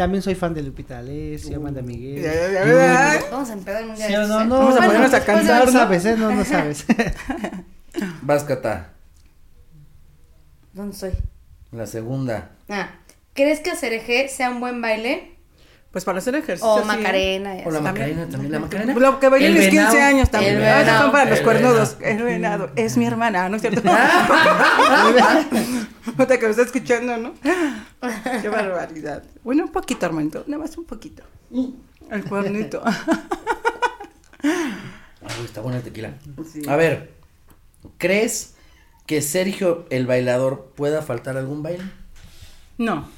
También 0.00 0.22
soy 0.22 0.34
fan 0.34 0.54
de 0.54 0.62
Lupita 0.62 0.94
D'Alessio, 0.94 1.58
Amanda 1.58 1.82
Miguel. 1.82 2.22
Ya, 2.22 2.32
ya, 2.32 2.50
ya, 2.50 2.64
ya. 2.64 3.30
Vamos 3.30 3.50
a 3.50 3.52
empezar 3.52 3.84
un 3.84 3.94
día. 3.94 4.06
Sí, 4.06 4.12
de 4.12 4.18
o 4.18 4.22
estos, 4.22 4.38
no, 4.38 4.40
¿eh? 4.40 4.46
no. 4.46 4.58
Vamos 4.58 4.72
a 4.72 4.76
bueno, 4.78 4.92
ponernos 4.92 5.12
a 5.12 5.24
cantar, 5.26 5.58
No 5.58 5.66
¿no? 5.66 5.78
sabes, 5.78 6.04
¿eh? 6.06 6.16
No, 6.16 6.30
no 6.34 6.44
sabes. 6.46 6.86
Vas, 8.22 8.44
Cata. 8.44 8.94
¿Dónde 10.72 10.94
estoy? 10.94 11.10
La 11.70 11.86
segunda. 11.86 12.52
Ah, 12.70 12.92
¿crees 13.34 13.60
que 13.60 13.72
hacer 13.72 13.92
eje 13.92 14.30
sea 14.30 14.48
un 14.48 14.60
buen 14.60 14.80
baile? 14.80 15.36
Pues 15.92 16.04
para 16.04 16.18
hacer 16.18 16.36
ejercicio. 16.36 16.68
O 16.70 16.80
sí. 16.82 16.86
Macarena. 16.86 17.56
y 17.58 17.62
O 17.66 17.70
la. 17.72 17.80
Macarena 17.80 18.28
también. 18.28 18.52
La 18.52 18.60
Macarena. 18.60 18.94
Lo 18.94 19.18
que 19.18 19.28
bailé 19.28 19.46
El 19.48 19.54
mis 19.54 19.68
15 19.70 19.76
venado. 19.86 20.02
años 20.06 20.30
también. 20.30 20.56
El 20.58 20.64
Ah, 20.64 20.78
venado. 20.78 21.02
son 21.02 21.10
para 21.12 21.24
los 21.30 21.38
El 21.38 21.44
cuernudos. 21.44 21.98
venado. 21.98 22.18
El 22.18 22.22
venado. 22.24 22.70
Es 22.76 22.96
mi 22.96 23.06
hermana, 23.06 23.48
¿no 23.48 23.56
es 23.56 23.62
cierto? 23.62 23.82
Puta 26.16 26.38
que 26.38 26.44
me 26.44 26.50
está 26.50 26.62
escuchando, 26.62 27.16
¿no? 27.16 27.34
Qué 28.40 28.48
barbaridad. 28.48 29.24
Bueno, 29.42 29.64
un 29.64 29.72
poquito, 29.72 30.06
Armando. 30.06 30.44
Nada 30.46 30.62
más 30.62 30.76
un 30.78 30.84
poquito. 30.84 31.24
El 32.10 32.24
cuernito. 32.24 32.82
Ay, 34.42 35.44
está 35.44 35.60
buena 35.60 35.78
el 35.78 35.84
tequila. 35.84 36.14
Sí. 36.50 36.62
A 36.68 36.76
ver, 36.76 37.12
¿Crees 37.98 38.54
que 39.06 39.22
Sergio 39.22 39.86
el 39.90 40.06
bailador 40.06 40.72
pueda 40.76 41.02
faltar 41.02 41.36
algún 41.36 41.62
baile? 41.62 41.84
No, 42.78 43.08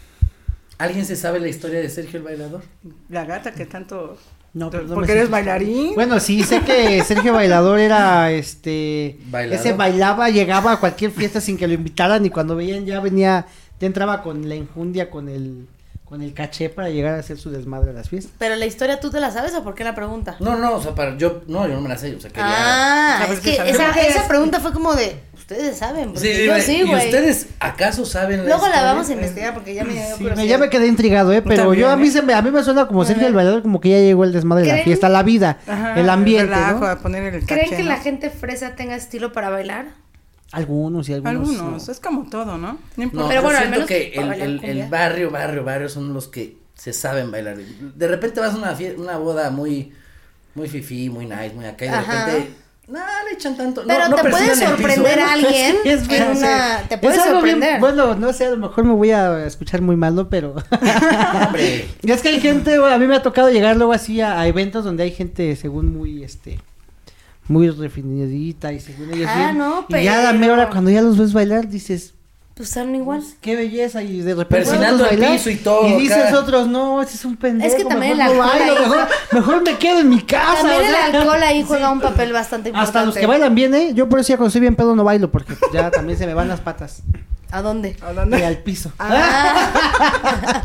¿Alguien 0.82 1.04
se 1.06 1.14
sabe 1.16 1.38
la 1.40 1.48
historia 1.48 1.80
de 1.80 1.88
Sergio 1.88 2.18
el 2.18 2.24
bailador? 2.24 2.62
la 3.08 3.24
gata 3.24 3.52
que 3.52 3.66
tanto... 3.66 4.16
No, 4.54 4.70
porque 4.70 5.12
eres 5.12 5.30
bailarín. 5.30 5.94
Bueno, 5.94 6.20
sí, 6.20 6.42
sé 6.42 6.60
que 6.60 7.02
Sergio 7.04 7.32
Bailador 7.32 7.78
era, 7.78 8.30
este, 8.32 9.18
¿Bailador? 9.30 9.58
ese 9.66 9.72
bailaba, 9.74 10.28
llegaba 10.28 10.72
a 10.72 10.76
cualquier 10.78 11.10
fiesta 11.10 11.40
sin 11.40 11.56
que 11.56 11.66
lo 11.66 11.72
invitaran 11.72 12.26
y 12.26 12.28
cuando 12.28 12.54
veían 12.54 12.84
ya 12.84 13.00
venía, 13.00 13.46
ya 13.80 13.86
entraba 13.86 14.22
con 14.22 14.46
la 14.50 14.54
enjundia, 14.54 15.08
con 15.08 15.30
el, 15.30 15.66
con 16.04 16.20
el 16.20 16.34
caché 16.34 16.68
para 16.68 16.90
llegar 16.90 17.14
a 17.14 17.20
hacer 17.20 17.38
su 17.38 17.50
desmadre 17.50 17.92
a 17.92 17.94
las 17.94 18.10
fiestas. 18.10 18.34
Pero 18.38 18.56
la 18.56 18.66
historia, 18.66 19.00
¿tú 19.00 19.08
te 19.10 19.20
la 19.20 19.30
sabes 19.30 19.54
o 19.54 19.64
por 19.64 19.74
qué 19.74 19.84
la 19.84 19.94
pregunta? 19.94 20.36
No, 20.38 20.58
no, 20.58 20.74
o 20.74 20.82
sea, 20.82 20.94
para 20.94 21.16
yo, 21.16 21.40
no, 21.46 21.66
yo 21.66 21.72
no 21.74 21.80
me 21.80 21.88
la 21.88 21.96
sé, 21.96 22.14
o 22.14 22.20
sea, 22.20 22.28
quería... 22.30 22.44
Ah, 22.46 23.18
¿Sabes 23.22 23.38
es 23.38 23.44
que 23.44 23.52
esa, 23.70 23.88
esa 23.92 24.20
es- 24.20 24.28
pregunta 24.28 24.60
fue 24.60 24.74
como 24.74 24.94
de, 24.94 25.18
ustedes 25.52 25.76
saben, 25.78 26.12
porque 26.12 26.34
Sí, 26.34 26.46
yo 26.46 26.58
sí, 26.60 26.76
¿Y 26.78 26.82
güey. 26.88 27.04
ustedes 27.06 27.46
acaso 27.60 28.04
saben 28.04 28.40
la 28.40 28.44
Luego 28.48 28.68
la 28.68 28.82
vamos 28.82 29.08
a 29.08 29.12
investigar 29.12 29.54
porque 29.54 29.74
ya 29.74 29.84
me 29.84 29.92
dio 29.92 30.02
Sí, 30.02 30.10
me- 30.10 30.16
curiosidad. 30.30 30.44
ya 30.46 30.58
me 30.58 30.68
quedé 30.70 30.86
intrigado, 30.88 31.32
eh, 31.32 31.42
pero 31.42 31.62
también, 31.64 31.80
yo 31.80 31.90
a 31.90 31.96
mí 31.96 32.08
¿eh? 32.08 32.10
se 32.10 32.22
me, 32.22 32.34
a 32.34 32.42
mí 32.42 32.50
me 32.50 32.62
suena 32.64 32.86
como 32.86 33.04
Sergio 33.04 33.26
el 33.26 33.34
Bailador, 33.34 33.62
como 33.62 33.80
que 33.80 33.90
ya 33.90 33.98
llegó 33.98 34.24
el 34.24 34.32
desmadre 34.32 34.66
de 34.66 34.76
la 34.78 34.82
fiesta, 34.84 35.08
la 35.08 35.22
vida, 35.22 35.58
Ajá, 35.66 35.98
el 36.00 36.08
ambiente, 36.10 36.46
relajo, 36.54 36.80
¿no? 36.80 36.86
a 36.86 36.98
poner 36.98 37.34
el 37.34 37.46
¿Creen 37.46 37.64
caché, 37.64 37.76
que 37.76 37.82
¿no? 37.82 37.88
la 37.88 37.96
gente 37.98 38.30
fresa 38.30 38.74
tenga 38.74 38.96
estilo 38.96 39.32
para 39.32 39.50
bailar? 39.50 39.86
Algunos 40.52 41.08
y 41.08 41.14
algunos. 41.14 41.34
Algunos, 41.48 41.86
no. 41.86 41.92
es 41.92 41.98
como 42.00 42.28
todo, 42.28 42.58
¿no? 42.58 42.78
No 42.96 43.02
importa. 43.02 43.22
No, 43.22 43.28
Pero 43.28 43.42
bueno, 43.42 43.58
al 43.58 43.64
siento 43.64 43.76
menos 43.86 43.88
que 43.88 44.12
el, 44.42 44.64
el- 44.64 44.88
barrio, 44.90 45.30
barrio, 45.30 45.64
barrio 45.64 45.88
son 45.88 46.12
los 46.12 46.28
que 46.28 46.58
se 46.74 46.92
saben 46.92 47.30
bailar. 47.30 47.56
De 47.56 48.08
repente 48.08 48.38
vas 48.40 48.54
a 48.54 48.56
una 48.58 48.76
una 48.98 49.16
boda 49.16 49.50
muy, 49.50 49.92
muy 50.54 50.68
fifí, 50.68 51.08
muy 51.08 51.24
nice, 51.24 51.52
muy 51.54 51.64
acá 51.64 51.86
y 51.86 51.88
de 51.88 51.94
Ajá. 51.94 52.26
repente, 52.26 52.50
no, 53.00 53.00
le 53.28 53.34
echan 53.34 53.56
tanto. 53.56 53.82
Pero 53.86 54.08
no, 54.08 54.08
no 54.10 54.16
te 54.22 54.30
puede 54.30 54.54
sorprender 54.54 55.20
a 55.20 55.32
alguien 55.32 55.76
es 55.84 56.02
en 56.02 56.08
verdad, 56.08 56.36
una... 56.36 56.88
Te 56.88 56.98
puede 56.98 57.14
Es 57.16 57.20
algo 57.22 57.42
bien- 57.42 57.54
sorprender. 57.56 57.80
bueno, 57.80 58.14
no 58.14 58.32
sé, 58.32 58.46
a 58.46 58.50
lo 58.50 58.56
mejor 58.58 58.84
me 58.84 58.92
voy 58.92 59.10
a 59.10 59.46
escuchar 59.46 59.80
muy 59.80 59.96
mal, 59.96 60.14
¿no? 60.14 60.28
Pero... 60.28 60.54
Es 62.02 62.22
que 62.22 62.28
hay 62.28 62.40
gente, 62.40 62.78
bueno, 62.78 62.94
a 62.94 62.98
mí 62.98 63.06
me 63.06 63.16
ha 63.16 63.22
tocado 63.22 63.50
llegar 63.50 63.76
luego 63.76 63.92
así 63.92 64.20
a, 64.20 64.38
a 64.40 64.46
eventos 64.46 64.84
donde 64.84 65.02
hay 65.04 65.10
gente 65.12 65.54
según 65.56 65.96
muy, 65.96 66.22
este, 66.22 66.60
muy 67.48 67.70
refinadita 67.70 68.72
y 68.72 68.80
según 68.80 69.12
ellos 69.12 69.28
Ah, 69.30 69.36
bien. 69.38 69.58
no, 69.58 69.86
Y 69.88 70.04
ya 70.04 70.18
a 70.18 70.22
la 70.22 70.28
pero- 70.30 70.40
mera 70.40 70.52
hora 70.54 70.70
cuando 70.70 70.90
ya 70.90 71.02
los 71.02 71.18
ves 71.18 71.32
bailar 71.32 71.68
dices, 71.68 72.14
Pues 72.54 72.68
están 72.68 72.94
igual. 72.94 73.22
qué 73.40 73.56
belleza 73.56 74.02
y 74.02 74.20
de 74.20 74.34
repente 74.34 74.66
Persinando 74.66 75.06
el 75.06 75.18
piso 75.18 75.48
y 75.48 75.56
todo, 75.56 75.88
Y 75.88 75.92
dices 76.02 76.34
otros, 76.34 76.68
no, 76.68 77.00
ese 77.00 77.14
es 77.16 77.24
un 77.24 77.36
pendejo. 77.36 77.70
Es 77.70 77.76
que 77.76 77.84
también 77.88 78.18
mejor 78.18 78.30
el 78.32 78.36
no 78.38 78.44
alcohol 78.44 78.58
bailo, 78.68 78.80
mejor, 78.82 79.08
mejor 79.32 79.62
me 79.62 79.78
quedo 79.78 80.00
en 80.00 80.08
mi 80.10 80.20
casa. 80.20 80.60
También 80.62 80.82
o 80.82 80.84
el 80.84 80.94
alcohol 81.16 81.42
ahí 81.42 81.64
juega 81.66 81.90
un 81.90 82.00
papel 82.00 82.32
bastante 82.32 82.68
importante. 82.68 82.98
Hasta 82.98 83.06
los 83.06 83.14
que 83.16 83.26
bailan 83.26 83.54
bien, 83.54 83.74
¿eh? 83.74 83.92
Yo 83.94 84.06
por 84.08 84.20
eso 84.20 84.28
ya 84.28 84.36
cuando 84.36 84.48
estoy 84.48 84.60
bien 84.60 84.76
pedo 84.76 84.94
no 84.94 85.02
bailo 85.02 85.30
porque 85.30 85.54
ya 85.72 85.90
también 85.90 86.18
se 86.18 86.26
me 86.26 86.34
van 86.34 86.48
las 86.48 86.60
patas. 86.60 87.02
¿A 87.50 87.62
dónde? 87.62 87.96
¿A 88.02 88.12
dónde? 88.12 88.38
Y 88.38 88.42
al 88.42 88.58
piso. 88.58 88.92
Ah, 88.98 89.72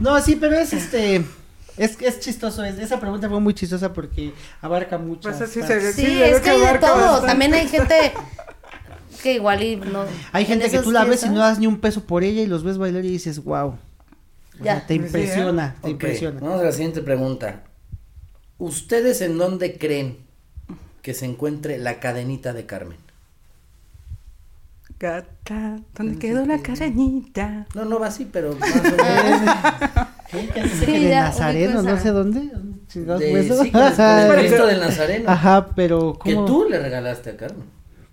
No, 0.00 0.20
sí, 0.20 0.36
pero 0.36 0.56
es 0.56 0.72
este. 0.72 1.24
Es, 1.76 1.96
es 2.00 2.20
chistoso, 2.20 2.62
es- 2.64 2.78
esa 2.78 3.00
pregunta 3.00 3.28
fue 3.28 3.40
muy 3.40 3.54
chistosa 3.54 3.92
porque 3.92 4.32
abarca 4.60 4.98
mucho. 4.98 5.30
Pues 5.30 5.40
así 5.40 5.62
se- 5.62 5.92
sí, 5.92 6.04
Sí, 6.06 6.22
es 6.22 6.40
que 6.40 6.50
hay 6.50 6.60
de 6.60 6.78
todo. 6.78 6.96
bastante. 6.96 7.26
También 7.28 7.54
hay 7.54 7.66
gente 7.68 8.12
que 9.22 9.34
igual 9.34 9.62
y 9.62 9.76
no. 9.76 10.04
Hay 10.32 10.42
en 10.44 10.48
gente 10.48 10.70
que 10.70 10.78
tú 10.80 10.90
la 10.90 11.04
ves 11.04 11.24
y 11.24 11.28
no 11.30 11.38
das 11.38 11.58
ni 11.58 11.66
un 11.66 11.78
peso 11.80 12.04
por 12.04 12.24
ella 12.24 12.42
y 12.42 12.46
los 12.46 12.64
ves 12.64 12.78
bailar 12.78 13.04
y 13.04 13.08
dices, 13.08 13.42
wow. 13.44 13.76
Ya. 14.62 14.86
te 14.86 14.94
Sí, 14.94 15.00
¿eh? 15.00 15.04
impresiona, 15.06 15.74
te 15.80 15.86
ok, 15.88 15.92
impresiona. 15.92 16.40
Vamos 16.40 16.60
a 16.60 16.64
la 16.64 16.72
siguiente 16.72 17.00
pregunta. 17.02 17.62
¿Ustedes 18.58 19.20
en 19.22 19.38
dónde 19.38 19.76
creen 19.78 20.18
que 21.02 21.14
se 21.14 21.24
encuentre 21.26 21.78
la 21.78 21.98
cadenita 22.00 22.52
de 22.52 22.66
Carmen? 22.66 22.98
Gata, 25.00 25.80
¿dónde 25.96 26.18
quedó 26.18 26.44
la 26.46 26.58
cadenita? 26.62 27.66
No, 27.74 27.84
no 27.86 27.98
va 27.98 28.06
así, 28.08 28.28
pero 28.30 28.54
más 28.60 28.70
o 28.70 28.82
menos. 28.82 30.70
Sí, 30.84 30.86
de 31.06 31.10
Nazareno, 31.10 31.82
no 31.82 31.98
sé 31.98 32.10
dónde. 32.10 32.40
De, 32.40 32.48
sí, 32.88 33.04
con 33.04 33.20
el- 33.82 33.96
con 33.96 34.06
el 34.30 34.38
Cristo 34.38 34.66
del 34.66 34.80
Nazareno. 34.80 35.30
Ajá, 35.30 35.66
pero 35.74 36.18
Que 36.22 36.34
tú 36.34 36.66
le 36.68 36.78
regalaste 36.78 37.30
a 37.30 37.36
Carmen. 37.36 37.64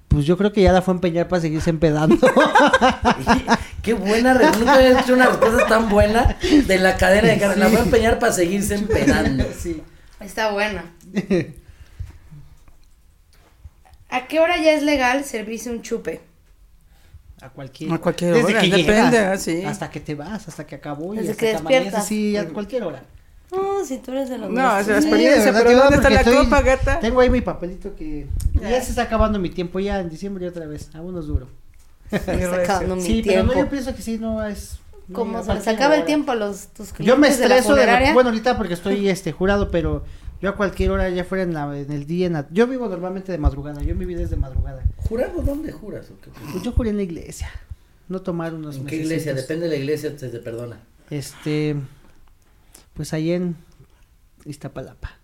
Pues 0.09 0.25
yo 0.25 0.37
creo 0.37 0.51
que 0.51 0.61
ya 0.61 0.73
la 0.73 0.81
fue 0.81 0.93
a 0.93 0.95
empeñar 0.95 1.27
para 1.27 1.41
seguirse 1.41 1.69
empedando. 1.69 2.17
Qué 3.83 3.93
buena, 3.93 4.33
nunca 4.33 4.73
había 4.73 4.99
hecho 4.99 5.13
una 5.13 5.27
respuesta 5.27 5.67
tan 5.67 5.87
buena 5.87 6.35
de 6.41 6.77
la 6.79 6.97
cadena 6.97 7.29
de 7.29 7.39
Carmen. 7.39 7.59
La 7.59 7.67
voy 7.67 7.77
a 7.77 7.83
empeñar 7.83 8.19
para 8.19 8.33
seguirse 8.33 8.75
empedando. 8.75 9.45
sí. 9.57 9.81
Está 10.19 10.51
buena. 10.51 10.83
¿A 14.09 14.25
qué 14.27 14.39
hora 14.39 14.57
ya 14.57 14.73
es 14.73 14.81
legal 14.83 15.23
servirse 15.23 15.69
un 15.69 15.83
chupe? 15.83 16.21
A 17.41 17.49
cualquier, 17.49 17.93
A 17.93 17.99
cualquier 17.99 18.33
Desde 18.33 18.51
hora, 18.51 18.61
que 18.61 18.67
depende, 18.67 19.17
llegas, 19.17 19.33
ah, 19.33 19.37
sí. 19.37 19.63
Hasta 19.63 19.89
que 19.89 19.99
te 19.99 20.15
vas, 20.15 20.47
hasta 20.47 20.65
que 20.65 20.75
acabó. 20.75 21.13
y 21.13 21.19
hasta 21.19 21.35
que 21.35 21.55
amaneces, 21.55 21.69
despiertas. 21.69 22.07
Sí, 22.07 22.35
a 22.35 22.49
cualquier 22.49 22.83
hora. 22.83 23.03
No, 23.51 23.83
si 23.85 23.97
tú 23.97 24.11
eres 24.11 24.29
de 24.29 24.37
los 24.37 24.49
No, 24.51 24.61
nuestros. 24.61 24.81
es 24.81 24.87
la 24.87 25.01
Sí, 25.01 25.07
experiencia, 25.07 25.45
de 25.45 25.51
verdad 25.51 25.63
pero 25.65 25.79
¿dónde 25.79 25.95
está 25.95 26.09
la 26.09 26.21
estoy- 26.21 26.43
copa, 26.45 26.61
gata? 26.61 26.99
Tengo 26.99 27.19
ahí 27.21 27.29
mi 27.29 27.41
papelito 27.41 27.95
que 27.95 28.27
ya, 28.53 28.69
Ya. 28.69 28.81
se 28.83 28.91
está 28.91 29.03
acabando 29.03 29.39
mi 29.39 29.49
tiempo, 29.49 29.79
ya 29.79 29.99
en 29.99 30.09
diciembre 30.09 30.47
otra 30.47 30.67
vez, 30.67 30.89
vámonos 30.93 31.27
duro. 31.27 31.47
Mi 32.11 32.17
Está 32.17 32.55
acabando 32.63 32.95
mi 32.95 33.01
Sí, 33.03 33.21
pero 33.25 33.43
no, 33.43 33.53
yo 33.55 33.69
pienso 33.69 33.95
que 33.95 34.01
sí, 34.01 34.17
no 34.17 34.43
es... 34.45 34.79
Como 35.13 35.43
se 35.43 35.53
les 35.55 35.67
acaba 35.67 35.95
el 35.95 36.05
tiempo 36.05 36.31
a 36.31 36.35
los 36.35 36.67
tus 36.67 36.93
clientes 36.93 37.05
Yo 37.07 37.17
me 37.19 37.29
de 37.29 37.37
la 37.47 37.55
estreso 37.57 37.73
de, 37.75 37.81
funeraria. 37.81 38.13
bueno 38.13 38.29
ahorita 38.29 38.57
porque 38.57 38.75
estoy 38.75 39.09
este 39.09 39.31
jurado, 39.31 39.69
pero 39.71 40.03
yo 40.41 40.49
a 40.49 40.55
cualquier 40.55 40.91
hora 40.91 41.09
ya 41.09 41.23
fuera 41.23 41.43
en, 41.43 41.53
la, 41.55 41.75
en 41.77 41.91
el 41.91 42.05
día, 42.05 42.27
en 42.27 42.33
la- 42.33 42.47
yo 42.51 42.67
vivo 42.67 42.87
normalmente 42.87 43.31
de 43.31 43.39
madrugada, 43.39 43.81
yo 43.81 43.95
mi 43.95 44.05
vida 44.05 44.21
es 44.21 44.29
de 44.29 44.35
madrugada. 44.37 44.83
¿Jurado 44.97 45.41
dónde 45.41 45.71
juras? 45.71 46.07
o 46.11 46.21
qué? 46.21 46.29
Pues 46.51 46.63
yo 46.63 46.71
juré 46.71 46.91
en 46.91 46.97
la 46.97 47.03
iglesia, 47.03 47.49
no 48.07 48.21
tomar 48.21 48.53
unos 48.53 48.75
¿En 48.77 48.85
qué 48.85 48.97
iglesia? 48.97 49.33
Depende 49.33 49.65
de 49.65 49.71
la 49.71 49.77
iglesia, 49.77 50.13
se 50.15 50.29
te 50.29 50.37
perdona. 50.39 50.77
Este, 51.09 51.75
pues 52.99 53.13
ahí 53.13 53.31
en 53.31 53.55
Iztapalapa. 54.43 55.19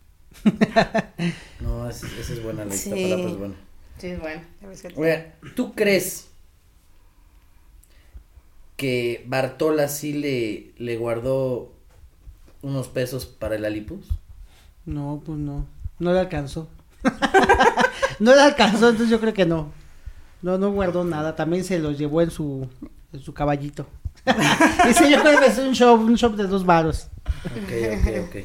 No, 1.60 1.90
esa, 1.90 2.08
esa 2.08 2.32
es 2.32 2.42
buena, 2.42 2.64
la 2.64 2.72
Sí. 2.72 2.90
Iztapalapa 2.94 3.30
es 3.30 3.38
buena. 3.38 3.56
Sí, 3.98 4.08
es 4.08 4.20
bueno. 4.22 4.42
Oiga, 4.96 5.36
¿tú 5.58 5.74
crees 5.74 6.30
que 8.78 9.26
Bartola 9.28 9.90
sí 9.90 10.14
le, 10.14 10.72
le 10.78 10.96
guardó 10.96 11.74
unos 12.62 12.88
pesos 12.88 13.26
para 13.26 13.58
el 13.58 13.66
Alipus? 13.66 14.08
No, 14.86 15.22
pues 15.26 15.38
no, 15.38 15.66
no 16.00 16.14
le 16.14 16.20
alcanzó. 16.22 16.70
no 18.20 18.34
le 18.34 18.42
alcanzó, 18.42 18.88
entonces 18.88 19.10
yo 19.10 19.20
creo 19.20 19.34
que 19.34 19.46
no. 19.46 19.74
No, 20.42 20.58
no 20.58 20.72
guardó 20.72 21.04
nada, 21.04 21.36
también 21.36 21.66
se 21.66 21.80
los 21.80 21.98
llevó 21.98 22.22
en 22.22 22.32
su, 22.32 22.70
en 23.12 23.20
su 23.20 23.34
caballito. 23.34 23.86
Dice, 24.88 25.10
yo 25.10 25.22
creo 25.22 25.40
que 25.40 25.48
es 25.48 25.58
un 25.58 25.74
show, 25.74 25.96
un 25.96 26.18
show 26.18 26.36
de 26.36 26.48
dos 26.48 26.66
varos. 26.66 27.08
Ok, 27.46 27.72
ok, 28.00 28.28
ok. 28.28 28.36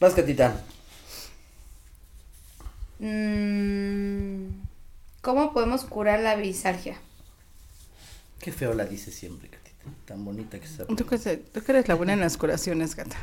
Vas, 0.00 0.14
Catita. 0.14 0.60
Mm, 2.98 4.48
¿Cómo 5.20 5.52
podemos 5.52 5.84
curar 5.84 6.20
la 6.20 6.36
bisalgia? 6.36 6.96
Qué 8.40 8.52
feo 8.52 8.74
la 8.74 8.84
dice 8.84 9.10
siempre, 9.10 9.48
Catita. 9.48 9.68
Tan 10.04 10.24
bonita 10.24 10.58
que 10.58 10.66
está. 10.66 10.86
¿Tú 10.86 11.06
que, 11.06 11.18
tú 11.18 11.62
que 11.62 11.72
eres 11.72 11.88
la 11.88 11.94
buena 11.94 12.12
en 12.12 12.20
las 12.20 12.36
curaciones, 12.36 12.94
gata. 12.94 13.16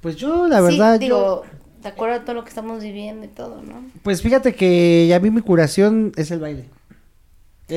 Pues 0.00 0.16
yo, 0.16 0.48
la 0.48 0.60
verdad, 0.60 0.98
sí, 0.98 1.08
yo, 1.08 1.42
digo, 1.42 1.44
de 1.82 1.88
acuerdo 1.88 2.16
a 2.16 2.24
todo 2.24 2.34
lo 2.34 2.42
que 2.42 2.48
estamos 2.48 2.82
viviendo 2.82 3.24
y 3.24 3.28
todo, 3.28 3.62
¿no? 3.62 3.84
pues 4.02 4.22
fíjate 4.22 4.54
que 4.54 5.12
a 5.14 5.20
mí 5.20 5.30
mi 5.30 5.42
curación 5.42 6.12
es 6.16 6.30
el 6.30 6.40
baile. 6.40 6.68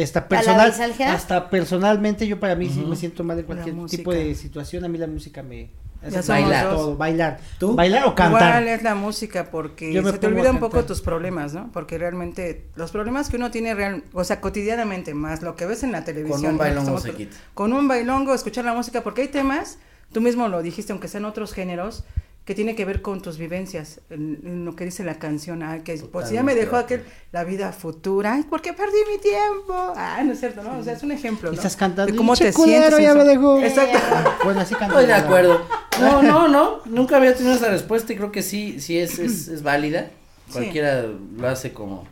Esta 0.01 0.27
personal, 0.27 0.73
hasta 1.07 1.49
personalmente 1.49 2.27
yo 2.27 2.39
para 2.39 2.55
mí 2.55 2.69
sí 2.69 2.81
me 2.81 2.95
siento 2.95 3.23
mal 3.23 3.39
en 3.39 3.45
cualquier 3.45 3.75
tipo 3.87 4.11
de 4.11 4.35
situación, 4.35 4.83
a 4.83 4.87
mí 4.87 4.97
la 4.97 5.07
música 5.07 5.41
me 5.41 5.69
hace 6.05 6.21
bailar 6.31 6.69
todo, 6.69 6.97
bailar, 6.97 7.39
¿Tú? 7.57 7.75
bailar 7.75 8.05
o 8.05 8.13
cantar. 8.13 8.61
Igual 8.61 8.67
es 8.67 8.83
la 8.83 8.93
música 8.95 9.49
porque 9.49 9.93
se 9.93 10.13
te 10.19 10.27
olvida 10.27 10.51
un 10.51 10.59
poco 10.59 10.83
tus 10.85 11.01
problemas, 11.01 11.53
¿no? 11.53 11.71
Porque 11.71 11.97
realmente 11.97 12.65
los 12.75 12.91
problemas 12.91 13.29
que 13.29 13.37
uno 13.37 13.49
tiene 13.51 13.73
real, 13.73 14.03
o 14.13 14.23
sea, 14.23 14.41
cotidianamente 14.41 15.13
más 15.13 15.41
lo 15.41 15.55
que 15.55 15.65
ves 15.65 15.83
en 15.83 15.91
la 15.93 16.03
televisión. 16.03 16.41
Con 16.41 16.51
un 16.51 16.57
bailongo 16.57 16.81
Estamos- 16.81 17.03
se 17.03 17.13
quita. 17.13 17.37
Con 17.53 17.73
un 17.73 17.87
bailongo, 17.87 18.33
escuchar 18.33 18.65
la 18.65 18.73
música, 18.73 19.01
porque 19.01 19.23
hay 19.23 19.27
temas, 19.29 19.77
tú 20.11 20.21
mismo 20.21 20.47
lo 20.47 20.61
dijiste, 20.61 20.91
aunque 20.91 21.07
sean 21.07 21.25
otros 21.25 21.53
géneros, 21.53 22.03
que 22.45 22.53
tiene 22.53 22.75
que 22.75 22.85
ver 22.85 23.01
con 23.01 23.21
tus 23.21 23.39
vivencias, 23.39 24.01
en, 24.11 24.39
en 24.45 24.65
lo 24.65 24.75
que 24.75 24.85
dice 24.85 25.03
la 25.03 25.15
canción, 25.17 25.63
ah, 25.63 25.83
que 25.83 25.95
pues 26.11 26.29
si 26.29 26.35
ya 26.35 26.43
me 26.43 26.53
Totalmente 26.53 26.59
dejó 26.65 26.77
de 26.77 26.83
aquel, 26.83 27.03
la 27.31 27.43
vida 27.43 27.71
futura, 27.71 28.33
ay, 28.35 28.43
¿por 28.43 28.61
qué 28.61 28.71
perdí 28.71 28.97
mi 29.11 29.17
tiempo? 29.19 29.73
Ah, 29.95 30.21
no 30.23 30.31
es 30.33 30.39
cierto, 30.39 30.61
¿no? 30.61 30.77
O 30.77 30.83
sea, 30.83 30.93
es 30.93 31.01
un 31.01 31.11
ejemplo, 31.11 31.49
Y 31.49 31.53
¿no? 31.53 31.57
estás 31.57 31.75
cantando, 31.75 32.11
De 32.11 32.15
cómo 32.17 32.33
"Pinche 32.33 32.45
te 32.45 32.53
sientes. 32.53 32.99
ya 32.99 33.15
me 33.15 33.23
dejó. 33.23 33.59
Exacto. 33.61 33.97
Bueno, 34.43 34.59
así 34.61 34.75
canto. 34.75 34.93
Estoy 34.99 35.07
de 35.07 35.13
acuerdo. 35.15 35.65
No, 35.99 36.21
no, 36.31 36.47
no. 36.47 36.81
Nunca 36.85 37.17
había 37.17 37.35
tenido 37.35 37.55
esa 37.55 37.69
respuesta 37.69 38.13
y 38.13 38.15
creo 38.15 38.31
que 38.31 38.43
sí, 38.43 38.79
sí 38.79 38.99
es, 38.99 39.17
es, 39.17 39.47
es 39.47 39.63
válida. 39.63 40.11
Sí. 40.47 40.53
Cualquiera 40.53 41.03
lo 41.37 41.47
hace 41.49 41.73
como, 41.73 42.05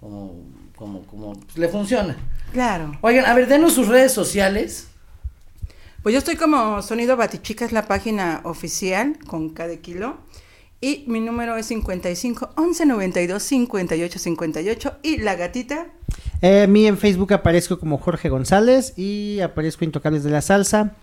como, 0.00 0.34
como, 0.74 1.02
como, 1.06 1.32
pues, 1.34 1.56
le 1.58 1.68
funciona. 1.68 2.16
Claro. 2.52 2.98
Oigan, 3.02 3.24
a 3.26 3.34
ver, 3.34 3.46
denos 3.46 3.72
sus 3.74 3.86
redes 3.86 4.10
sociales. 4.10 4.88
Pues 6.02 6.12
yo 6.12 6.18
estoy 6.18 6.36
como 6.36 6.80
Sonido 6.82 7.16
Batichica, 7.16 7.64
es 7.64 7.72
la 7.72 7.86
página 7.86 8.40
oficial 8.44 9.18
con 9.26 9.50
cada 9.50 9.76
kilo. 9.76 10.16
Y 10.80 11.04
mi 11.08 11.18
número 11.20 11.56
es 11.56 11.66
55 11.66 12.50
11 12.56 12.86
92 12.86 13.42
58 13.42 14.18
58. 14.18 14.92
Y 15.02 15.16
la 15.18 15.34
gatita, 15.34 15.88
Eh, 16.40 16.68
mí 16.68 16.86
en 16.86 16.98
Facebook 16.98 17.32
aparezco 17.32 17.80
como 17.80 17.98
Jorge 17.98 18.28
González 18.28 18.94
y 18.96 19.40
aparezco 19.40 19.84
Intocables 19.84 20.22
de 20.22 20.30
la 20.30 20.40
Salsa. 20.40 20.94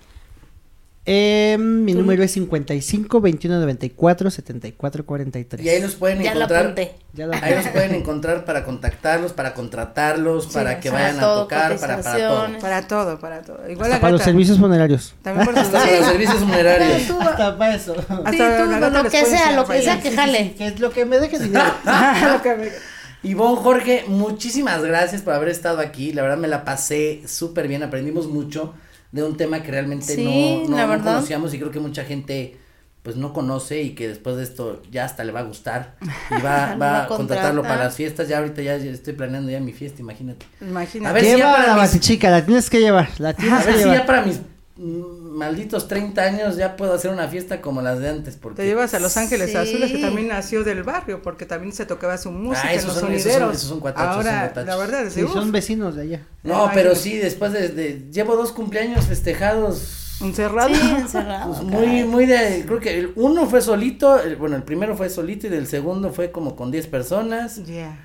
Eh, 1.08 1.56
mi 1.60 1.94
número 1.94 2.24
es 2.24 2.32
55 2.32 3.22
21 3.22 3.60
94 3.60 4.32
74 4.32 5.06
43. 5.06 5.64
Y 5.64 5.70
ahí 5.70 5.80
los 5.82 5.94
pueden 5.96 6.24
Ya 6.24 6.32
encontrar. 6.34 6.74
lo- 7.14 7.34
Ahí 7.42 7.56
los 7.56 7.68
pueden 7.68 7.94
encontrar 7.94 8.44
para 8.44 8.64
contactarlos, 8.66 9.32
para 9.34 9.54
contratarlos, 9.54 10.48
para 10.48 10.80
que 10.80 10.90
para 10.90 11.04
vayan 11.04 11.20
a 11.20 11.22
tocar, 11.36 11.80
para, 11.80 12.02
para 12.02 12.28
todo. 12.28 12.60
para 12.60 12.88
todo, 12.88 13.20
para 13.20 13.42
todo. 13.44 13.70
Igual 13.70 13.92
Hasta 13.92 14.02
para 14.02 14.12
los 14.14 14.22
servicios 14.24 14.58
funerarios. 14.58 15.14
También 15.22 15.46
por 15.46 15.56
sus 15.58 15.66
Hasta 15.68 15.80
para 15.80 15.98
los 16.00 16.08
servicios 16.08 16.38
funerarios. 16.40 17.10
Hasta 17.22 17.58
para 17.58 17.76
eso. 17.76 17.96
Hasta 18.00 18.32
sí, 18.32 18.38
tú, 18.38 18.92
lo 18.92 19.04
que 19.10 19.26
sea, 19.26 19.52
lo 19.56 19.66
que 19.68 19.82
sea 19.84 20.02
que 20.02 20.12
jale. 20.12 20.56
Que 20.58 20.68
es 20.68 20.80
lo 20.80 20.90
que 20.90 21.06
me 21.06 21.20
deje 21.20 21.38
dinero. 21.38 21.66
Lo 22.34 22.42
que 22.42 22.56
me- 22.56 22.70
Ivonne 23.24 23.58
Jorge, 23.58 24.06
muchísimas 24.08 24.84
gracias 24.84 25.22
por 25.22 25.34
haber 25.34 25.50
estado 25.50 25.80
aquí. 25.80 26.14
La 26.14 26.22
verdad 26.24 26.38
me 26.38 26.48
la 26.48 26.64
pasé 26.66 27.22
súper 27.28 27.68
bien, 27.68 27.82
aprendimos 27.84 28.28
mucho 28.28 28.74
de 29.12 29.24
un 29.24 29.38
tema 29.38 29.62
que 29.64 29.72
realmente 29.72 30.16
Sí, 30.16 30.24
no, 30.64 30.70
no, 30.70 30.76
la 30.78 30.84
no 30.84 30.90
verdad. 30.90 31.14
conocíamos 31.16 31.54
y 31.54 31.60
creo 31.60 31.72
que 31.72 31.80
mucha 31.80 32.04
gente 32.04 32.58
pues 33.04 33.16
no 33.18 33.34
conoce 33.34 33.84
y 33.84 33.92
que 33.94 34.08
después 34.08 34.36
de 34.36 34.42
esto 34.44 34.82
ya 34.92 35.06
hasta 35.06 35.24
le 35.24 35.32
va 35.32 35.42
a 35.42 35.44
gustar 35.44 35.96
y 36.32 36.42
va, 36.42 36.76
va 36.82 37.02
a 37.02 37.04
a 37.04 37.08
contratarlo 37.08 37.62
contratar. 37.62 37.64
para 37.64 37.84
las 37.86 37.96
fiestas. 37.96 38.28
Ya 38.28 38.40
ahorita 38.40 38.62
ya, 38.64 38.76
estoy 38.78 39.14
planeando 39.14 39.52
ya 39.52 39.60
mi 39.60 39.74
fiesta, 39.74 40.02
imagínate. 40.02 40.46
Imagínate. 40.60 41.10
A 41.10 41.14
ver 41.14 41.24
si 41.24 41.38
ya 41.38 41.52
para 41.54 41.68
la 41.68 41.74
mis- 41.76 41.84
batichica, 41.84 42.30
la 42.32 42.44
tienes 42.46 42.68
que 42.70 42.80
llevar. 42.80 43.10
La 43.20 43.30
A 43.30 43.34
tienes 43.34 43.60
que 43.60 43.66
ver 43.68 43.76
si 43.76 43.82
llevar. 43.84 43.98
ya 44.00 44.06
para 44.08 44.22
mis 44.24 44.40
malditos 45.36 45.88
30 45.90 46.22
años 46.24 46.56
ya 46.56 46.78
puedo 46.78 46.94
hacer 46.94 47.12
una 47.12 47.28
fiesta 47.28 47.60
como 47.62 47.82
las 47.82 48.00
de 48.00 48.10
antes 48.10 48.38
porque 48.38 48.62
Te 48.62 48.66
llevas 48.68 48.94
a 48.94 49.00
Los 49.00 49.18
Ángeles 49.18 49.52
Sí. 49.52 49.58
Azules, 49.58 49.92
que 49.92 49.98
también 50.00 50.30
nació 50.30 50.64
del 50.64 50.84
barrio, 50.84 51.22
porque 51.22 51.46
también 51.46 51.74
se 51.74 51.86
tocaba 51.86 52.18
su 52.18 52.32
música 52.32 52.68
Ah, 52.70 52.74
en 52.74 52.80
esos 52.80 52.94
los 52.94 53.00
son- 53.02 53.12
esos 53.14 53.34
son- 53.34 53.52
esos 53.52 53.62
son 53.70 53.80
cuatachos, 53.82 54.16
son 54.16 54.28
Ahora, 54.28 54.40
cuatachos. 54.46 54.66
la 54.68 54.76
verdad, 54.78 55.04
es 55.06 55.14
Sí, 55.14 55.22
son 55.32 55.52
vecinos 55.52 55.96
de 55.96 56.02
allá. 56.04 56.28
No, 56.44 56.66
Ay, 56.68 56.72
pero 56.74 56.96
sí, 56.96 57.18
después 57.18 57.52
de, 57.52 57.68
de- 57.70 58.08
llevo 58.12 58.36
dos 58.36 58.52
cumpleaños 58.54 59.06
festejados 59.06 60.18
encerrado. 60.22 60.74
Sí, 60.74 60.82
encerrado. 60.98 61.52
Pues 61.54 61.64
muy, 61.64 62.04
muy 62.06 62.26
de, 62.26 62.64
creo 62.66 62.80
que 62.80 62.98
el 62.98 63.12
uno 63.16 63.46
fue 63.48 63.62
solito, 63.62 64.20
el- 64.22 64.38
bueno, 64.38 64.56
el 64.56 64.64
primero 64.64 64.96
fue 64.96 65.10
solito 65.10 65.48
y 65.48 65.54
el 65.54 65.68
segundo 65.68 66.14
fue 66.14 66.32
como 66.32 66.56
con 66.56 66.72
10 66.72 66.88
personas, 66.88 67.66
Ya. 67.66 67.98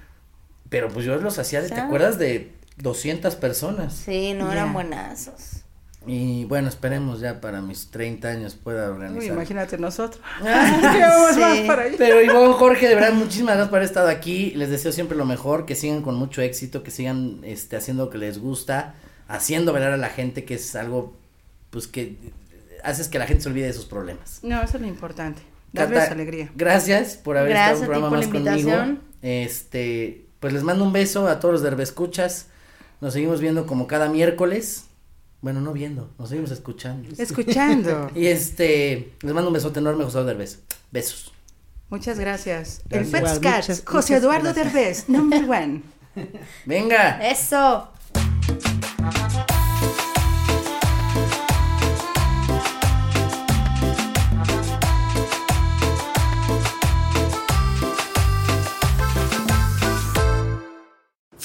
pero 0.69 0.89
pues 0.89 1.05
yo 1.07 1.15
los 1.17 1.39
hacía, 1.39 1.63
de, 1.63 1.69
¿te 1.69 1.81
acuerdas? 1.81 2.19
De 2.19 2.51
200 2.79 3.37
personas. 3.37 3.95
Sí, 3.95 4.35
no 4.35 4.51
eran 4.51 4.73
buenazos. 4.73 5.60
Y 6.07 6.45
bueno, 6.47 6.69
esperemos 6.69 7.21
ya 7.21 7.41
para 7.43 7.61
mis 7.61 7.91
30 7.91 8.29
años 8.29 8.55
pueda 8.55 8.87
Uy, 8.89 8.93
organizar. 8.95 9.35
imagínate 9.35 9.77
nosotros. 9.79 10.23
¿Qué 10.41 11.01
vamos 11.01 11.35
Sí. 11.35 11.41
más 11.41 11.59
para 11.67 11.83
ahí? 11.83 11.95
Pero 11.99 12.23
Ivonne, 12.23 12.55
Jorge, 12.55 12.89
de 12.89 12.95
verdad, 12.95 13.13
muchísimas 13.13 13.55
gracias 13.55 13.69
por 13.69 13.79
haber 13.79 13.89
estado 13.89 14.09
aquí. 14.09 14.53
Les 14.53 14.71
deseo 14.71 14.93
siempre 14.93 15.17
lo 15.17 15.27
mejor, 15.27 15.67
que 15.67 15.75
sigan 15.75 16.01
con 16.03 16.15
mucho 16.15 16.41
éxito, 16.41 16.83
que 16.83 16.91
sigan 16.91 17.41
este, 17.45 17.77
haciendo 17.77 18.07
lo 18.07 18.11
que 18.11 18.19
les 18.19 18.39
gusta, 18.39 18.95
haciendo 19.29 19.73
bailar 19.73 19.93
a 19.93 19.97
la 19.99 20.09
gente, 20.09 20.45
que 20.45 20.55
es 20.55 20.75
algo, 20.75 21.15
pues 21.69 21.87
que 21.87 22.17
haces 22.83 23.09
que 23.09 23.19
la 23.19 23.27
gente 23.27 23.43
se 23.43 23.51
olvide 23.51 23.67
de 23.67 23.73
sus 23.75 23.85
problemas. 23.85 24.41
No, 24.43 24.63
eso 24.63 24.79
es 24.79 24.81
lo 24.83 24.89
importante. 24.89 25.43
Darles 25.73 26.01
Cata, 26.01 26.13
alegría. 26.13 26.51
Gracias 26.57 27.17
por 27.17 27.37
haber 27.37 27.51
Gracias 27.51 27.83
estado 27.83 27.93
a 27.93 27.99
un 27.99 28.03
ti 28.03 28.09
programa 28.09 28.09
por 28.09 28.19
más 28.19 28.45
la 28.45 28.73
conmigo. 28.83 29.01
Este, 29.23 30.25
pues 30.41 30.53
les 30.55 30.63
mando 30.63 30.83
un 30.83 30.93
beso 30.93 31.29
a 31.29 31.39
todos 31.41 31.61
los 31.61 31.77
de 31.77 31.83
Escuchas. 31.83 32.47
Nos 33.01 33.13
seguimos 33.13 33.41
viendo 33.41 33.67
como 33.67 33.87
cada 33.87 34.09
miércoles. 34.09 34.87
Bueno, 35.43 35.61
no 35.61 35.73
viendo, 35.73 36.11
nos 36.19 36.29
seguimos 36.29 36.51
escuchando. 36.51 37.09
Escuchando. 37.17 38.11
Y 38.15 38.27
este, 38.27 39.15
les 39.23 39.33
mando 39.33 39.49
un 39.49 39.55
besote 39.55 39.81
enorme, 39.81 40.05
José 40.05 40.23
Derbez. 40.25 40.61
Besos. 40.91 41.33
Muchas 41.89 42.19
gracias. 42.19 42.83
Gracias. 42.89 43.81
El 43.81 43.85
José 43.87 44.17
Eduardo 44.17 44.53
gracias. 44.53 44.73
Derbez, 44.73 45.09
number 45.09 45.49
one. 45.49 45.83
Venga. 46.67 47.19
Eso. 47.27 47.91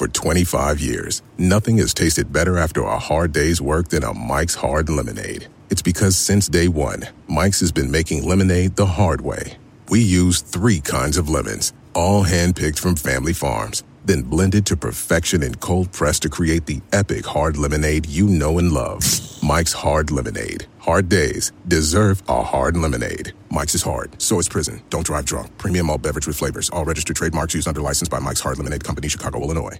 For 0.06 0.10
25 0.10 0.80
years, 0.82 1.24
nothing 1.40 1.80
has 1.80 1.92
tasted 1.92 2.32
better 2.32 2.60
after 2.60 2.84
a 2.84 3.00
hard 3.00 3.32
day's 3.32 3.60
work 3.60 3.88
than 3.88 4.04
a 4.04 4.14
Mike's 4.14 4.54
Hard 4.54 4.88
Lemonade. 4.88 5.48
It's 5.72 5.82
because 5.82 6.16
since 6.16 6.48
day 6.48 6.68
one, 6.68 7.08
Mike's 7.28 7.60
has 7.62 7.72
been 7.72 7.90
making 7.90 8.24
lemonade 8.24 8.76
the 8.76 8.86
hard 8.86 9.22
way. 9.22 9.58
We 9.90 10.02
use 10.02 10.42
three 10.42 10.80
kinds 10.80 11.18
of 11.18 11.28
lemons, 11.28 11.74
all 11.96 12.24
handpicked 12.24 12.78
from 12.78 12.96
family 12.96 13.34
farms, 13.34 13.82
then 14.06 14.22
blended 14.22 14.68
to 14.68 14.78
perfection 14.78 15.42
and 15.42 15.60
cold 15.60 15.92
pressed 15.92 16.22
to 16.22 16.30
create 16.30 16.68
the 16.68 16.82
epic 16.92 17.26
hard 17.26 17.58
lemonade 17.58 18.06
you 18.06 18.28
know 18.28 18.60
and 18.60 18.72
love. 18.72 19.02
Mike's 19.42 19.74
Hard 19.74 20.12
Lemonade. 20.12 20.68
Hard 20.78 21.10
days 21.10 21.52
deserve 21.68 22.22
a 22.28 22.44
hard 22.44 22.78
lemonade. 22.78 23.34
Mike's 23.50 23.74
is 23.74 23.82
hard, 23.82 24.22
so 24.22 24.38
is 24.38 24.48
prison. 24.48 24.84
Don't 24.92 25.08
drive 25.08 25.26
drunk. 25.26 25.58
Premium 25.58 25.90
all 25.90 25.98
beverage 25.98 26.28
with 26.28 26.38
flavors. 26.38 26.70
All 26.70 26.86
registered 26.86 27.16
trademarks 27.16 27.56
used 27.56 27.68
under 27.68 27.82
license 27.82 28.08
by 28.08 28.20
Mike's 28.20 28.42
Hard 28.42 28.60
Lemonade 28.60 28.84
Company, 28.84 29.08
Chicago, 29.08 29.42
Illinois. 29.42 29.80